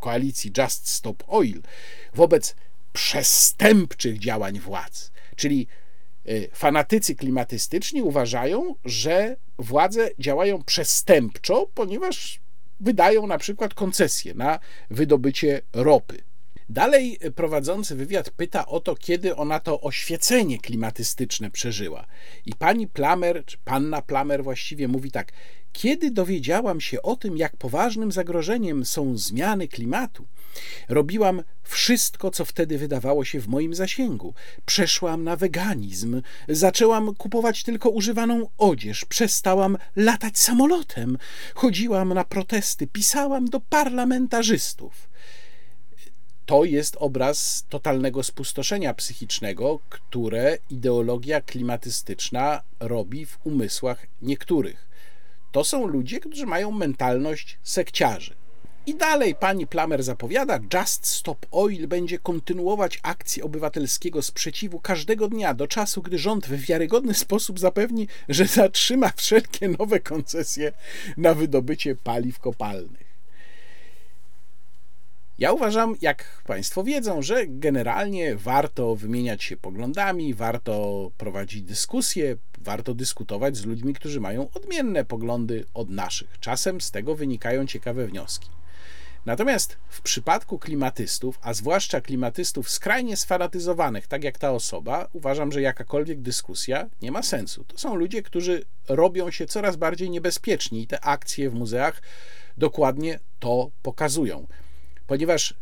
[0.00, 1.62] koalicji Just Stop Oil,
[2.14, 2.56] wobec
[2.92, 5.10] przestępczych działań władz.
[5.36, 5.66] Czyli
[6.28, 12.40] y, fanatycy klimatystyczni uważają, że władze działają przestępczo, ponieważ
[12.80, 14.58] wydają na przykład koncesje na
[14.90, 16.27] wydobycie ropy.
[16.70, 22.06] Dalej prowadzący wywiad pyta o to, kiedy ona to oświecenie klimatystyczne przeżyła.
[22.46, 25.32] I pani Plamer, czy panna Plamer właściwie mówi tak:
[25.72, 30.26] Kiedy dowiedziałam się o tym, jak poważnym zagrożeniem są zmiany klimatu,
[30.88, 34.34] robiłam wszystko, co wtedy wydawało się w moim zasięgu.
[34.66, 41.18] Przeszłam na weganizm, zaczęłam kupować tylko używaną odzież, przestałam latać samolotem,
[41.54, 45.07] chodziłam na protesty, pisałam do parlamentarzystów
[46.48, 54.88] to jest obraz totalnego spustoszenia psychicznego, które ideologia klimatystyczna robi w umysłach niektórych.
[55.52, 58.34] To są ludzie, którzy mają mentalność sekciarzy.
[58.86, 65.54] I dalej pani Plamer zapowiada, Just Stop Oil będzie kontynuować akcję obywatelskiego sprzeciwu każdego dnia
[65.54, 70.72] do czasu, gdy rząd w wiarygodny sposób zapewni, że zatrzyma wszelkie nowe koncesje
[71.16, 73.07] na wydobycie paliw kopalnych.
[75.38, 82.94] Ja uważam, jak Państwo wiedzą, że generalnie warto wymieniać się poglądami, warto prowadzić dyskusje, warto
[82.94, 86.38] dyskutować z ludźmi, którzy mają odmienne poglądy od naszych.
[86.40, 88.48] Czasem z tego wynikają ciekawe wnioski.
[89.26, 95.62] Natomiast w przypadku klimatystów, a zwłaszcza klimatystów skrajnie sfanatyzowanych, tak jak ta osoba, uważam, że
[95.62, 97.64] jakakolwiek dyskusja nie ma sensu.
[97.64, 102.02] To są ludzie, którzy robią się coraz bardziej niebezpieczni i te akcje w muzeach
[102.56, 104.46] dokładnie to pokazują
[105.08, 105.54] ponieważ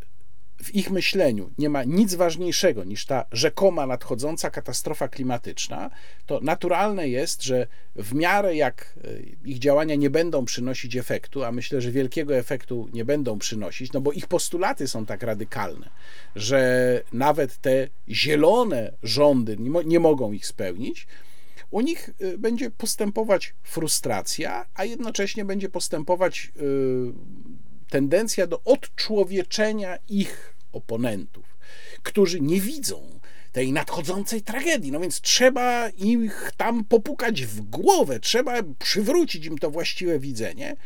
[0.62, 5.90] w ich myśleniu nie ma nic ważniejszego niż ta rzekoma nadchodząca katastrofa klimatyczna,
[6.26, 7.66] to naturalne jest, że
[7.96, 12.88] w miarę jak e, ich działania nie będą przynosić efektu, a myślę, że wielkiego efektu
[12.92, 15.90] nie będą przynosić, no bo ich postulaty są tak radykalne,
[16.36, 21.06] że nawet te zielone rządy nie, mo nie mogą ich spełnić,
[21.70, 27.12] u nich e, będzie postępować frustracja, a jednocześnie będzie postępować yy,
[27.90, 31.58] tendencja do odczłowieczenia ich oponentów,
[32.02, 33.20] którzy nie widzą
[33.52, 34.92] tej nadchodzącej tragedii.
[34.92, 40.76] No więc trzeba ich tam popukać w głowę, trzeba przywrócić im to właściwe widzenie.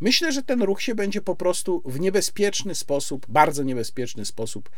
[0.00, 4.70] Myślę, że ten ruch się będzie po prostu w niebezpieczny sposób, bardzo niebezpieczny sposób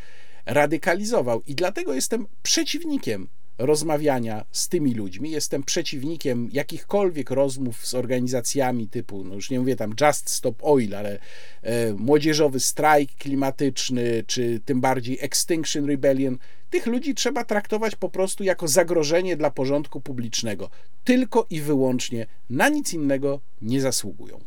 [0.47, 1.43] radykalizował.
[1.47, 3.29] I dlatego jestem przeciwnikiem
[3.59, 5.31] rozmawiania z tymi ludźmi.
[5.31, 10.95] Jestem przeciwnikiem jakichkolwiek rozmów z organizacjami typu, no już nie mówię tam Just Stop Oil,
[10.95, 11.19] ale
[11.63, 16.39] e, młodzieżowy strajk klimatyczny, czy tym bardziej Extinction Rebellion.
[16.71, 20.71] Tych ludzi trzeba traktować po prostu jako zagrożenie dla porządku publicznego.
[21.05, 24.41] Tylko i wyłącznie na nic innego nie zasługują.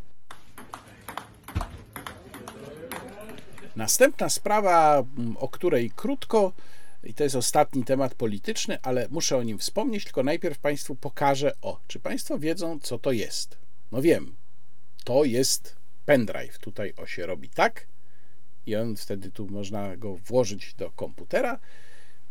[3.76, 5.04] Następna sprawa,
[5.36, 6.54] o której krótko,
[7.04, 11.54] i to jest ostatni temat polityczny, ale muszę o nim wspomnieć, tylko najpierw Państwu pokażę,
[11.62, 13.58] o, czy Państwo wiedzą, co to jest?
[13.92, 14.36] No wiem,
[15.04, 15.76] to jest
[16.06, 16.60] pendrive.
[16.60, 17.88] Tutaj o się robi tak
[18.66, 21.60] i on wtedy tu można go włożyć do komputera.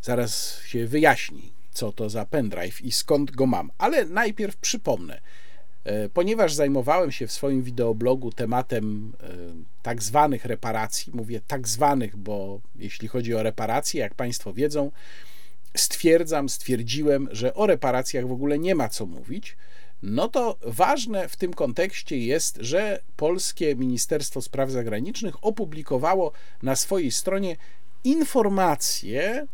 [0.03, 3.71] Zaraz się wyjaśni, co to za pendrive i skąd go mam.
[3.79, 5.21] Ale najpierw przypomnę,
[6.15, 9.29] ponieważ zajmowałem się w swoim wideoblogu tematem e,
[9.83, 14.91] tak zwanych reparacji, mówię tak zwanych, bo jeśli chodzi o reparacje, jak Państwo wiedzą,
[15.77, 19.57] stwierdzam, stwierdziłem, że o reparacjach w ogóle nie ma co mówić.
[20.03, 26.33] No to ważne w tym kontekście jest, że polskie Ministerstwo Spraw Zagranicznych opublikowało
[26.63, 27.57] na swojej stronie
[28.05, 29.47] informacje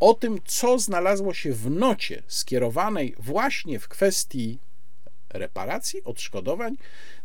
[0.00, 4.58] o tym, co znalazło się w nocie skierowanej właśnie w kwestii
[5.32, 6.76] reparacji, odszkodowań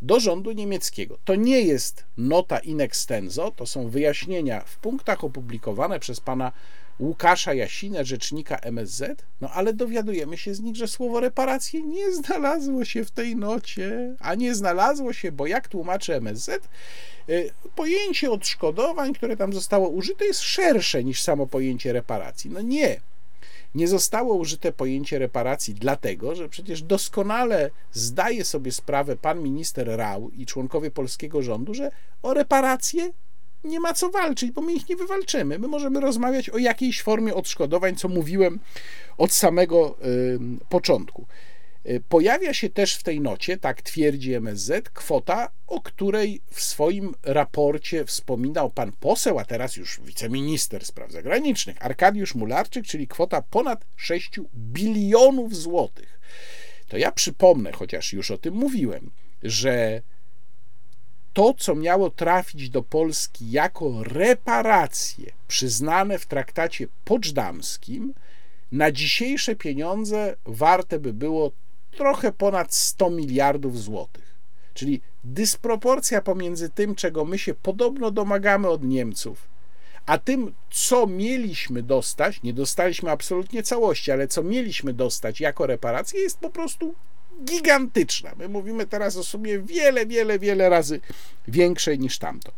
[0.01, 1.17] do rządu niemieckiego.
[1.25, 6.51] To nie jest nota in extenso, to są wyjaśnienia w punktach opublikowane przez pana
[6.99, 12.85] Łukasza Jasinę, rzecznika MSZ, no ale dowiadujemy się z nich, że słowo reparacje nie znalazło
[12.85, 16.69] się w tej nocie, a nie znalazło się, bo jak tłumaczy MSZ,
[17.29, 22.49] y, pojęcie odszkodowań, które tam zostało użyte, jest szersze niż samo pojęcie reparacji.
[22.49, 22.99] No nie,
[23.75, 30.29] nie zostało użyte pojęcie reparacji, dlatego że przecież doskonale zdaje sobie sprawę pan minister Rał
[30.29, 31.91] i członkowie polskiego rządu, że
[32.23, 33.11] o reparacje
[33.63, 35.59] nie ma co walczyć, bo my ich nie wywalczymy.
[35.59, 38.59] My możemy rozmawiać o jakiejś formie odszkodowań, co mówiłem
[39.17, 40.39] od samego y,
[40.69, 41.25] początku.
[41.89, 47.15] Y, pojawia się też w tej nocie, tak twierdzi MSZ, kwota, o której w swoim
[47.23, 53.85] raporcie wspominał pan poseł, a teraz już wiceminister spraw zagranicznych, Arkadiusz Mularczyk, czyli kwota ponad
[53.95, 56.19] 6 bilionów złotych.
[56.87, 59.11] To ja przypomnę, chociaż już o tym mówiłem,
[59.43, 60.01] że
[61.33, 68.13] to, co miało trafić do Polski jako reparacje przyznane w traktacie poczdamskim,
[68.71, 71.51] na dzisiejsze pieniądze warte by było
[71.97, 74.37] trochę ponad 100 miliardów złotych.
[74.73, 79.47] Czyli dysproporcja pomiędzy tym, czego my się podobno domagamy od Niemców,
[80.05, 86.19] a tym, co mieliśmy dostać, nie dostaliśmy absolutnie całości, ale co mieliśmy dostać jako reparację,
[86.19, 86.95] jest po prostu
[87.43, 88.31] gigantyczna.
[88.37, 90.99] My mówimy teraz o sumie wiele, wiele, wiele razy
[91.47, 92.51] większej niż tamto.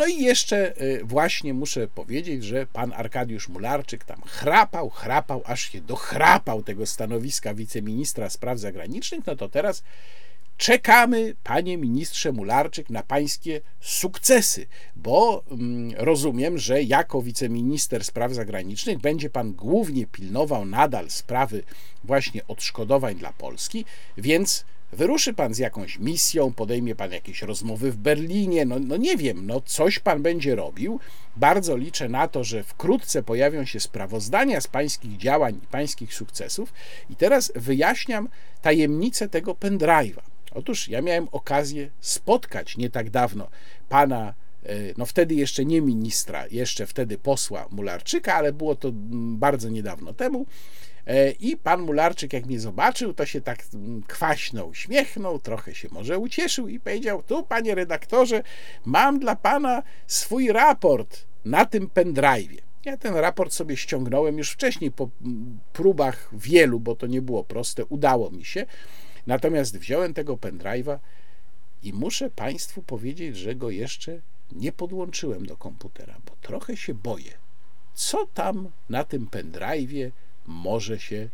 [0.00, 5.72] No i jeszcze y, właśnie muszę powiedzieć, że pan Arkadiusz Mularczyk tam chrapał, chrapał, aż
[5.72, 9.82] się dochrapał tego stanowiska wiceministra spraw zagranicznych, no to teraz
[10.56, 14.66] Czekamy, panie ministrze Mularczyk, na pańskie sukcesy,
[14.96, 21.62] bo mm, rozumiem, że jako wiceminister spraw zagranicznych będzie pan głównie pilnował nadal sprawy
[22.04, 23.84] właśnie odszkodowań dla Polski,
[24.16, 29.16] więc wyruszy pan z jakąś misją, podejmie pan jakieś rozmowy w Berlinie, no, no nie
[29.16, 31.00] wiem, no coś pan będzie robił.
[31.36, 36.72] Bardzo liczę na to, że wkrótce pojawią się sprawozdania z pańskich działań i pańskich sukcesów.
[37.10, 38.28] I teraz wyjaśniam
[38.62, 40.20] tajemnicę tego pendrive'a.
[40.54, 43.48] Otóż ja miałem okazję spotkać nie tak dawno
[43.88, 44.34] pana,
[44.64, 49.68] e, no wtedy jeszcze nie ministra, jeszcze wtedy posła Mularczyka, ale było to mm, bardzo
[49.68, 50.46] niedawno temu.
[51.10, 55.88] E, I pan Mularczyk, jak mnie zobaczył, to się tak mm, kwaśno uśmiechnął, trochę się
[55.92, 58.42] może ucieszył i powiedział: Tu, panie redaktorze,
[58.84, 62.58] mam dla pana swój raport na tym pendrive'ie.
[62.84, 67.44] Ja ten raport sobie ściągnąłem już wcześniej po mm, próbach wielu, bo to nie było
[67.44, 68.66] proste, udało mi się.
[69.26, 70.98] Natomiast wziąłem tego pendrive'a
[71.82, 74.20] i muszę Państwu powiedzieć, że go jeszcze
[74.52, 77.32] nie podłączyłem do komputera, bo trochę się boję,
[77.94, 80.10] co tam na tym pendrive'ie
[80.50, 81.28] może się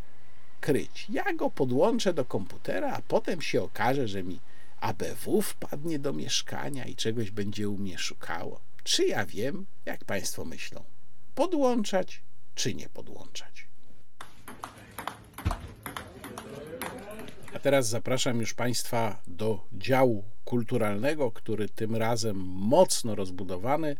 [0.60, 1.06] kryć.
[1.08, 4.40] Ja go podłączę do komputera, a potem się okaże, że mi
[4.80, 8.60] ABW wpadnie do mieszkania i czegoś będzie u mnie szukało.
[8.84, 10.84] Czy ja wiem, jak Państwo myślą?
[11.34, 12.22] Podłączać
[12.54, 13.66] czy nie podłączać?
[17.54, 23.96] A teraz zapraszam już Państwa do działu kulturalnego, który tym razem mocno rozbudowany,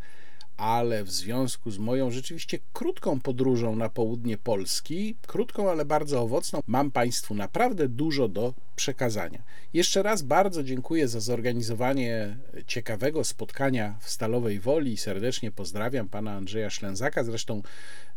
[0.57, 6.59] ale w związku z moją rzeczywiście krótką podróżą na południe Polski, krótką, ale bardzo owocną,
[6.67, 9.43] mam Państwu naprawdę dużo do przekazania.
[9.73, 16.69] Jeszcze raz bardzo dziękuję za zorganizowanie ciekawego spotkania w Stalowej Woli serdecznie pozdrawiam pana Andrzeja
[16.69, 17.61] Szlęzaka, zresztą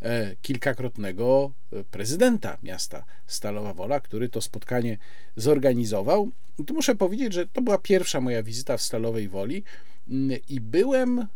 [0.03, 4.99] e, kilkakrotnego e, prezydenta miasta Stalowa Wola, który to spotkanie
[5.37, 6.31] zorganizował.
[6.59, 9.63] I tu muszę powiedzieć, że to była pierwsza moja wizyta w Stalowej Woli
[10.09, 11.27] mm, i byłem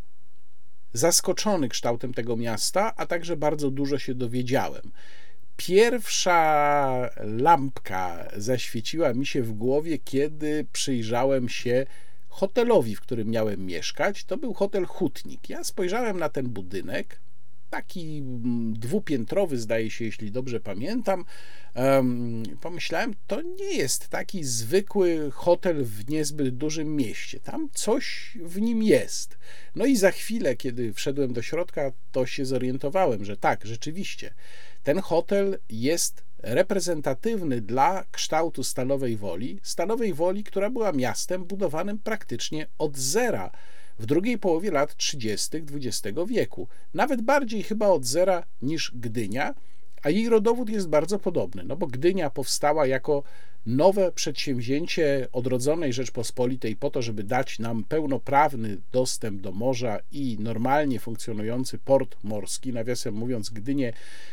[0.94, 4.92] zaskoczony kształtem tego miasta, a także bardzo dużo się dowiedziałem.
[5.56, 11.86] Pierwsza lampka zaświeciła mi się w głowie, kiedy przyjrzałem się
[12.28, 14.24] hotelowi, w którym miałem mieszkać.
[14.24, 15.48] To był hotel Hutnik.
[15.48, 17.20] Ja spojrzałem na ten budynek,
[17.74, 21.24] taki mm, dwupiętrowy, zdaje się, jeśli dobrze pamiętam.
[22.60, 27.40] Pomyślałem, to nie jest taki zwykły hotel w niezbyt dużym mieście.
[27.40, 29.38] Tam coś w nim jest.
[29.74, 34.34] No i za chwilę, kiedy wszedłem do środka, to się zorientowałem, że tak, rzeczywiście,
[34.82, 42.66] ten hotel jest reprezentatywny dla kształtu Stalowej Woli, Stalowej Woli, która była miastem budowanym praktycznie
[42.78, 43.50] od zera
[43.98, 45.56] w drugiej połowie lat 30.
[45.56, 49.54] XX wieku, nawet bardziej chyba od zera niż Gdynia,
[50.02, 53.22] a jej rodowód jest bardzo podobny, no bo Gdynia powstała jako
[53.66, 61.00] nowe przedsięwzięcie odrodzonej Rzeczpospolitej po to, żeby dać nam pełnoprawny dostęp do morza i normalnie
[61.00, 62.72] funkcjonujący port morski.
[62.72, 63.92] Nawiasem mówiąc, Gdynię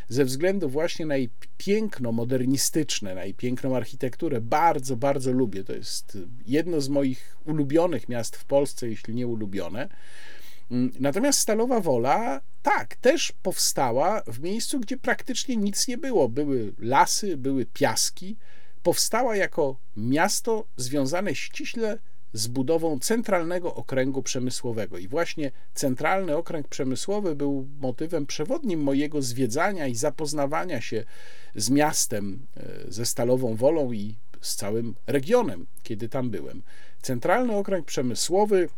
[0.10, 5.64] ze względu właśnie na jej piękno modernistyczne, na jej piękną architekturę bardzo, bardzo lubię.
[5.64, 6.18] To jest
[6.48, 9.90] jedno z moich ulubionych miast w Polsce, jeśli nie ulubione.
[11.00, 16.30] Natomiast Stalowa Wola, tak, też powstała w miejscu, gdzie praktycznie nic nie było.
[16.30, 18.38] Były lasy, były piaski,
[18.84, 21.98] powstała jako miasto związane ściśle
[22.34, 24.98] z budową centralnego okręgu przemysłowego.
[24.98, 31.04] I właśnie centralny okręg przemysłowy był motywem przewodnim mojego zwiedzania i zapoznawania się
[31.56, 36.62] z miastem, e, ze Stalową Wolą i z całym regionem, kiedy tam byłem.
[37.02, 38.70] Centralny okręg przemysłowy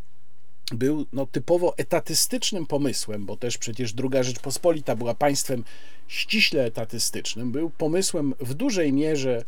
[0.71, 5.63] był no, typowo etatystycznym pomysłem, bo też przecież II Rzeczpospolita była państwem
[6.07, 9.43] ściśle etatystycznym, był pomysłem w dużej mierze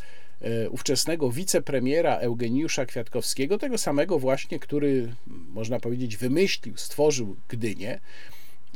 [0.69, 7.99] ówczesnego wicepremiera Eugeniusza Kwiatkowskiego, tego samego właśnie, który, można powiedzieć, wymyślił, stworzył Gdynię.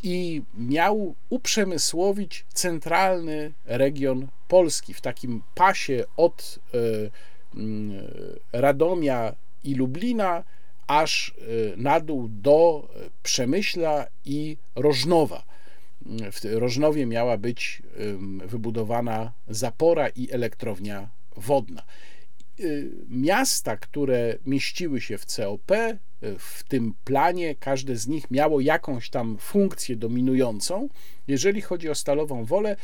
[0.04, 6.60] i miał uprzemysłowić centralny region Polski w takim pasie od
[8.52, 10.44] Radomia i Lublina
[10.88, 11.34] aż
[11.78, 12.88] na dół do
[13.24, 15.44] Przemyśla i Rożnowa.
[16.32, 17.82] W Rożnowie miała być
[18.46, 21.10] wybudowana zapora i elektrownia
[21.40, 21.84] wodna.
[22.60, 25.96] Y, miasta, które mieściły się w COP, y,
[26.40, 30.90] w tym planie, każde z nich miało jakąś tam funkcję dominującą.
[31.28, 32.76] Jeżeli chodzi o stalową wolę,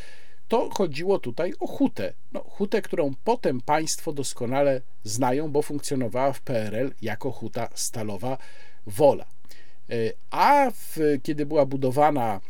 [0.48, 2.14] to chodziło tutaj o hutę.
[2.34, 8.38] No, hutę, którą potem państwo doskonale znają, bo funkcjonowała w PRL jako huta stalowa
[8.88, 9.26] wola.
[9.90, 12.42] Y, a w, kiedy była budowana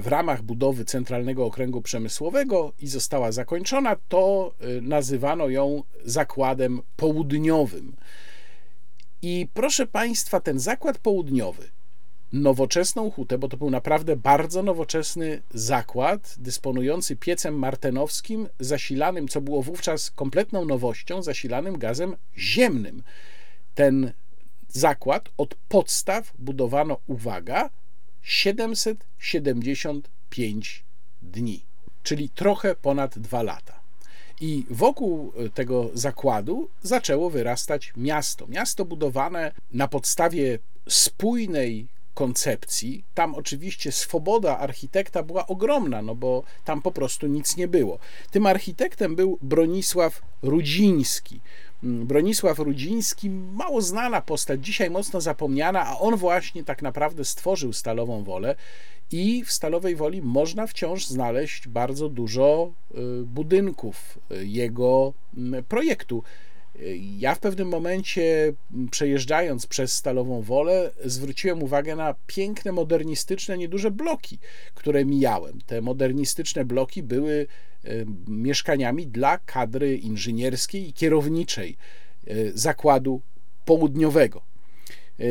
[0.00, 7.96] w ramach budowy Centralnego Okręgu Przemysłowego i została zakończona, to y, nazywano ją Zakładem Południowym.
[9.22, 11.68] I proszę Państwa, ten zakład południowy,
[12.32, 19.62] nowoczesną hutę, bo to był naprawdę bardzo nowoczesny zakład, dysponujący piecem martenowskim, zasilanym, co było
[19.62, 23.02] wówczas kompletną nowością, zasilanym gazem ziemnym.
[23.74, 24.12] Ten
[24.68, 27.70] zakład od podstaw budowano, uwaga,
[28.22, 30.84] 775
[31.22, 31.62] dni,
[32.02, 33.80] czyli trochę ponad dwa lata.
[34.40, 38.46] I wokół e, tego zakładu zaczęło wyrastać miasto.
[38.46, 43.04] Miasto budowane na podstawie spójnej koncepcji.
[43.14, 47.98] Tam oczywiście swoboda architekta była ogromna, no bo tam po prostu nic nie było.
[48.30, 51.40] Tym architektem był Bronisław Rudziński.
[51.84, 57.72] Mm, Bronisław Rudziński, mało znana postać, dzisiaj mocno zapomniana, a on właśnie tak naprawdę stworzył
[57.72, 58.56] Stalową Wolę
[59.12, 66.22] i w Stalowej Woli można wciąż znaleźć bardzo dużo y, budynków y, jego mm, projektu.
[67.18, 68.52] Ja w pewnym momencie,
[68.90, 74.38] przejeżdżając przez Stalową Wolę, zwróciłem uwagę na piękne, modernistyczne, nieduże bloki,
[74.74, 75.60] które mijałem.
[75.66, 77.46] Te modernistyczne bloki były
[78.28, 81.76] mieszkaniami dla kadry inżynierskiej i kierowniczej
[82.26, 83.20] e, zakładu
[83.64, 84.42] południowego.
[85.20, 85.24] E,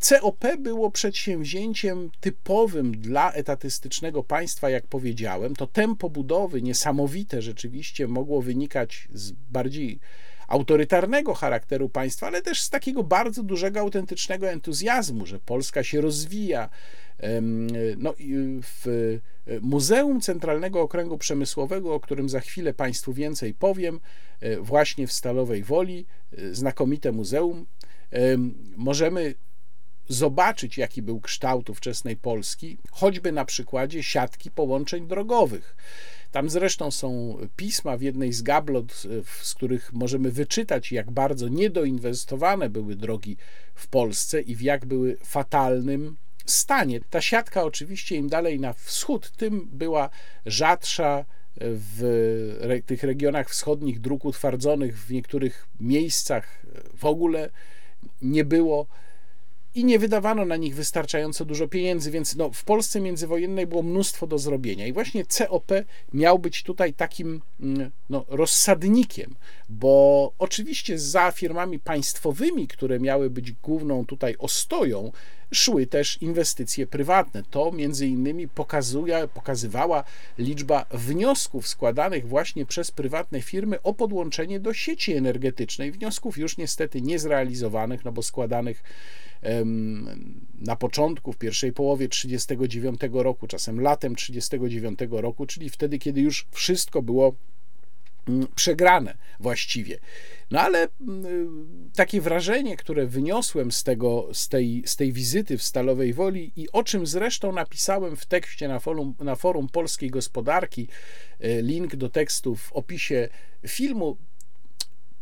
[0.00, 5.56] COP było przedsięwzięciem typowym dla etatystycznego państwa, jak powiedziałem.
[5.56, 10.00] To tempo budowy niesamowite rzeczywiście mogło wynikać z bardziej
[10.50, 16.68] autorytarnego charakteru państwa, ale też z takiego bardzo dużego, autentycznego entuzjazmu, że Polska się rozwija.
[17.96, 18.14] No,
[18.62, 19.18] w
[19.60, 24.00] Muzeum Centralnego Okręgu Przemysłowego, o którym za chwilę Państwu więcej powiem,
[24.40, 27.66] e, właśnie w Stalowej Woli, e, znakomite muzeum,
[28.76, 29.34] możemy
[30.08, 35.76] zobaczyć, jaki był kształt ówczesnej Polski, choćby na przykładzie siatki połączeń drogowych.
[36.32, 39.02] Tam zresztą są pisma w jednej z gablot,
[39.42, 43.36] z których możemy wyczytać, jak bardzo niedoinwestowane były drogi
[43.74, 46.16] w Polsce i w jak były fatalnym
[46.46, 47.00] stanie.
[47.10, 50.10] Ta siatka oczywiście im dalej na wschód, tym była
[50.46, 51.24] rzadsza
[51.60, 56.62] w tych regionach wschodnich dróg utwardzonych w niektórych miejscach
[56.96, 57.50] w ogóle
[58.22, 58.86] nie było
[59.74, 64.26] i nie wydawano na nich wystarczająco dużo pieniędzy, więc no, w Polsce międzywojennej było mnóstwo
[64.26, 64.86] do zrobienia.
[64.86, 65.72] I właśnie COP
[66.12, 69.34] miał być tutaj takim mm, no, rozsadnikiem,
[69.68, 75.12] bo oczywiście za firmami państwowymi, które miały być główną tutaj ostoją,
[75.52, 77.42] szły też inwestycje prywatne.
[77.50, 80.04] To między innymi pokazuje, pokazywała
[80.38, 85.92] liczba wniosków składanych właśnie przez prywatne firmy o podłączenie do sieci energetycznej.
[85.92, 88.82] Wniosków już niestety niezrealizowanych, no bo składanych
[90.58, 96.46] na początku, w pierwszej połowie 1939 roku, czasem latem 1939 roku, czyli wtedy, kiedy już
[96.50, 97.34] wszystko było
[98.28, 99.98] mm, przegrane właściwie.
[100.50, 105.62] No ale mm, takie wrażenie, które wyniosłem z, tego, z, tej, z tej wizyty w
[105.62, 110.88] Stalowej Woli i o czym zresztą napisałem w tekście na forum, na forum Polskiej Gospodarki,
[111.40, 113.28] e, link do tekstu w opisie
[113.66, 114.16] filmu,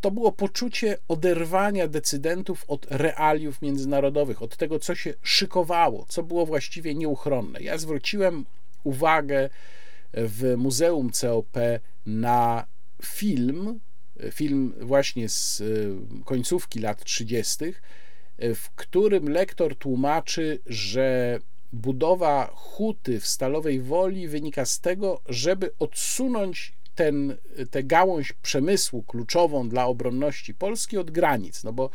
[0.01, 6.47] to było poczucie oderwania decydentów od realiów międzynarodowych, od tego, co się szykowało, co było
[6.47, 7.61] właściwie nieuchronne.
[7.61, 8.45] Ja zwróciłem
[8.85, 9.51] uwagę
[10.13, 11.57] w Muzeum COP
[12.07, 12.67] na
[13.03, 13.81] film,
[14.33, 15.65] film właśnie z e,
[16.25, 17.57] końcówki lat 30.,
[18.39, 21.39] w którym lektor tłumaczy, że
[21.73, 27.37] budowa huty w Stalowej Woli wynika z tego, żeby odsunąć ten,
[27.71, 31.91] tę gałąź przemysłu kluczową dla obronności Polski od granic, no bo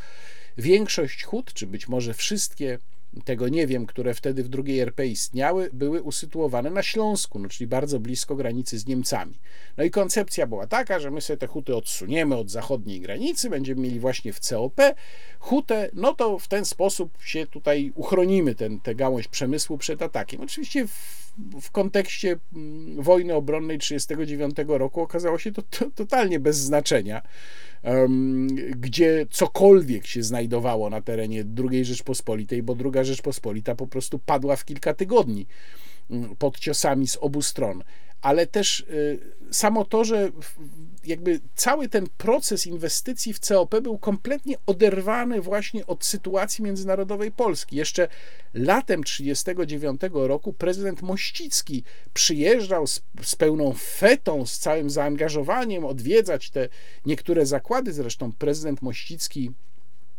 [0.58, 2.80] większość hut, czy być może wszystkie
[3.26, 7.68] tego nie wiem, które wtedy w drugiej RP istniały, były usytuowane na Śląsku, no, czyli
[7.68, 9.40] bardzo blisko granicy z Niemcami.
[9.78, 13.82] No i koncepcja była taka, że my sobie te huty odsuniemy od zachodniej granicy, będziemy
[13.82, 14.82] mieli właśnie w COP
[15.40, 20.42] hutę, no to w ten sposób się tutaj uchronimy ten, tę gałąź przemysłu przed atakiem.
[20.42, 21.24] Oczywiście w,
[21.62, 27.22] w kontekście mm, wojny obronnej 1939 roku okazało się to, to totalnie bez znaczenia
[28.76, 34.66] gdzie cokolwiek się znajdowało na terenie II Rzeczpospolitej, bo II Rzeczpospolita po prostu padła w
[34.66, 35.46] kilka tygodni
[36.10, 37.84] mm, pod ciosami z obu stron
[38.24, 39.20] ale też y,
[39.52, 40.32] samo to, że
[41.06, 47.76] jakby cały ten proces inwestycji w COP był kompletnie oderwany właśnie od sytuacji międzynarodowej Polski.
[47.76, 48.08] Jeszcze
[48.54, 51.84] latem 1939 roku prezydent Mościcki
[52.14, 56.70] przyjeżdżał z, z pełną fetą, z całym zaangażowaniem odwiedzać te
[57.06, 57.94] niektóre zakłady.
[57.94, 59.52] Zresztą prezydent Mościcki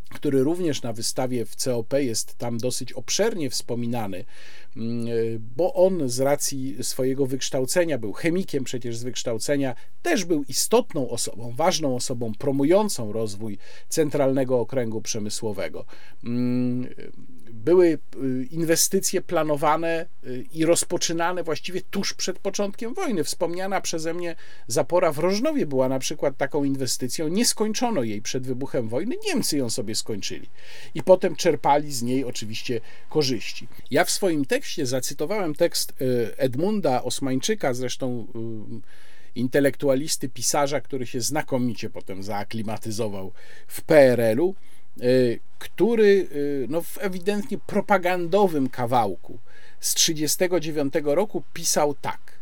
[0.09, 4.25] który również na wystawie w COP jest tam dosyć obszernie wspominany,
[4.77, 5.07] mm,
[5.55, 11.53] bo on z racji swojego wykształcenia był chemikiem przecież z wykształcenia, też był istotną osobą,
[11.55, 13.57] ważną osobą promującą rozwój
[13.89, 15.85] centralnego okręgu przemysłowego.
[17.53, 17.97] Były y,
[18.51, 23.23] inwestycje planowane y, i rozpoczynane właściwie tuż przed początkiem wojny.
[23.23, 24.35] Wspomniana przeze mnie
[24.67, 27.27] zapora w Rożnowie była na przykład taką inwestycją.
[27.27, 30.49] Nie skończono jej przed wybuchem wojny, Niemcy ją sobie skończyli
[30.95, 33.67] i potem czerpali z niej oczywiście korzyści.
[33.91, 38.27] Ja w swoim tekście zacytowałem tekst y, Edmunda Osmańczyka, zresztą
[39.35, 43.31] intelektualisty, pisarza, który się znakomicie potem zaaklimatyzował
[43.67, 44.55] w PRL-u
[45.59, 49.39] który y, no, w ewidentnie propagandowym kawałku
[49.79, 52.35] z 1939 roku pisał tak.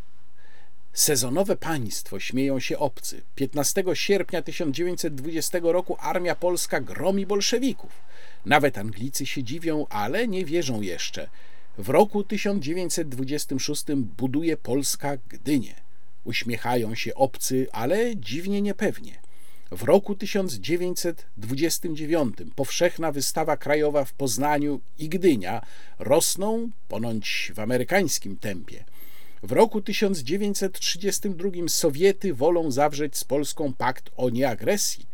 [0.94, 3.22] Sezonowe państwo, śmieją się obcy.
[3.36, 7.92] 15 sierpnia 1920 roku armia polska gromi bolszewików.
[8.46, 11.30] Nawet Anglicy się dziwią, ale nie wierzą jeszcze.
[11.78, 13.86] W roku 1926
[14.18, 15.76] buduje Polska Gdynię.
[16.24, 19.23] Uśmiechają się obcy, ale dziwnie niepewnie.
[19.76, 25.62] W roku 1929 powszechna wystawa krajowa w Poznaniu i Gdynia
[26.00, 28.84] rosną ponoć w amerykańskim tempie.
[29.44, 35.08] W roku 1932 Sowiety wolą zawrzeć z Polską pakt o nieagresji.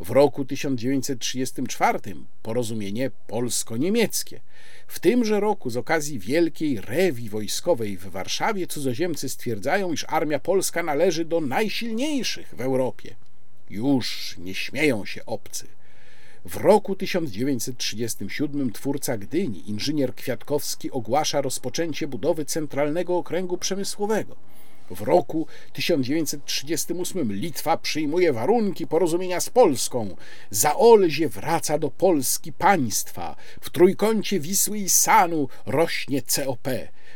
[0.00, 1.98] W roku 1934
[2.42, 4.40] porozumienie polsko-niemieckie.
[4.86, 10.82] W tymże roku z okazji wielkiej rewi wojskowej w Warszawie cudzoziemcy stwierdzają, iż armia polska
[10.82, 13.14] należy do najsilniejszych w Europie.
[13.70, 15.66] Już nie śmieją się obcy.
[16.44, 24.36] W roku 1937 twórca Gdyni, inżynier Kwiatkowski, ogłasza rozpoczęcie budowy Centralnego Okręgu Przemysłowego.
[24.90, 30.16] W roku 1938 Litwa przyjmuje warunki porozumienia z Polską.
[30.50, 33.36] Zaolzie wraca do Polski państwa.
[33.60, 36.68] W trójkącie Wisły i Sanu rośnie COP.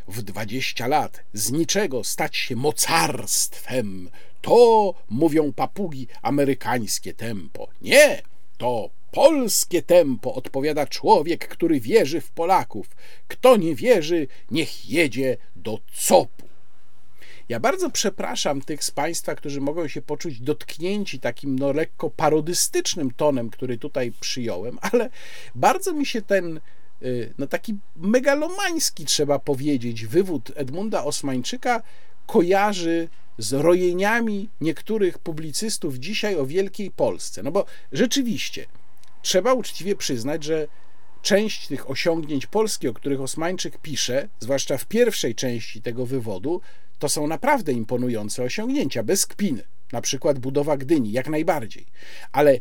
[0.08, 4.10] W 20 lat z niczego stać się mocarstwem.
[4.43, 7.69] To, mówią papugi, amerykańskie tempo.
[7.82, 8.23] Nie,
[8.59, 12.86] to polskie tempo, odpowiada człowiek, który wierzy w Polaków.
[13.28, 16.48] Kto nie wierzy, niech jedzie do copu.
[17.48, 23.10] Ja bardzo przepraszam tych z Państwa, którzy mogą się poczuć dotknięci takim no, lekko parodystycznym
[23.10, 25.10] tonem, który tutaj przyjąłem, ale
[25.55, 26.60] bardzo mi się ten
[27.02, 31.82] y, no, taki megalomański, trzeba powiedzieć, wywód Edmunda Osmańczyka
[32.28, 37.42] kojarzy z rojeniami niektórych publicystów dzisiaj o Wielkiej Polsce.
[37.42, 38.66] No bo rzeczywiście
[39.22, 40.68] trzeba uczciwie przyznać, że
[41.22, 46.60] część tych osiągnięć Polski, o których Osmańczyk pisze, zwłaszcza w pierwszej części tego wywodu,
[46.98, 49.62] to są naprawdę imponujące osiągnięcia, bez kpiny.
[49.92, 51.86] Na przykład budowa Gdyni, jak najbardziej.
[52.32, 52.60] Ale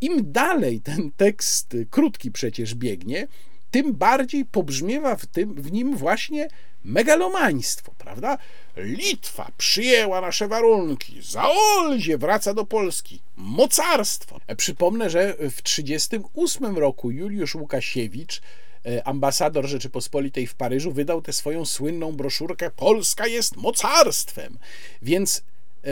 [0.00, 3.28] im dalej ten tekst, krótki przecież biegnie,
[3.72, 6.48] tym bardziej pobrzmiewa w, tym, w nim właśnie
[6.84, 8.38] megalomaństwo, prawda?
[8.76, 14.40] Litwa przyjęła nasze warunki, Zaolzie wraca do Polski, mocarstwo.
[14.46, 18.40] E, przypomnę, że w 1938 roku Juliusz Łukasiewicz,
[18.86, 24.58] e, ambasador Rzeczypospolitej w Paryżu, wydał tę swoją słynną broszurkę Polska jest mocarstwem.
[25.02, 25.42] Więc
[25.84, 25.90] e,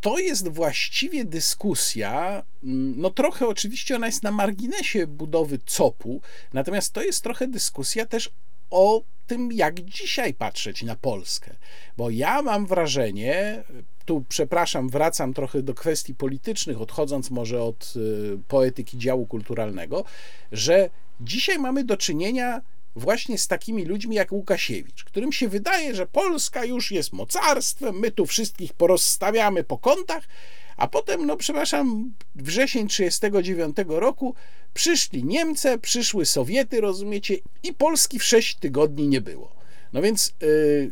[0.00, 6.20] to jest właściwie dyskusja, mm, no trochę oczywiście ona jest na marginesie budowy COP-u,
[6.52, 8.30] natomiast to jest trochę dyskusja też
[8.70, 11.54] o tym, jak dzisiaj patrzeć na Polskę.
[11.96, 13.64] Bo ja mam wrażenie,
[14.04, 20.04] tu przepraszam, wracam trochę do kwestii politycznych, odchodząc może od y, poetyki działu kulturalnego,
[20.52, 20.90] że
[21.20, 22.60] dzisiaj mamy do czynienia
[22.96, 28.10] właśnie z takimi ludźmi jak Łukasiewicz, którym się wydaje, że Polska już jest mocarstwem, my
[28.10, 30.28] tu wszystkich porozstawiamy po kątach,
[30.76, 34.34] a potem, no przepraszam, wrzesień 1939 roku
[34.74, 39.52] przyszli Niemcy, przyszły Sowiety, rozumiecie, i Polski w 6 tygodni nie było.
[39.92, 40.90] No więc yy,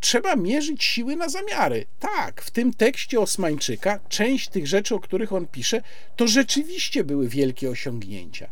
[0.00, 1.86] trzeba mierzyć siły na zamiary.
[1.98, 5.82] Tak, w tym tekście Osmańczyka część tych rzeczy, o których on pisze,
[6.16, 8.50] to rzeczywiście były wielkie osiągnięcia,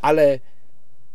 [0.00, 0.38] ale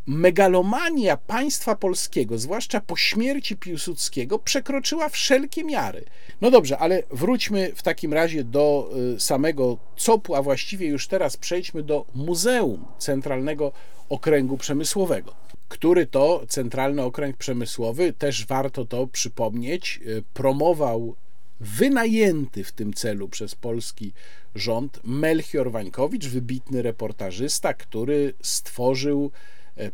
[0.07, 6.05] megalomania państwa polskiego, zwłaszcza po śmierci Piłsudskiego, przekroczyła wszelkie miary.
[6.41, 11.37] No dobrze, ale wróćmy w takim razie do y, samego COP-u, a właściwie już teraz
[11.37, 13.71] przejdźmy do Muzeum Centralnego
[14.09, 21.15] Okręgu Przemysłowego który to Centralny Okręg Przemysłowy, też warto to przypomnieć, y, promował
[21.59, 24.13] wynajęty w tym celu przez polski
[24.55, 29.31] rząd Melchior Wańkowicz, wybitny reportażysta, który stworzył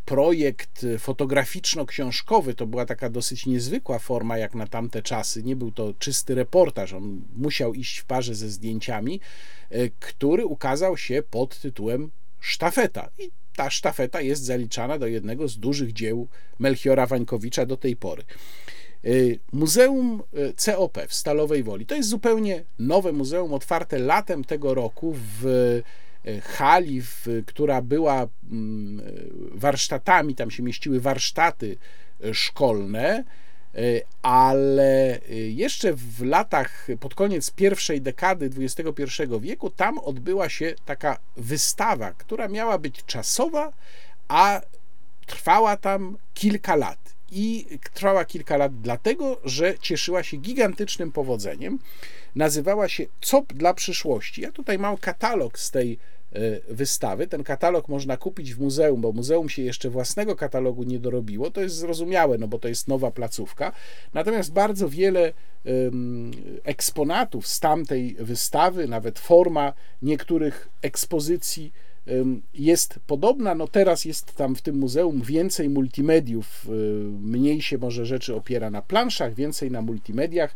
[0.06, 2.54] projekt fotograficzno-książkowy.
[2.54, 5.44] To była taka dosyć niezwykła forma jak na tamte czasy.
[5.44, 9.20] Nie był to czysty reportaż, on musiał iść w parze ze zdjęciami,
[9.70, 13.10] e, który ukazał się pod tytułem Sztafeta.
[13.20, 16.28] I ta sztafeta jest zaliczana do jednego z dużych dzieł
[16.60, 18.24] Melchiora Wańkowicza do tej pory.
[19.06, 20.24] Y, muzeum
[20.56, 25.82] COP w Stalowej Woli to jest zupełnie nowe muzeum, otwarte latem tego roku w
[26.44, 29.02] hali, w, która była mm,
[29.52, 31.78] warsztatami, tam się mieściły warsztaty
[32.34, 33.24] szkolne,
[34.22, 35.20] ale
[35.50, 39.04] jeszcze w latach, pod koniec pierwszej dekady XXI
[39.40, 43.74] wieku, tam odbyła się taka wystawa, która miała być czasowa,
[44.28, 44.62] a
[45.26, 51.80] trwała tam kilka lat i trwała kilka lat dlatego, że cieszyła się gigantycznym powodzeniem.
[52.36, 54.42] Nazywała się COP dla przyszłości.
[54.42, 55.98] Ja tutaj mam katalog z tej
[56.34, 56.40] e,
[56.74, 57.28] wystawy.
[57.28, 61.52] Ten katalog można kupić w muzeum, bo muzeum się jeszcze własnego katalogu nie dorobiło.
[61.52, 63.72] To jest zrozumiałe, no bo to jest nowa placówka.
[64.14, 65.34] Natomiast bardzo wiele
[66.64, 71.74] eksponatów z tamtej wystawy, nawet forma niektórych ekspozycji
[72.54, 73.56] jest podobna.
[73.56, 76.72] No teraz jest tam w tym muzeum więcej multimediów, y,
[77.22, 80.56] mniej się może rzeczy opiera na planszach, więcej na multimediach.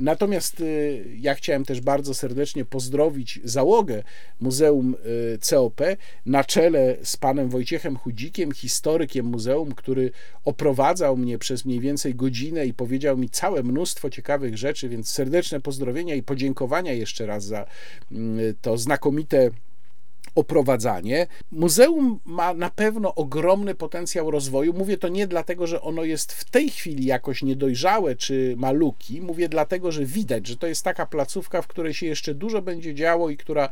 [0.00, 4.02] Natomiast y, ja chciałem też bardzo serdecznie pozdrowić załogę
[4.40, 4.94] Muzeum
[5.34, 5.80] y, COP
[6.26, 10.10] na czele z panem Wojciechem Chudzikiem, historykiem muzeum, który
[10.44, 15.60] oprowadzał mnie przez mniej więcej godzinę i powiedział mi całe mnóstwo ciekawych rzeczy, więc serdeczne
[15.60, 17.66] pozdrowienia i podziękowania jeszcze raz za
[18.62, 19.50] to znakomite
[20.36, 21.26] oprowadzanie.
[21.50, 24.72] Muzeum ma na pewno ogromny potencjał rozwoju.
[24.72, 29.20] Mówię to nie dlatego, że ono jest w tej chwili jakoś niedojrzałe czy maluki.
[29.20, 32.94] Mówię dlatego, że widać, że to jest taka placówka, w której się jeszcze dużo będzie
[32.94, 33.68] działo i która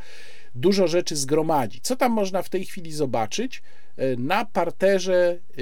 [0.55, 1.79] dużo rzeczy zgromadzi.
[1.81, 3.63] Co tam można w tej chwili zobaczyć?
[3.97, 5.61] E, na parterze e,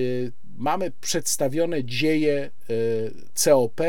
[0.58, 2.74] mamy przedstawione dzieje e,
[3.34, 3.82] COP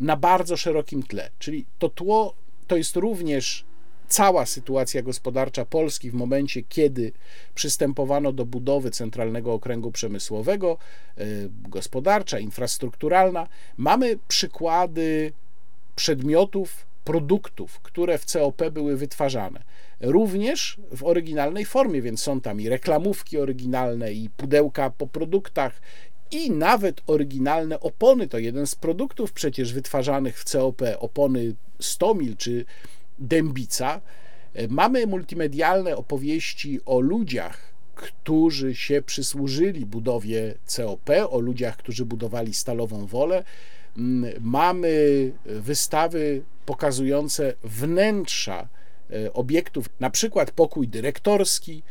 [0.00, 2.34] na bardzo szerokim tle, czyli to tło
[2.66, 3.64] to jest również
[4.08, 7.12] cała sytuacja gospodarcza Polski w momencie, kiedy
[7.54, 10.78] przystępowano do budowy centralnego okręgu przemysłowego,
[11.18, 15.32] e, gospodarcza, infrastrukturalna, mamy przykłady
[15.96, 19.62] przedmiotów, produktów, które w COP były wytwarzane.
[20.00, 25.80] Również w oryginalnej formie, więc są tam i reklamówki oryginalne, i pudełka po produktach,
[26.30, 28.28] i nawet oryginalne opony.
[28.28, 32.64] To jeden z produktów przecież wytwarzanych w COP, opony 100 mil czy
[33.18, 34.00] Dębica,
[34.54, 42.54] e, mamy multimedialne opowieści o ludziach, którzy się przysłużyli budowie COP, o ludziach, którzy budowali
[42.54, 43.44] stalową wolę.
[43.96, 48.68] Mm, mamy wystawy pokazujące wnętrza
[49.10, 51.82] e, obiektów, na przykład pokój dyrektorski,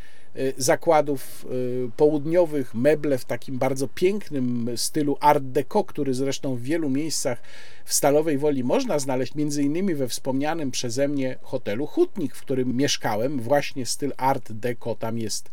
[0.57, 1.45] zakładów
[1.85, 7.41] y, południowych, meble w takim bardzo pięknym stylu art deco, który zresztą w wielu miejscach
[7.85, 12.77] w Stalowej Woli można znaleźć, między innymi we wspomnianym przeze mnie hotelu Hutnik, w którym
[12.77, 13.39] mieszkałem.
[13.39, 15.51] Właśnie styl art deco tam jest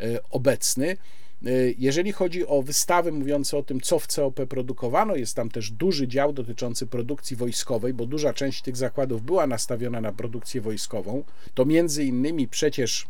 [0.00, 0.96] y, obecny.
[1.78, 6.08] Jeżeli chodzi o wystawy mówiące o tym, co w COP produkowano, jest tam też duży
[6.08, 11.24] dział dotyczący produkcji wojskowej, bo duża część tych zakładów była nastawiona na produkcję wojskową.
[11.54, 13.06] To między innymi przecież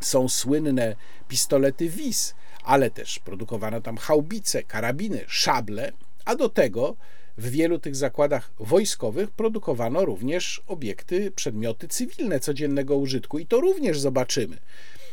[0.00, 0.96] są słynne
[1.28, 5.92] pistolety WIS, ale też produkowano tam haubice, karabiny, szable,
[6.24, 6.96] a do tego
[7.38, 14.00] w wielu tych zakładach wojskowych produkowano również obiekty, przedmioty cywilne codziennego użytku i to również
[14.00, 14.56] zobaczymy.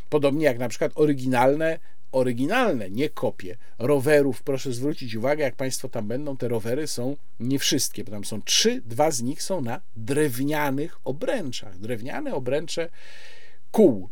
[0.08, 1.78] Podobnie jak na przykład oryginalne,
[2.12, 4.42] oryginalne, nie kopie rowerów.
[4.42, 8.42] Proszę zwrócić uwagę, jak Państwo tam będą, te rowery są nie wszystkie, bo tam są
[8.42, 11.78] trzy, dwa z nich są na drewnianych obręczach.
[11.78, 12.88] Drewniane obręcze
[13.70, 14.08] kół.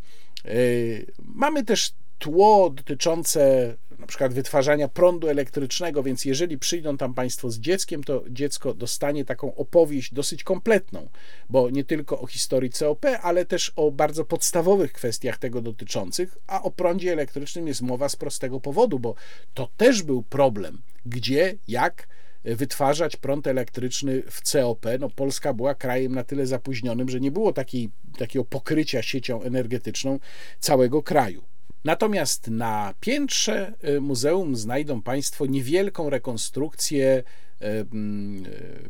[0.47, 7.51] Yy, mamy też tło dotyczące na przykład wytwarzania prądu elektrycznego, więc jeżeli przyjdą tam Państwo
[7.51, 11.09] z dzieckiem, to dziecko dostanie taką opowieść dosyć kompletną,
[11.51, 16.63] bo nie tylko o historii COP, ale też o bardzo podstawowych kwestiach tego dotyczących, a
[16.63, 19.15] o prądzie elektrycznym jest mowa z prostego powodu, bo
[19.55, 22.09] to też był problem, gdzie, jak
[22.47, 24.87] wytwarzać prąd elektryczny w COP.
[25.01, 30.19] No, Polska była krajem na tyle zapóźnionym, że nie było takiej, takiego pokrycia siecią energetyczną
[30.61, 31.45] całego kraju.
[31.85, 37.23] Natomiast na piętrze y, muzeum znajdą Państwo niewielką rekonstrukcję
[37.63, 37.87] y, y,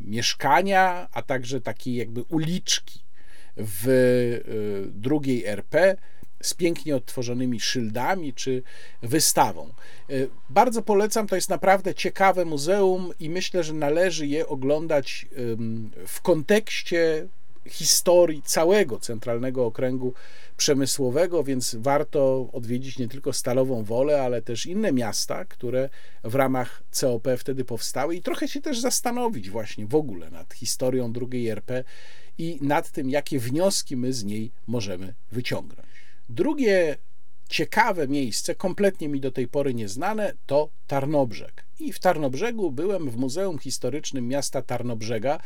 [0.01, 2.99] mieszkania, a także takiej jakby uliczki
[3.57, 5.95] w drugiej RP
[6.41, 8.63] z pięknie odtworzonymi szyldami czy
[9.01, 9.73] wystawą.
[10.49, 15.25] Bardzo polecam, to jest naprawdę ciekawe muzeum i myślę, że należy je oglądać
[16.07, 17.27] w kontekście
[17.69, 20.13] historii całego centralnego okręgu
[20.57, 25.89] przemysłowego, więc warto odwiedzić nie tylko Stalową Wolę, ale też inne miasta, które
[26.23, 31.13] w ramach COP wtedy powstały i trochę się też zastanowić właśnie w ogóle nad historią
[31.31, 31.83] II RP
[32.37, 35.86] i nad tym, jakie wnioski my z niej możemy wyciągnąć.
[36.29, 36.97] Drugie
[37.49, 41.65] ciekawe miejsce, kompletnie mi do tej pory nieznane, to Tarnobrzeg.
[41.79, 45.39] I w Tarnobrzegu byłem w Muzeum Historycznym Miasta Tarnobrzega,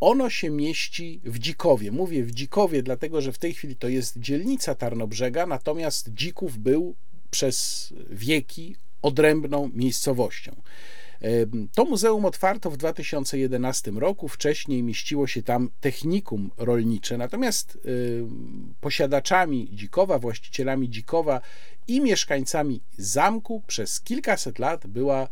[0.00, 1.92] ono się mieści w Dzikowie.
[1.92, 6.94] Mówię w Dzikowie, dlatego że w tej chwili to jest dzielnica Tarnobrzega, natomiast Dzików był
[7.30, 10.62] przez wieki odrębną miejscowością.
[11.74, 14.28] To muzeum otwarto w 2011 roku.
[14.28, 17.78] Wcześniej mieściło się tam technikum rolnicze, natomiast
[18.80, 21.40] posiadaczami Dzikowa, właścicielami Dzikowa
[21.88, 25.28] i mieszkańcami zamku przez kilkaset lat była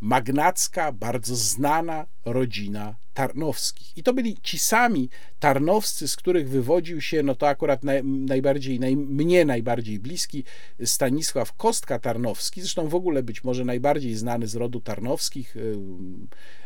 [0.00, 3.96] magnacka, bardzo znana rodzina Tarnowskich.
[3.96, 5.08] I to byli ci sami
[5.40, 10.44] Tarnowscy, z których wywodził się, no to akurat naj, najbardziej, naj, mnie najbardziej bliski
[10.84, 15.60] Stanisław Kostka Tarnowski, zresztą w ogóle być może najbardziej znany z rodu Tarnowskich, e,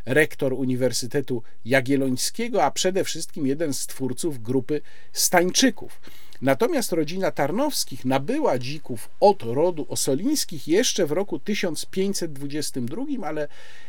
[0.07, 4.81] rektor Uniwersytetu Jagiellońskiego, a przede wszystkim jeden z twórców grupy
[5.13, 6.01] Stańczyków.
[6.43, 13.49] Natomiast rodzina Tarnowskich nabyła dzików od rodu Osolińskich jeszcze w roku 1522, ale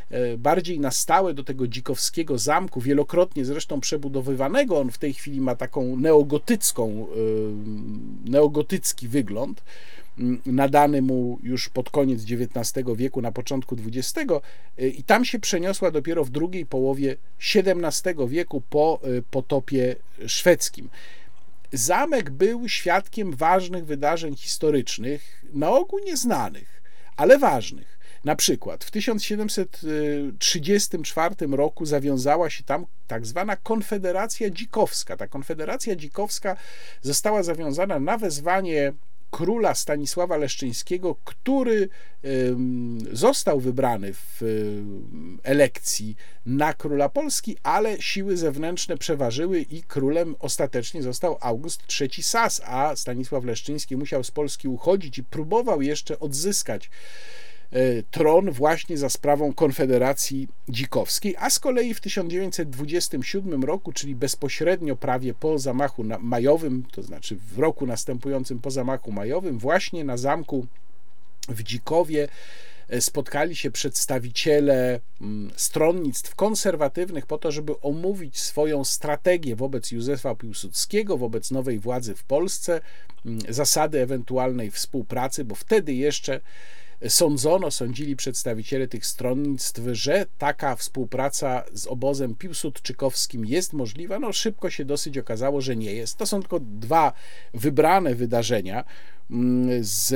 [0.10, 4.80] e, bardziej na stałe do tego dzikowskiego zamku, wielokrotnie zresztą przebudowywanego.
[4.80, 7.08] On w tej chwili ma taką neogotycką,
[8.26, 9.64] e, neogotycki wygląd
[10.46, 14.32] nadany mu już pod koniec XIX wieku, na początku XX
[14.78, 17.16] e, i tam się przeniosła dopiero w drugiej połowie
[17.56, 19.00] XVII wieku po
[19.32, 19.96] potopie
[20.28, 20.90] szwedzkim.
[21.72, 26.82] Zamek był świadkiem ważnych wydarzeń historycznych, na ogół nieznanych,
[27.18, 27.98] ale ważnych.
[28.24, 35.18] Na przykład w 1734 roku zawiązała się tam tak zwana Konfederacja Dzikowska.
[35.18, 36.56] Ta Konfederacja Dzikowska
[37.02, 38.94] została zawiązana na wezwanie
[39.32, 41.90] króla Stanisława Leszczyńskiego, który
[43.12, 44.42] został wybrany w
[45.44, 52.62] elekcji na króla Polski, ale siły zewnętrzne przeważyły i królem ostatecznie został August III Sas,
[52.66, 56.90] a Stanisław Leszczyński musiał z Polski uchodzić i próbował jeszcze odzyskać
[58.12, 65.34] tron właśnie za sprawą Konfederacji Dzikowskiej, a z kolei w 1927 roku, czyli bezpośrednio prawie
[65.34, 70.68] po zamachu majowym, to znaczy w roku następującym po zamachu majowym, właśnie na zamku
[71.50, 72.28] w Dzikowie
[72.90, 80.36] e, spotkali się przedstawiciele mm, stronnictw konserwatywnych po to, żeby omówić swoją strategię wobec Józefa
[80.36, 82.82] Piłsudskiego, wobec nowej władzy w Polsce,
[83.26, 86.40] mm, zasady ewentualnej współpracy, bo wtedy jeszcze
[87.08, 94.20] Sądzono, sądzili przedstawiciele tych stronnictw, że taka współpraca z obozem piłsudczykowskim jest możliwa.
[94.20, 96.18] No szybko się dosyć okazało, że nie jest.
[96.18, 97.14] To są tylko dwa
[97.54, 98.84] wybrane wydarzenia
[99.32, 100.08] mm, z,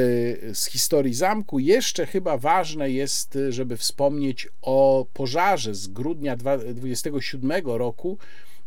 [0.57, 1.59] z historii zamku.
[1.59, 8.17] Jeszcze chyba ważne jest, żeby wspomnieć o pożarze z grudnia 27 roku,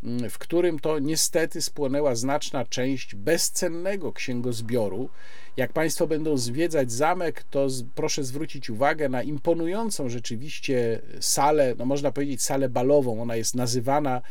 [0.02, 5.08] mm, w którym to niestety spłonęła znaczna część bezcennego księgozbioru
[5.56, 11.84] jak Państwo będą zwiedzać zamek, to z, proszę zwrócić uwagę na imponującą rzeczywiście salę, no
[11.84, 13.22] można powiedzieć salę balową.
[13.22, 14.22] Ona jest nazywana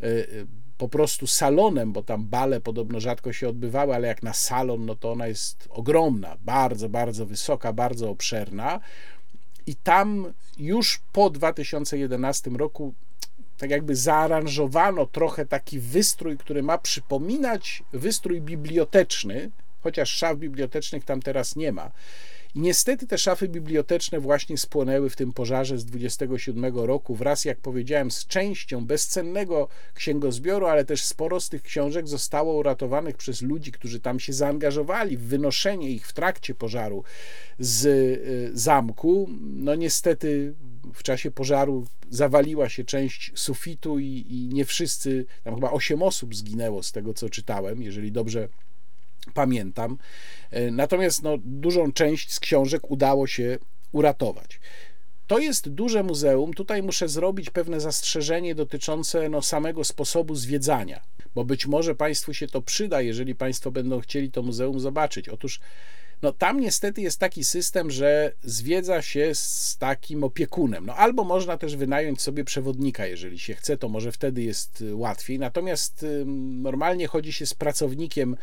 [0.00, 0.24] e, e,
[0.78, 4.94] po prostu salonem, bo tam bale podobno rzadko się odbywały, ale jak na salon, no
[4.94, 8.80] to ona jest ogromna, bardzo, bardzo wysoka, bardzo obszerna.
[9.66, 12.94] I tam już po 2011 roku
[13.58, 19.50] tak jakby zaaranżowano trochę taki wystrój, który ma przypominać wystrój biblioteczny,
[19.82, 21.90] chociaż szaf bibliotecznych tam teraz nie ma.
[22.54, 27.58] I niestety te szafy biblioteczne właśnie spłonęły w tym pożarze z 27 roku wraz, jak
[27.58, 33.72] powiedziałem, z częścią bezcennego księgozbioru, ale też sporo z tych książek zostało uratowanych przez ludzi,
[33.72, 37.04] którzy tam się zaangażowali w wynoszenie ich w trakcie pożaru
[37.58, 39.28] z y, zamku.
[39.40, 40.54] No niestety
[40.94, 46.34] w czasie pożaru zawaliła się część sufitu i, i nie wszyscy, tam chyba 8 osób
[46.34, 48.48] zginęło z tego, co czytałem, jeżeli dobrze
[49.34, 49.98] pamiętam.
[50.50, 53.58] E, natomiast no, dużą część z książek udało się
[53.92, 54.60] uratować.
[55.26, 56.54] To jest duże muzeum.
[56.54, 61.02] Tutaj muszę zrobić pewne zastrzeżenie dotyczące no, samego sposobu zwiedzania,
[61.34, 65.28] bo być może Państwu się to przyda, jeżeli Państwo będą chcieli to muzeum zobaczyć.
[65.28, 65.60] Otóż
[66.22, 70.86] no tam niestety jest taki system, że zwiedza się z takim opiekunem.
[70.86, 75.38] No albo można też wynająć sobie przewodnika, jeżeli się chce, to może wtedy jest łatwiej.
[75.38, 76.06] Natomiast
[76.62, 78.36] normalnie chodzi się z pracownikiem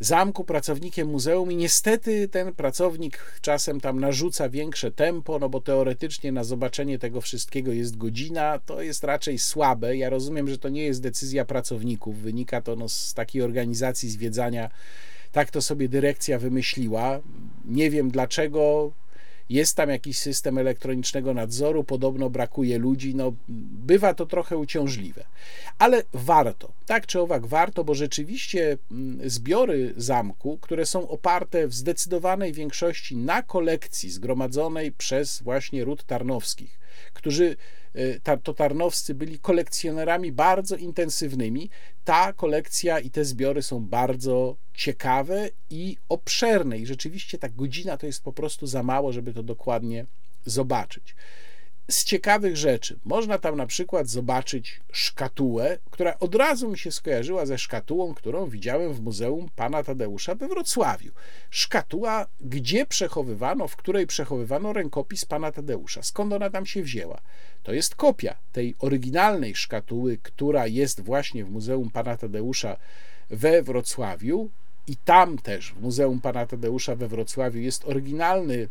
[0.00, 6.32] zamku, pracownikiem muzeum i niestety ten pracownik czasem tam narzuca większe tempo, no bo teoretycznie
[6.32, 9.96] na zobaczenie tego wszystkiego jest godzina, to jest raczej słabe.
[9.96, 14.70] Ja rozumiem, że to nie jest decyzja pracowników, wynika to no z takiej organizacji zwiedzania,
[15.32, 17.20] tak to sobie dyrekcja wymyśliła.
[17.64, 18.92] Nie wiem dlaczego,
[19.48, 23.32] jest tam jakiś system elektronicznego nadzoru, podobno brakuje ludzi, no
[23.86, 25.24] bywa to trochę uciążliwe.
[25.78, 31.74] Ale warto, tak czy owak warto, bo rzeczywiście mm, zbiory zamku, które są oparte w
[31.74, 36.78] zdecydowanej większości na kolekcji zgromadzonej przez właśnie ród tarnowskich,
[37.12, 37.56] którzy
[38.42, 41.70] to tarnowscy byli kolekcjonerami bardzo intensywnymi.
[42.04, 46.78] Ta kolekcja i te zbiory są bardzo ciekawe i obszerne.
[46.78, 50.06] I rzeczywiście ta godzina to jest po prostu za mało, żeby to dokładnie
[50.44, 51.14] zobaczyć.
[51.90, 57.46] Z ciekawych rzeczy można tam na przykład zobaczyć szkatułę, która od razu mi się skojarzyła
[57.46, 61.12] ze szkatułą, którą widziałem w Muzeum Pana Tadeusza we Wrocławiu.
[61.50, 66.02] Szkatuła, gdzie przechowywano, w której przechowywano rękopis Pana Tadeusza.
[66.02, 67.20] Skąd ona tam się wzięła?
[67.62, 72.76] To jest kopia tej oryginalnej szkatuły, która jest właśnie w Muzeum Pana Tadeusza
[73.30, 74.50] we Wrocławiu.
[74.86, 78.68] I tam też w Muzeum Pana Tadeusza we Wrocławiu jest oryginalny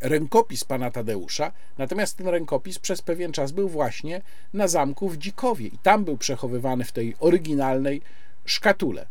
[0.00, 4.20] rękopis pana Tadeusza, natomiast ten rękopis przez pewien czas był właśnie
[4.54, 8.02] na zamku w Dzikowie i tam był przechowywany w tej oryginalnej
[8.44, 9.06] szkatule.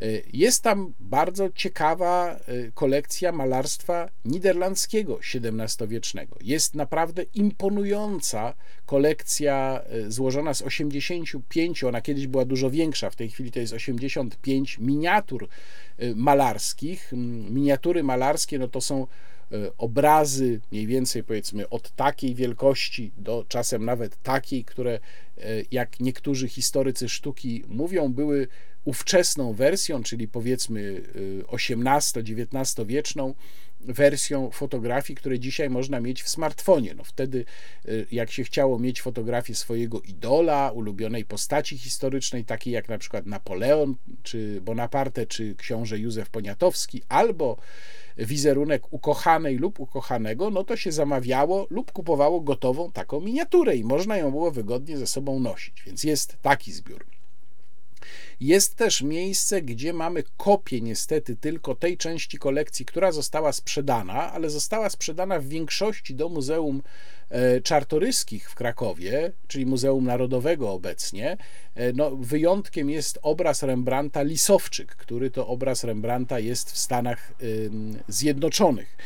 [0.00, 2.38] E, jest tam bardzo ciekawa e,
[2.74, 6.36] kolekcja malarstwa niderlandzkiego XVII-wiecznego.
[6.40, 8.54] Jest naprawdę imponująca
[8.86, 13.72] kolekcja e, złożona z 85, ona kiedyś była dużo większa, w tej chwili to jest
[13.72, 15.48] 85 miniatur
[16.14, 17.12] malarskich.
[17.50, 19.06] Miniatury malarskie no to są
[19.78, 24.98] obrazy mniej więcej powiedzmy od takiej wielkości do czasem nawet takiej, które
[25.70, 28.48] jak niektórzy historycy sztuki mówią, były
[28.84, 31.02] ówczesną wersją, czyli powiedzmy
[31.52, 33.34] XVIII-XIX y, wieczną
[33.80, 36.94] wersją fotografii, które dzisiaj można mieć w smartfonie.
[36.94, 37.44] No wtedy,
[38.12, 43.94] jak się chciało mieć fotografię swojego idola, ulubionej postaci historycznej, takiej jak na przykład Napoleon,
[44.22, 47.56] czy Bonaparte, czy książę Józef Poniatowski, albo
[48.18, 54.16] wizerunek ukochanej lub ukochanego, no to się zamawiało lub kupowało gotową taką miniaturę i można
[54.16, 55.82] ją było wygodnie ze sobą nosić.
[55.86, 57.06] Więc jest taki zbiór.
[58.40, 64.50] Jest też miejsce, gdzie mamy kopię niestety tylko tej części kolekcji, która została sprzedana, ale
[64.50, 66.82] została sprzedana w większości do Muzeum
[67.30, 71.36] e, Czartoryskich w Krakowie, czyli Muzeum Narodowego obecnie.
[71.74, 77.32] E, no, wyjątkiem jest obraz Rembrandta Lisowczyk, który to obraz Rembrandta jest w Stanach
[78.08, 78.96] Zjednoczonych.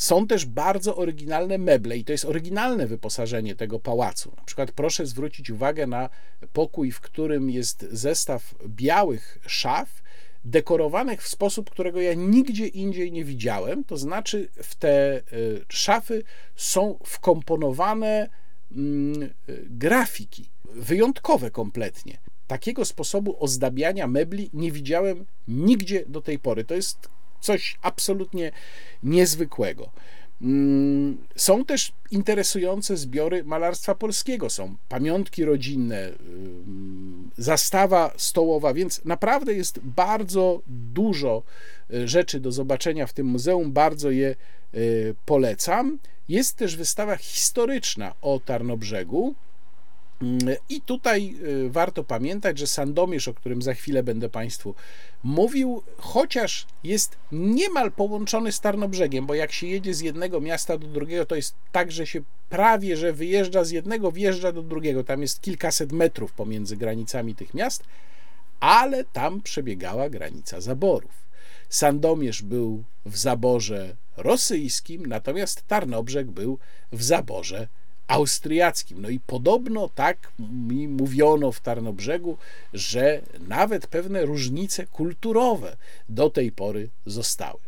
[0.00, 4.32] Są też bardzo oryginalne meble i to jest oryginalne wyposażenie tego pałacu.
[4.36, 6.08] Na przykład proszę zwrócić uwagę na
[6.52, 10.02] pokój, w którym jest zestaw białych szaf,
[10.44, 13.84] dekorowanych w sposób, którego ja nigdzie indziej nie widziałem.
[13.84, 16.22] To znaczy, w te y, szafy
[16.56, 18.28] są wkomponowane
[18.72, 19.30] mm,
[19.66, 22.18] grafiki, wyjątkowe kompletnie.
[22.46, 26.64] Takiego sposobu ozdabiania mebli nie widziałem nigdzie do tej pory.
[26.64, 27.08] To jest
[27.40, 28.52] coś absolutnie
[29.02, 29.90] niezwykłego.
[30.42, 36.14] Mm, są też interesujące zbiory malarstwa polskiego, są pamiątki rodzinne, y,
[37.38, 41.42] zastawa stołowa, więc naprawdę jest bardzo dużo
[41.94, 44.34] y, rzeczy do zobaczenia w tym muzeum, bardzo je
[44.74, 45.98] y, polecam.
[46.28, 49.34] Jest też wystawa historyczna o Tarnobrzegu,
[50.68, 51.36] i tutaj
[51.66, 54.74] y, warto pamiętać, że Sandomierz, o którym za chwilę będę Państwu
[55.22, 60.86] mówił, chociaż jest niemal połączony z Tarnobrzegiem, bo jak się jedzie z jednego miasta do
[60.86, 65.04] drugiego, to jest tak, że się prawie, że wyjeżdża z jednego, wjeżdża do drugiego.
[65.04, 67.84] Tam jest kilkaset metrów pomiędzy granicami tych miast,
[68.60, 71.30] ale tam przebiegała granica zaborów.
[71.68, 76.58] Sandomierz był w zaborze rosyjskim, natomiast Tarnobrzeg był
[76.92, 77.68] w zaborze
[78.10, 79.02] austriackim.
[79.02, 82.36] No i podobno tak mi mówiono w Tarnobrzegu,
[82.72, 85.76] że nawet pewne różnice kulturowe
[86.08, 87.60] do tej pory zostały.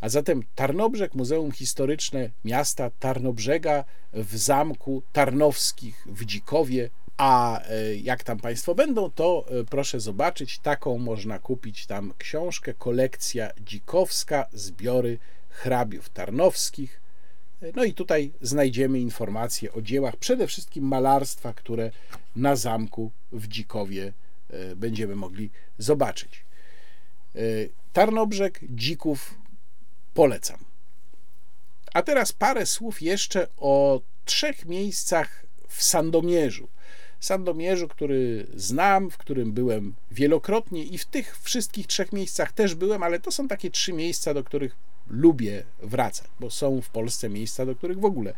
[0.00, 6.90] A zatem Tarnobrzeg, Muzeum Historyczne Miasta Tarnobrzega w Zamku Tarnowskich w Dzikowie.
[7.16, 12.74] A e, jak tam Państwo będą, to e, proszę zobaczyć, taką można kupić tam książkę,
[12.74, 15.18] kolekcja dzikowska, zbiory
[15.48, 17.01] hrabiów tarnowskich.
[17.62, 21.90] E, no i tutaj znajdziemy informacje o dziełach, przede wszystkim malarstwa, które
[22.36, 24.12] na zamku w Dzikowie
[24.76, 26.44] będziemy mogli zobaczyć.
[27.92, 29.34] Tarnobrzeg, Dzików,
[30.14, 30.58] polecam.
[31.94, 36.68] A teraz parę słów jeszcze o trzech miejscach w Sandomierzu.
[37.20, 43.02] Sandomierzu, który znam, w którym byłem wielokrotnie i w tych wszystkich trzech miejscach też byłem,
[43.02, 44.76] ale to są takie trzy miejsca, do których
[45.10, 48.34] lubię wracać, bo są w Polsce miejsca, do których w ogóle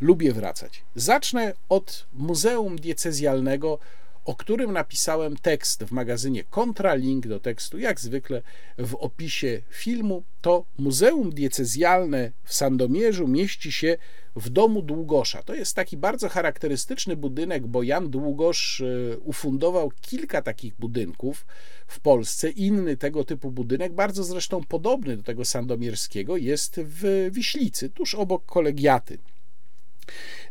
[0.00, 0.82] lubię wracać.
[0.94, 3.78] Zacznę od Muzeum Diecezjalnego
[4.26, 8.42] o którym napisałem tekst w magazynie Kontra, link do tekstu jak zwykle
[8.78, 13.96] w opisie filmu, to Muzeum Diecezjalne w Sandomierzu mieści się
[14.36, 15.42] w domu Długosza.
[15.42, 21.46] To jest taki bardzo charakterystyczny budynek, bo Jan Długosz e, ufundował kilka takich budynków
[21.86, 22.50] w Polsce.
[22.50, 28.46] Inny tego typu budynek, bardzo zresztą podobny do tego sandomierskiego, jest w Wiślicy, tuż obok
[28.46, 29.18] kolegiaty.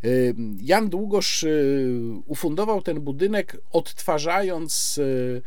[0.03, 1.87] Y, Jan Długosz y,
[2.25, 5.41] ufundował ten budynek, odtwarzając y,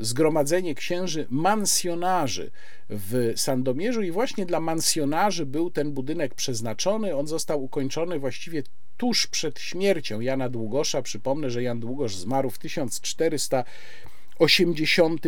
[0.00, 2.50] zgromadzenie księży mansjonarzy
[2.88, 7.16] w Sandomierzu, i właśnie dla mansjonarzy był ten budynek przeznaczony.
[7.16, 8.62] On został ukończony właściwie
[8.96, 11.02] tuż przed śmiercią Jana Długosza.
[11.02, 15.24] Przypomnę, że Jan Długosz zmarł w 1480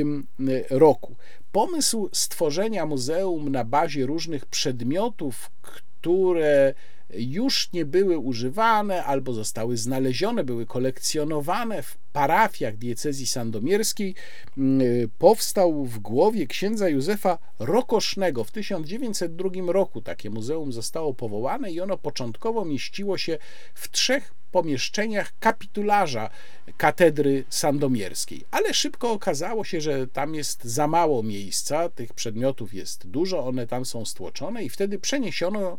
[0.70, 1.16] roku.
[1.52, 6.74] Pomysł stworzenia muzeum na bazie różnych przedmiotów, które
[7.14, 14.14] już nie były używane albo zostały znalezione, były kolekcjonowane w parafiach diecezji sandomierskiej,
[14.58, 14.80] mm,
[15.18, 18.44] powstał w głowie księdza Józefa Rokosznego.
[18.44, 23.38] W 1902 roku takie muzeum zostało powołane i ono początkowo mieściło się
[23.74, 26.30] w trzech pomieszczeniach kapitularza
[26.76, 28.44] katedry sandomierskiej.
[28.50, 33.66] Ale szybko okazało się, że tam jest za mało miejsca, tych przedmiotów jest dużo, one
[33.66, 35.78] tam są stłoczone i wtedy przeniesiono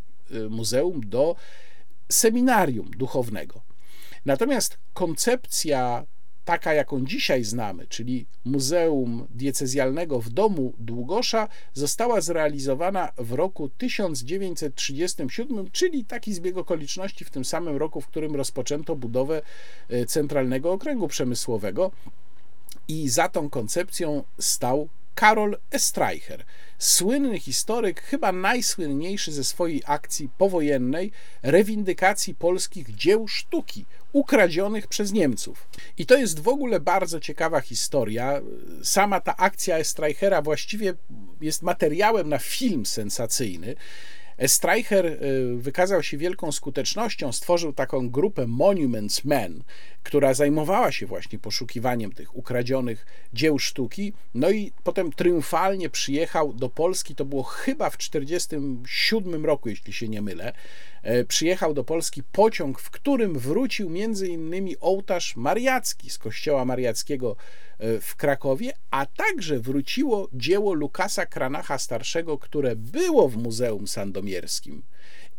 [0.50, 1.36] muzeum do
[2.10, 3.62] seminarium duchownego.
[4.26, 6.06] Natomiast koncepcja
[6.46, 15.72] taka, jaką dzisiaj znamy, czyli Muzeum Diecezjalnego w domu Długosza, została zrealizowana w roku 1937,
[15.72, 19.42] czyli taki zbieg okoliczności w tym samym roku, w którym rozpoczęto budowę
[19.92, 21.92] y, Centralnego Okręgu Przemysłowego.
[22.88, 26.46] I za tą koncepcją stał Karol Estreicher,
[26.84, 31.12] słynny historyk, chyba najsłynniejszy ze swojej akcji powojennej
[31.42, 35.68] rewindykacji polskich dzieł sztuki ukradzionych przez Niemców.
[35.98, 38.42] I to jest w ogóle bardzo ciekawa historia.
[38.84, 40.94] Sama ta akcja Estreichera właściwie
[41.42, 43.76] jest materiałem na film sensacyjny.
[44.48, 45.18] Streicher y,
[45.58, 49.64] wykazał się wielką skutecznością, stworzył taką grupę Monuments Men,
[50.04, 54.14] która zajmowała się właśnie poszukiwaniem tych ukradzionych dzieł sztuki.
[54.34, 60.08] No i potem triumfalnie przyjechał do Polski, to było chyba w 1947 roku, jeśli się
[60.08, 60.54] nie mylę.
[61.04, 67.36] E, przyjechał do Polski pociąg, w którym wrócił między innymi ołtarz mariacki z kościoła mariackiego
[67.80, 74.84] e, w Krakowie, a także wróciło dzieło Lukasa Kranacha Starszego, które było w Muzeum Sandomierskim.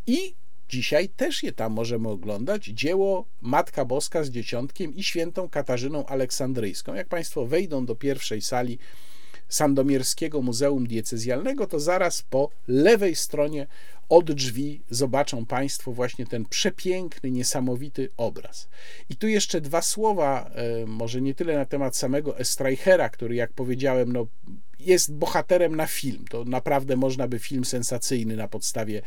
[0.07, 0.35] I
[0.69, 2.65] Dzisiaj też je tam możemy oglądać.
[2.65, 6.93] Dzieło Matka Boska z Dzieciątkiem i świętą Katarzyną Aleksandryjską.
[6.93, 8.79] Jak Państwo wejdą do pierwszej sali
[9.49, 13.67] Sandomierskiego Muzeum Diecezjalnego, to zaraz po lewej stronie
[14.09, 18.67] od drzwi zobaczą Państwo właśnie ten przepiękny, niesamowity obraz.
[19.09, 23.53] I tu jeszcze dwa słowa, e, może nie tyle na temat samego Estreichera, który, jak
[23.53, 24.27] powiedziałem, no,
[24.79, 26.25] jest bohaterem na film.
[26.29, 29.01] To naprawdę można by film sensacyjny na podstawie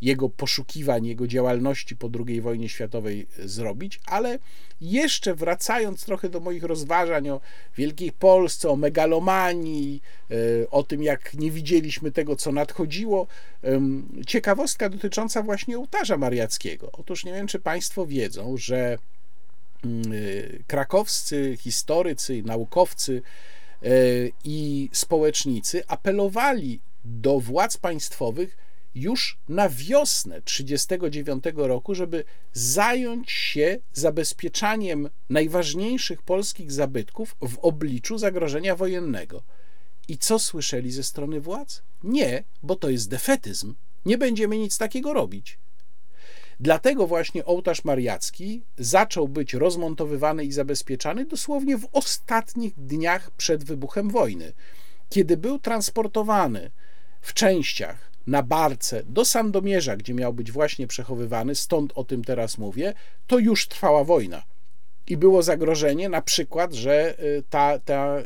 [0.00, 4.38] jego poszukiwań, jego działalności po II wojnie światowej zrobić, ale
[4.80, 7.40] jeszcze wracając trochę do moich rozważań o
[7.76, 10.34] Wielkiej Polsce, o megalomanii, e,
[10.70, 13.26] o tym, jak nie widzieliśmy tego, co nadchodziło,
[14.40, 16.90] ciekawostka dotycząca właśnie ołtarza mariackiego.
[16.92, 18.98] Otóż nie wiem, czy Państwo wiedzą, że
[19.84, 20.14] mm, e,
[20.66, 23.22] krakowscy historycy, naukowcy,
[23.82, 23.90] E,
[24.44, 28.56] i społecznicy apelowali do władz państwowych
[28.94, 38.76] już na wiosnę 1939 roku, żeby zająć się zabezpieczaniem najważniejszych polskich zabytków w obliczu zagrożenia
[38.76, 39.42] wojennego.
[40.08, 41.82] I co słyszeli ze strony władz?
[42.02, 43.74] Nie, bo to jest defetyzm.
[44.06, 45.58] Nie będziemy nic takiego robić.
[46.60, 54.10] Dlatego właśnie ołtarz mariacki zaczął być rozmontowywany i zabezpieczany dosłownie w ostatnich dniach przed wybuchem
[54.10, 54.52] wojny,
[55.08, 56.70] kiedy był transportowany
[57.20, 62.58] w częściach na barce do Sandomierza, gdzie miał być właśnie przechowywany, stąd o tym teraz
[62.58, 62.94] mówię,
[63.26, 64.42] to już trwała wojna.
[65.06, 68.16] I było zagrożenie na przykład, że y, ta, ta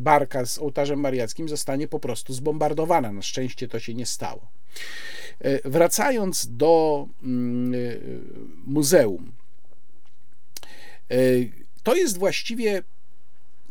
[0.00, 3.12] barka z ołtarzem mariackim zostanie po prostu zbombardowana.
[3.12, 4.48] Na szczęście to się nie stało.
[5.40, 7.78] E, wracając do mm, e,
[8.66, 9.32] muzeum,
[11.10, 11.16] e,
[11.82, 12.82] to jest właściwie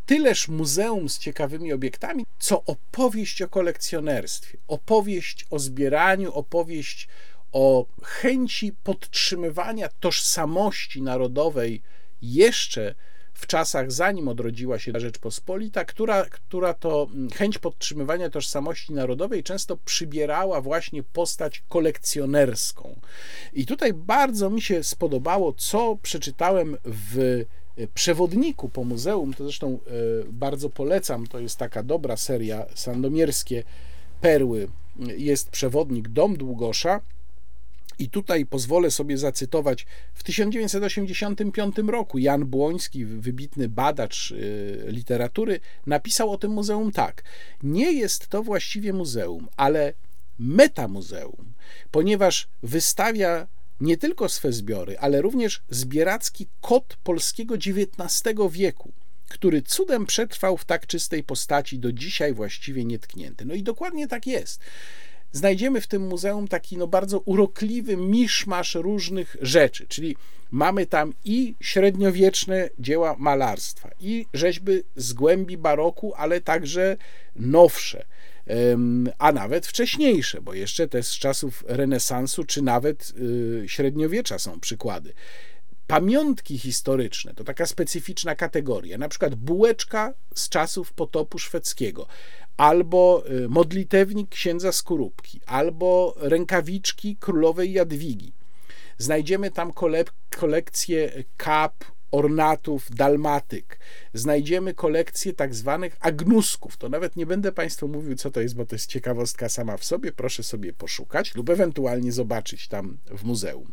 [0.06, 7.08] tyleż muzeum z ciekawymi obiektami, co opowieść o kolekcjonerstwie, opowieść o zbieraniu, opowieść
[7.52, 11.82] o chęci podtrzymywania tożsamości narodowej
[12.22, 12.96] jeszcze
[13.36, 19.78] w czasach, zanim odrodziła się Rzeczpospolita, która, która to mm, chęć podtrzymywania tożsamości narodowej często
[19.78, 23.00] przybierała właśnie postać kolekcjonerską.
[23.54, 27.20] I tutaj bardzo mi się spodobało, co przeczytałem w
[27.78, 29.80] e, przewodniku po muzeum, to zresztą e,
[30.28, 33.64] bardzo polecam, to jest taka dobra seria sandomierskie
[34.22, 34.68] perły,
[35.18, 37.02] jest przewodnik Dom Długosza,
[38.00, 39.86] i tutaj pozwolę sobie zacytować.
[40.14, 47.24] W 1985 roku Jan Błoński, wybitny badacz y, literatury, napisał o tym muzeum tak:
[47.64, 49.94] Nie jest to właściwie muzeum, ale
[50.40, 51.54] metamuzeum,
[51.92, 53.48] ponieważ wystawia
[53.82, 58.92] nie tylko swe zbiory, ale również zbieracki kod polskiego XIX wieku
[59.30, 63.46] który cudem przetrwał w tak czystej postaci do dzisiaj właściwie nietknięty.
[63.46, 64.62] No i dokładnie tak jest
[65.36, 70.16] znajdziemy w tym muzeum taki no bardzo urokliwy miszmasz różnych rzeczy, czyli
[70.52, 76.98] mamy tam i średniowieczne dzieła malarstwa, i rzeźby z głębi baroku, ale także
[77.36, 78.06] nowsze,
[79.18, 85.14] a nawet wcześniejsze, bo jeszcze te z czasów renesansu, czy nawet y, średniowiecza są przykłady.
[85.88, 92.08] Pamiątki historyczne to taka specyficzna kategoria, na przykład bułeczka z czasów potopu szwedzkiego,
[92.58, 98.34] albo y, modlitewnik księdza Skorupki, albo rękawiczki królowej Jadwigi.
[98.98, 99.74] Znajdziemy tam
[100.30, 101.74] kolekcję kap,
[102.12, 103.80] ornatów, dalmatyk.
[104.14, 106.78] Znajdziemy kolekcję tak zwanych agnusków.
[106.78, 109.86] To nawet nie będę Państwu mówił, co to jest, bo to jest ciekawostka sama w
[109.86, 110.12] sobie.
[110.12, 113.72] Proszę sobie poszukać lub ewentualnie zobaczyć tam w muzeum.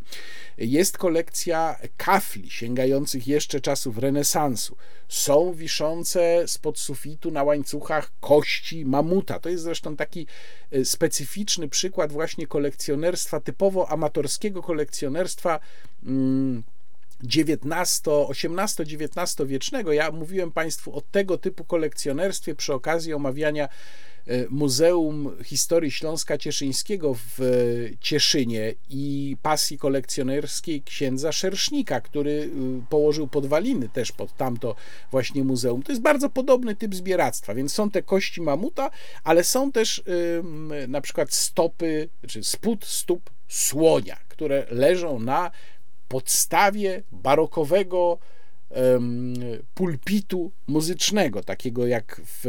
[0.59, 4.77] Jest kolekcja kafli sięgających jeszcze czasów renesansu.
[5.09, 9.39] Są wiszące spod sufitu na łańcuchach kości mamuta.
[9.41, 10.27] To jest zresztą taki
[10.71, 15.61] e, specyficzny przykład właśnie kolekcjonerstwa, typowo amatorskiego kolekcjonerstwa.
[16.05, 16.63] Hmm,
[17.25, 19.93] XIX, XVIII-XIX wiecznego.
[19.93, 23.69] Ja mówiłem Państwu o tego typu kolekcjonerstwie przy okazji omawiania
[24.27, 27.41] e, Muzeum Historii Śląska Cieszyńskiego w
[28.01, 32.51] Cieszynie i pasji kolekcjonerskiej księdza Szersznika, który y,
[32.91, 34.75] położył podwaliny też pod tamto
[35.11, 35.83] właśnie muzeum.
[35.83, 38.91] To jest bardzo podobny typ zbieractwa, więc są te kości mamuta,
[39.25, 40.03] ale są też
[40.89, 45.51] na przykład stopy, czy spód stóp słonia, które leżą na
[46.13, 48.19] podstawie barokowego
[49.75, 52.41] pulpitu muzycznego, takiego jak w,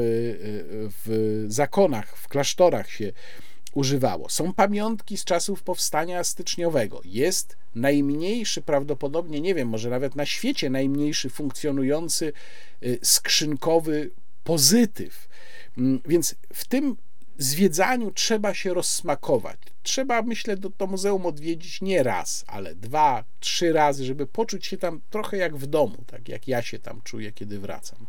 [1.05, 3.13] w zakonach, w klasztorach się
[3.73, 4.29] używało.
[4.29, 7.01] Są pamiątki z czasów powstania styczniowego.
[7.05, 12.33] Jest najmniejszy, prawdopodobnie, nie wiem, może nawet na świecie najmniejszy funkcjonujący
[12.83, 14.11] y, skrzynkowy
[14.43, 15.27] pozytyw.
[15.77, 16.95] Mm, więc w tym
[17.37, 19.57] zwiedzaniu trzeba się rozsmakować.
[19.83, 24.77] Trzeba, myślę, do to muzeum odwiedzić nie raz, ale dwa, trzy razy, żeby poczuć się
[24.77, 28.05] tam trochę jak w domu, tak jak ja się tam czuję, kiedy wracam.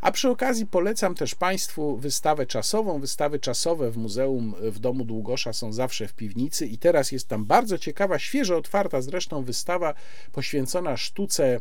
[0.00, 3.00] A przy okazji polecam też Państwu wystawę czasową.
[3.00, 7.44] Wystawy czasowe w Muzeum w Domu Długosza są zawsze w piwnicy i teraz jest tam
[7.44, 9.94] bardzo ciekawa, świeżo otwarta zresztą wystawa
[10.32, 11.60] poświęcona sztuce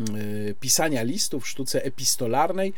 [0.00, 2.72] y, pisania listów, sztuce epistolarnej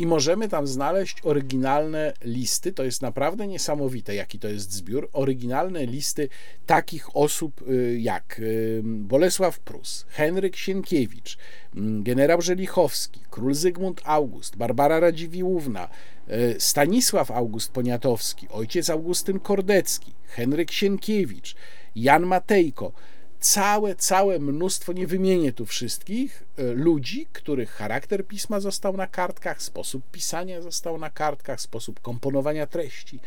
[0.00, 2.72] i możemy tam znaleźć oryginalne listy.
[2.72, 5.08] To jest naprawdę niesamowite, jaki to jest zbiór.
[5.12, 6.28] Oryginalne listy
[6.66, 11.38] takich osób y, jak y, Bolesław Prus, Henryk Sienkiewicz,
[11.76, 15.88] mm, generał Żelichowski, król Zygmunt August, Barbara Radziwiłłówna,
[16.30, 21.56] y, Stanisław August Poniatowski, ojciec Augustyn Kordecki, Henryk Sienkiewicz,
[21.96, 22.92] Jan Matejko.
[23.40, 29.62] Całe, całe mnóstwo, nie wymienię tu wszystkich, e, ludzi, których charakter pisma został na kartkach,
[29.62, 33.20] sposób pisania został na kartkach, sposób komponowania treści.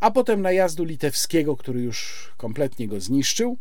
[0.00, 3.58] a potem najazdu litewskiego, który już kompletnie go zniszczył.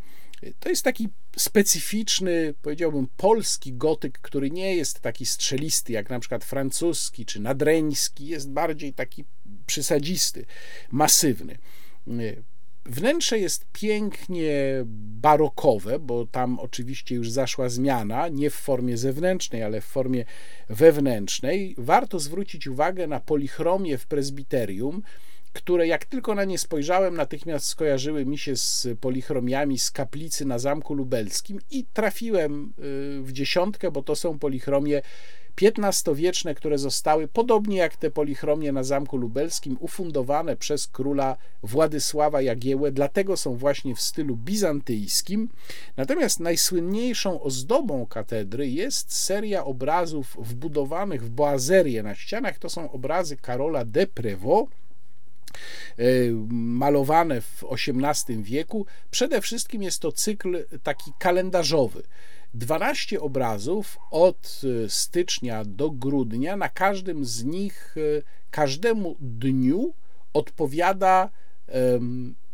[0.59, 6.43] To jest taki specyficzny, powiedziałbym, polski gotyk, który nie jest taki strzelisty jak na przykład
[6.43, 9.26] francuski czy nadreński, jest bardziej taki
[9.65, 10.45] przysadzisty,
[10.91, 11.57] masywny.
[12.85, 14.84] Wnętrze jest pięknie
[15.22, 20.26] barokowe, bo tam oczywiście już zaszła zmiana, nie w formie zewnętrznej, ale w formie
[20.69, 21.76] wewnętrznej.
[21.77, 25.01] Warto zwrócić uwagę na polichromię w prezbiterium
[25.53, 30.59] które jak tylko na nie spojrzałem, natychmiast skojarzyły mi się z polichromiami z kaplicy na
[30.59, 32.73] Zamku Lubelskim i trafiłem
[33.19, 35.01] y, w dziesiątkę, bo to są polichromie
[35.61, 42.91] XV-wieczne, które zostały, podobnie jak te polichromie na Zamku Lubelskim, ufundowane przez króla Władysława Jagiełę,
[42.91, 45.49] dlatego są właśnie w stylu bizantyjskim.
[45.97, 52.59] Natomiast najsłynniejszą ozdobą katedry jest seria obrazów wbudowanych w boazerię na ścianach.
[52.59, 54.90] To są obrazy Karola de Prévost, E,
[56.49, 58.85] malowane w XVIII wieku.
[59.11, 62.03] Przede wszystkim jest to cykl taki kalendarzowy.
[62.53, 66.57] 12 obrazów od e, stycznia do grudnia.
[66.57, 68.21] Na każdym z nich, e,
[68.51, 69.93] każdemu dniu
[70.33, 71.29] odpowiada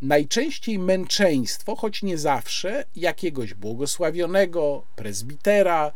[0.02, 5.92] najczęściej męczeństwo, choć nie zawsze, jakiegoś błogosławionego prezbitera,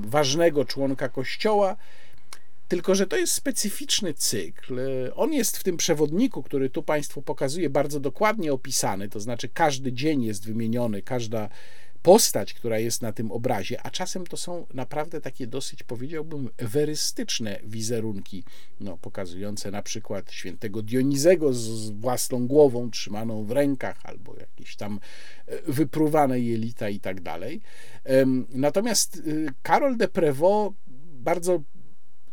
[0.00, 1.76] ważnego członka kościoła.
[2.68, 4.80] Tylko, że to jest specyficzny cykl.
[5.14, 9.92] On jest w tym przewodniku, który tu Państwu pokazuję, bardzo dokładnie opisany, to znaczy każdy
[9.92, 11.48] dzień jest wymieniony, każda
[12.02, 17.60] postać, która jest na tym obrazie, a czasem to są naprawdę takie dosyć, powiedziałbym, werystyczne
[17.64, 18.44] wizerunki,
[18.80, 25.00] no, pokazujące na przykład świętego Dionizego z własną głową trzymaną w rękach, albo jakieś tam
[25.46, 27.60] e, wypruwane jelita i tak dalej.
[28.48, 30.74] Natomiast y, Karol de Prévost
[31.12, 31.62] bardzo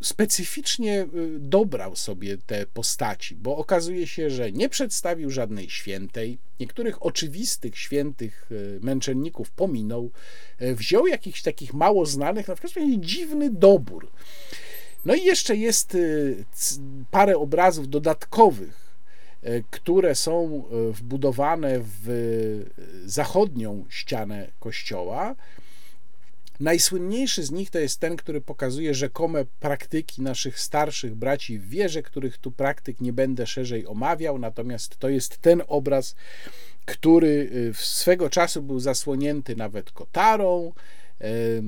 [0.01, 7.05] specyficznie y, dobrał sobie te postaci, bo okazuje się, że nie przedstawił żadnej świętej, niektórych
[7.05, 10.11] oczywistych świętych y, męczenników pominął,
[10.61, 14.11] y, wziął jakichś takich mało znanych, na przykład dziwny dobór.
[15.05, 15.97] No i jeszcze jest
[17.11, 18.89] parę obrazów dodatkowych,
[19.69, 22.65] które są wbudowane w
[23.05, 25.35] zachodnią ścianę kościoła,
[26.59, 32.03] Najsłynniejszy z nich to jest ten, który pokazuje rzekome praktyki naszych starszych braci w wierze,
[32.03, 36.15] których tu praktyk nie będę szerzej omawiał, natomiast to jest ten obraz,
[36.85, 40.73] który y, swego czasu był zasłonięty nawet kotarą.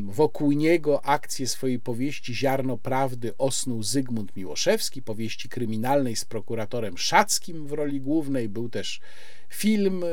[0.05, 7.67] Wokół niego akcję swojej powieści Ziarno Prawdy osnuł Zygmunt Miłoszewski, powieści kryminalnej z prokuratorem Szackim
[7.67, 8.49] w roli głównej.
[8.49, 9.01] Był też
[9.49, 10.07] film, e,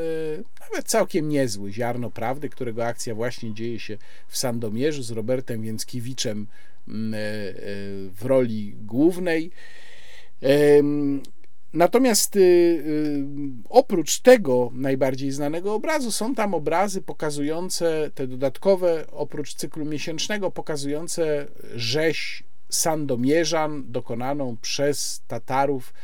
[0.61, 3.99] nawet całkiem niezły, Ziarno Prawdy, którego akcja właśnie dzieje się
[4.29, 6.47] w Sandomierzu z Robertem Więckiewiczem
[6.89, 7.53] mm, e, e,
[8.11, 9.51] w roli głównej.
[11.73, 13.25] Natomiast y, y,
[13.69, 21.47] oprócz tego najbardziej znanego obrazu są tam obrazy pokazujące te dodatkowe, oprócz cyklu miesięcznego, pokazujące
[21.75, 25.95] rzeź Sandomierzan dokonaną przez Tatarów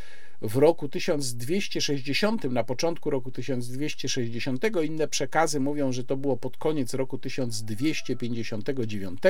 [0.42, 4.64] w roku 1260, na początku roku 1260.
[4.84, 9.20] Inne przekazy mówią, że to było pod koniec roku 1259,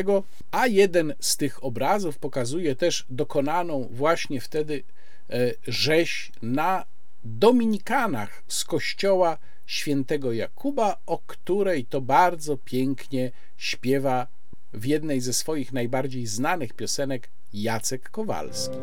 [0.51, 4.83] a jeden z tych obrazów pokazuje też dokonaną właśnie wtedy
[5.67, 6.85] rzeź na
[7.25, 14.27] Dominikanach z kościoła świętego Jakuba, o której to bardzo pięknie śpiewa
[14.73, 18.77] w jednej ze swoich najbardziej znanych piosenek Jacek Kowalski.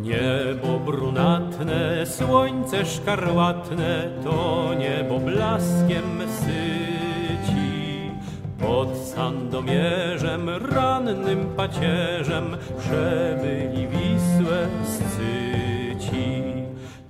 [0.00, 8.10] Niebo brunatne, słońce szkarłatne, to niebo blaskiem syci.
[8.58, 15.45] Pod Sandomierzem, rannym pacierzem, przebyli Wisłę scyci.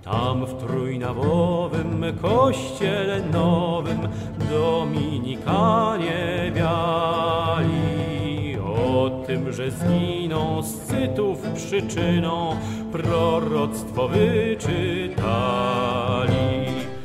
[0.07, 4.09] Tam w trójnawowym kościele nowym
[4.51, 8.07] Dominikanie wiary
[9.27, 12.57] tym, że zginą scytów przyczyną,
[12.93, 15.27] proroctwo wyczytali.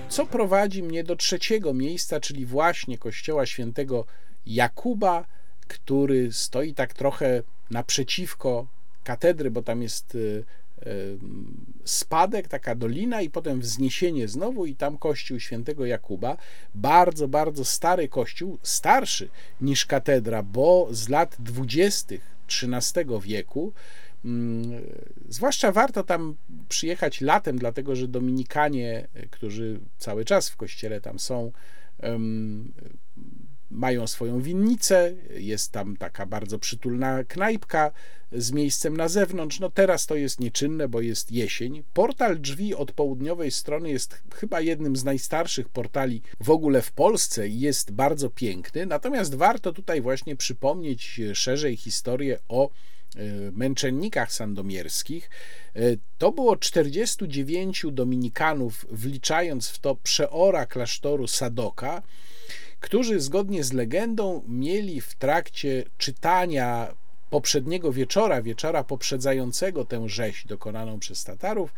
[0.10, 4.06] Co prowadzi mnie do trzeciego miejsca, czyli właśnie kościoła świętego
[4.46, 5.26] Jakuba,
[5.68, 8.68] który stoi tak trochę naprzeciwko
[9.04, 10.44] katedry, bo tam jest y,
[11.84, 16.38] spadek, taka dolina i potem wzniesienie znowu i tam kościół świętego Jakuba.
[16.76, 19.30] Bardzo, bardzo stary kościół, starszy
[19.62, 23.74] niż katedra, bo z lat dwudziestych XIII wieku.
[24.26, 24.82] Mm,
[25.30, 26.36] zwłaszcza warto tam
[26.70, 31.52] przyjechać latem, dlatego że Dominikanie, którzy cały czas w kościele tam są,
[33.72, 37.92] mają swoją winnicę, jest tam taka bardzo przytulna knajpka
[38.32, 39.60] z miejscem na zewnątrz.
[39.60, 41.84] No teraz to jest nieczynne, bo jest jesień.
[41.94, 47.48] Portal drzwi od południowej strony jest chyba jednym z najstarszych portali w ogóle w Polsce
[47.48, 48.86] i jest bardzo piękny.
[48.86, 52.72] Natomiast warto tutaj właśnie przypomnieć szerzej historię o e,
[53.52, 55.30] męczennikach sandomierskich.
[55.76, 55.82] E,
[56.18, 62.02] to było 49 dominikanów, wliczając w to przeora klasztoru Sadoka,
[62.82, 66.96] którzy zgodnie z legendą mieli w trakcie czytania
[67.30, 71.74] poprzedniego wieczora, wieczora poprzedzającego tę rzeź dokonaną przez Tatarów,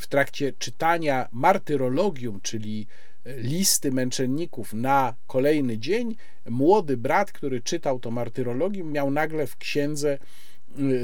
[0.00, 2.86] w trakcie czytania martyrologium, czyli
[3.24, 6.16] listy męczenników na kolejny dzień,
[6.48, 10.18] młody brat, który czytał to martyrologium, miał nagle w księdze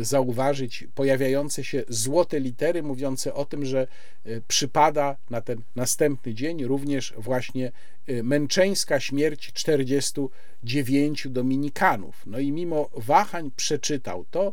[0.01, 3.87] zauważyć pojawiające się złote litery mówiące o tym, że
[4.27, 7.73] y, przypada na ten następny dzień również właśnie
[8.09, 12.23] y, męczeńska śmierć 49 dominikanów.
[12.27, 14.53] No i mimo wahań przeczytał to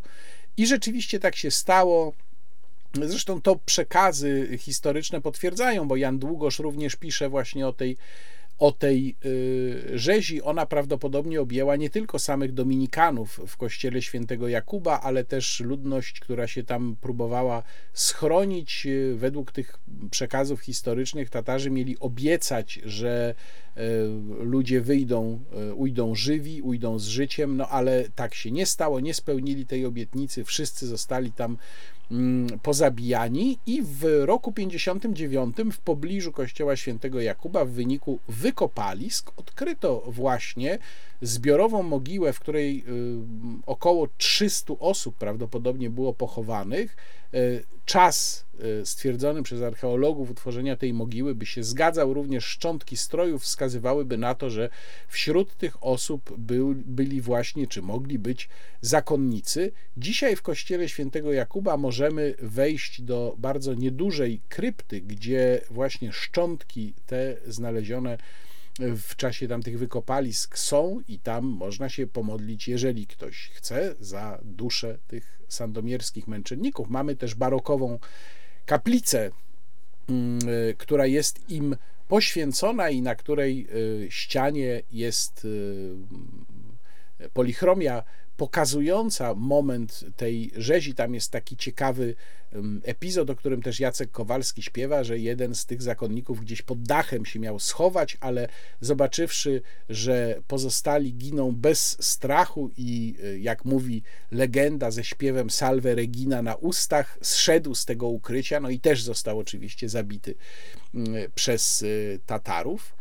[0.57, 2.13] i rzeczywiście tak się stało.
[3.03, 7.97] Zresztą to przekazy historyczne potwierdzają, bo Jan Długosz również pisze właśnie o tej
[8.63, 10.41] o tej y, rzezi.
[10.41, 16.47] Ona prawdopodobnie objęła nie tylko samych dominikanów w kościele świętego Jakuba, ale też ludność, która
[16.47, 17.63] się tam próbowała
[17.93, 18.85] schronić.
[18.85, 19.79] Y, według tych
[20.11, 23.35] przekazów historycznych Tatarzy mieli obiecać, że
[23.77, 23.81] y,
[24.43, 25.39] ludzie wyjdą,
[25.75, 30.43] ujdą żywi, ujdą z życiem, no ale tak się nie stało, nie spełnili tej obietnicy,
[30.43, 31.57] wszyscy zostali tam
[32.61, 40.79] pozabijani i w roku 59 w pobliżu kościoła świętego Jakuba w wyniku wykopalisk odkryto właśnie
[41.21, 46.97] zbiorową mogiłę, w której y, około 300 osób prawdopodobnie było pochowanych.
[47.33, 48.42] Y, czas
[48.81, 54.35] y, stwierdzony przez archeologów utworzenia tej mogiły by się zgadzał, również szczątki strojów wskazywałyby na
[54.35, 54.69] to, że
[55.07, 58.49] wśród tych osób był, byli właśnie, czy mogli być
[58.81, 59.71] zakonnicy.
[59.97, 67.37] Dzisiaj w kościele świętego Jakuba możemy wejść do bardzo niedużej krypty, gdzie właśnie szczątki te
[67.47, 68.17] znalezione
[68.79, 74.97] w czasie tamtych wykopalisk są i tam można się pomodlić, jeżeli ktoś chce, za duszę
[75.07, 76.89] tych sandomierskich męczenników.
[76.89, 77.99] Mamy też barokową
[78.65, 79.31] kaplicę,
[80.09, 81.75] mm, y, która jest im
[82.07, 85.95] poświęcona i na której y, ścianie jest y,
[87.33, 88.03] polichromia
[88.43, 90.95] pokazująca moment tej rzezi.
[90.95, 92.15] Tam jest taki ciekawy
[92.83, 97.25] epizod, o którym też Jacek Kowalski śpiewa, że jeden z tych zakonników gdzieś pod dachem
[97.25, 98.47] się miał schować, ale
[98.81, 106.41] zobaczywszy, że pozostali giną bez strachu i y, jak mówi legenda ze śpiewem Salve Regina
[106.41, 110.35] na ustach, zszedł z tego ukrycia, no i też został oczywiście zabity
[111.35, 112.95] przez y, Tatarów.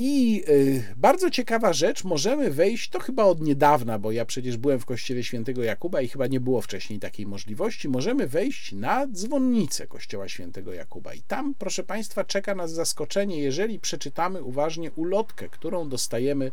[0.00, 4.80] I y, bardzo ciekawa rzecz, możemy wejść, to chyba od niedawna, bo ja przecież byłem
[4.80, 7.88] w kościele świętego Jakuba i chyba nie było wcześniej takiej możliwości.
[7.88, 11.14] Możemy wejść na dzwonnicę kościoła świętego Jakuba.
[11.14, 16.52] I tam, proszę Państwa, czeka nas zaskoczenie, jeżeli przeczytamy uważnie ulotkę, którą dostajemy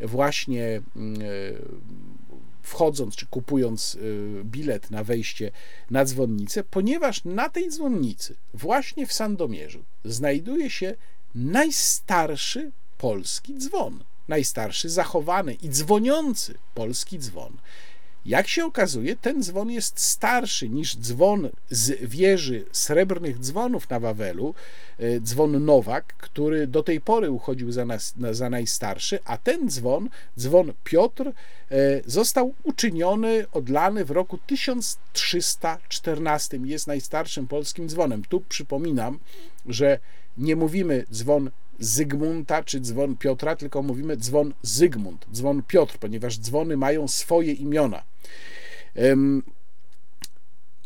[0.00, 0.82] właśnie y,
[2.62, 5.50] wchodząc czy kupując y, bilet na wejście
[5.90, 10.94] na dzwonnicę, ponieważ na tej dzwonnicy, właśnie w Sandomierzu, znajduje się
[11.36, 14.04] najstarszy polski dzwon.
[14.28, 17.52] Najstarszy zachowany i dzwoniący polski dzwon.
[18.26, 24.54] Jak się okazuje, ten dzwon jest starszy niż dzwon z wieży srebrnych dzwonów na Wawelu,
[24.98, 30.08] e, dzwon Nowak, który do tej pory uchodził za, nas, za najstarszy, a ten dzwon,
[30.38, 31.32] dzwon Piotr, e,
[32.06, 36.58] został uczyniony, odlany w roku 1314.
[36.64, 38.22] Jest najstarszym polskim dzwonem.
[38.28, 39.18] Tu przypominam,
[39.66, 39.98] że
[40.38, 46.76] nie mówimy dzwon Zygmunta czy dzwon Piotra, tylko mówimy dzwon Zygmunt, dzwon Piotr, ponieważ dzwony
[46.76, 48.02] mają swoje imiona.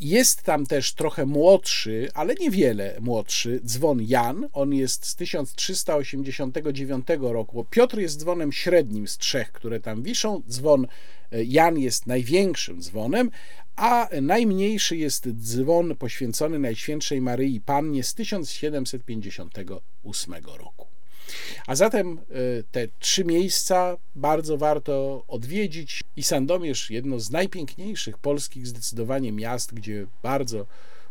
[0.01, 4.49] Jest tam też trochę młodszy, ale niewiele młodszy dzwon Jan.
[4.53, 7.67] On jest z 1389 roku.
[7.71, 10.43] Piotr jest dzwonem średnim z trzech, które tam wiszą.
[10.49, 10.87] Dzwon
[11.33, 13.31] e, Jan jest największym dzwonem,
[13.77, 20.87] a najmniejszy jest dzwon poświęcony Najświętszej Maryi Pannie z 1758 roku.
[21.67, 22.23] A zatem e,
[22.71, 30.07] te trzy miejsca bardzo warto odwiedzić i Sandomierz, jedno z najpiękniejszych polskich zdecydowanie miast, gdzie
[30.23, 30.67] bardzo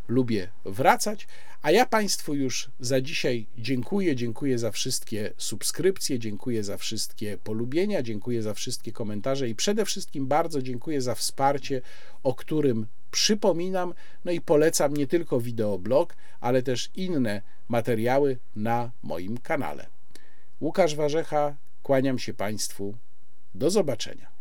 [0.07, 1.27] lubię wracać.
[1.61, 4.15] A ja Państwu już za dzisiaj dziękuję.
[4.15, 10.27] Dziękuję za wszystkie subskrypcje, dziękuję za wszystkie polubienia, dziękuję za wszystkie komentarze i przede wszystkim
[10.27, 11.81] bardzo dziękuję za wsparcie,
[12.23, 13.93] o którym przypominam.
[14.25, 19.87] No i polecam nie tylko wideoblog, ale też inne materiały na moim kanale.
[20.61, 22.95] Łukasz Warzecha, kłaniam się Państwu.
[23.55, 24.38] Do zobaczenia.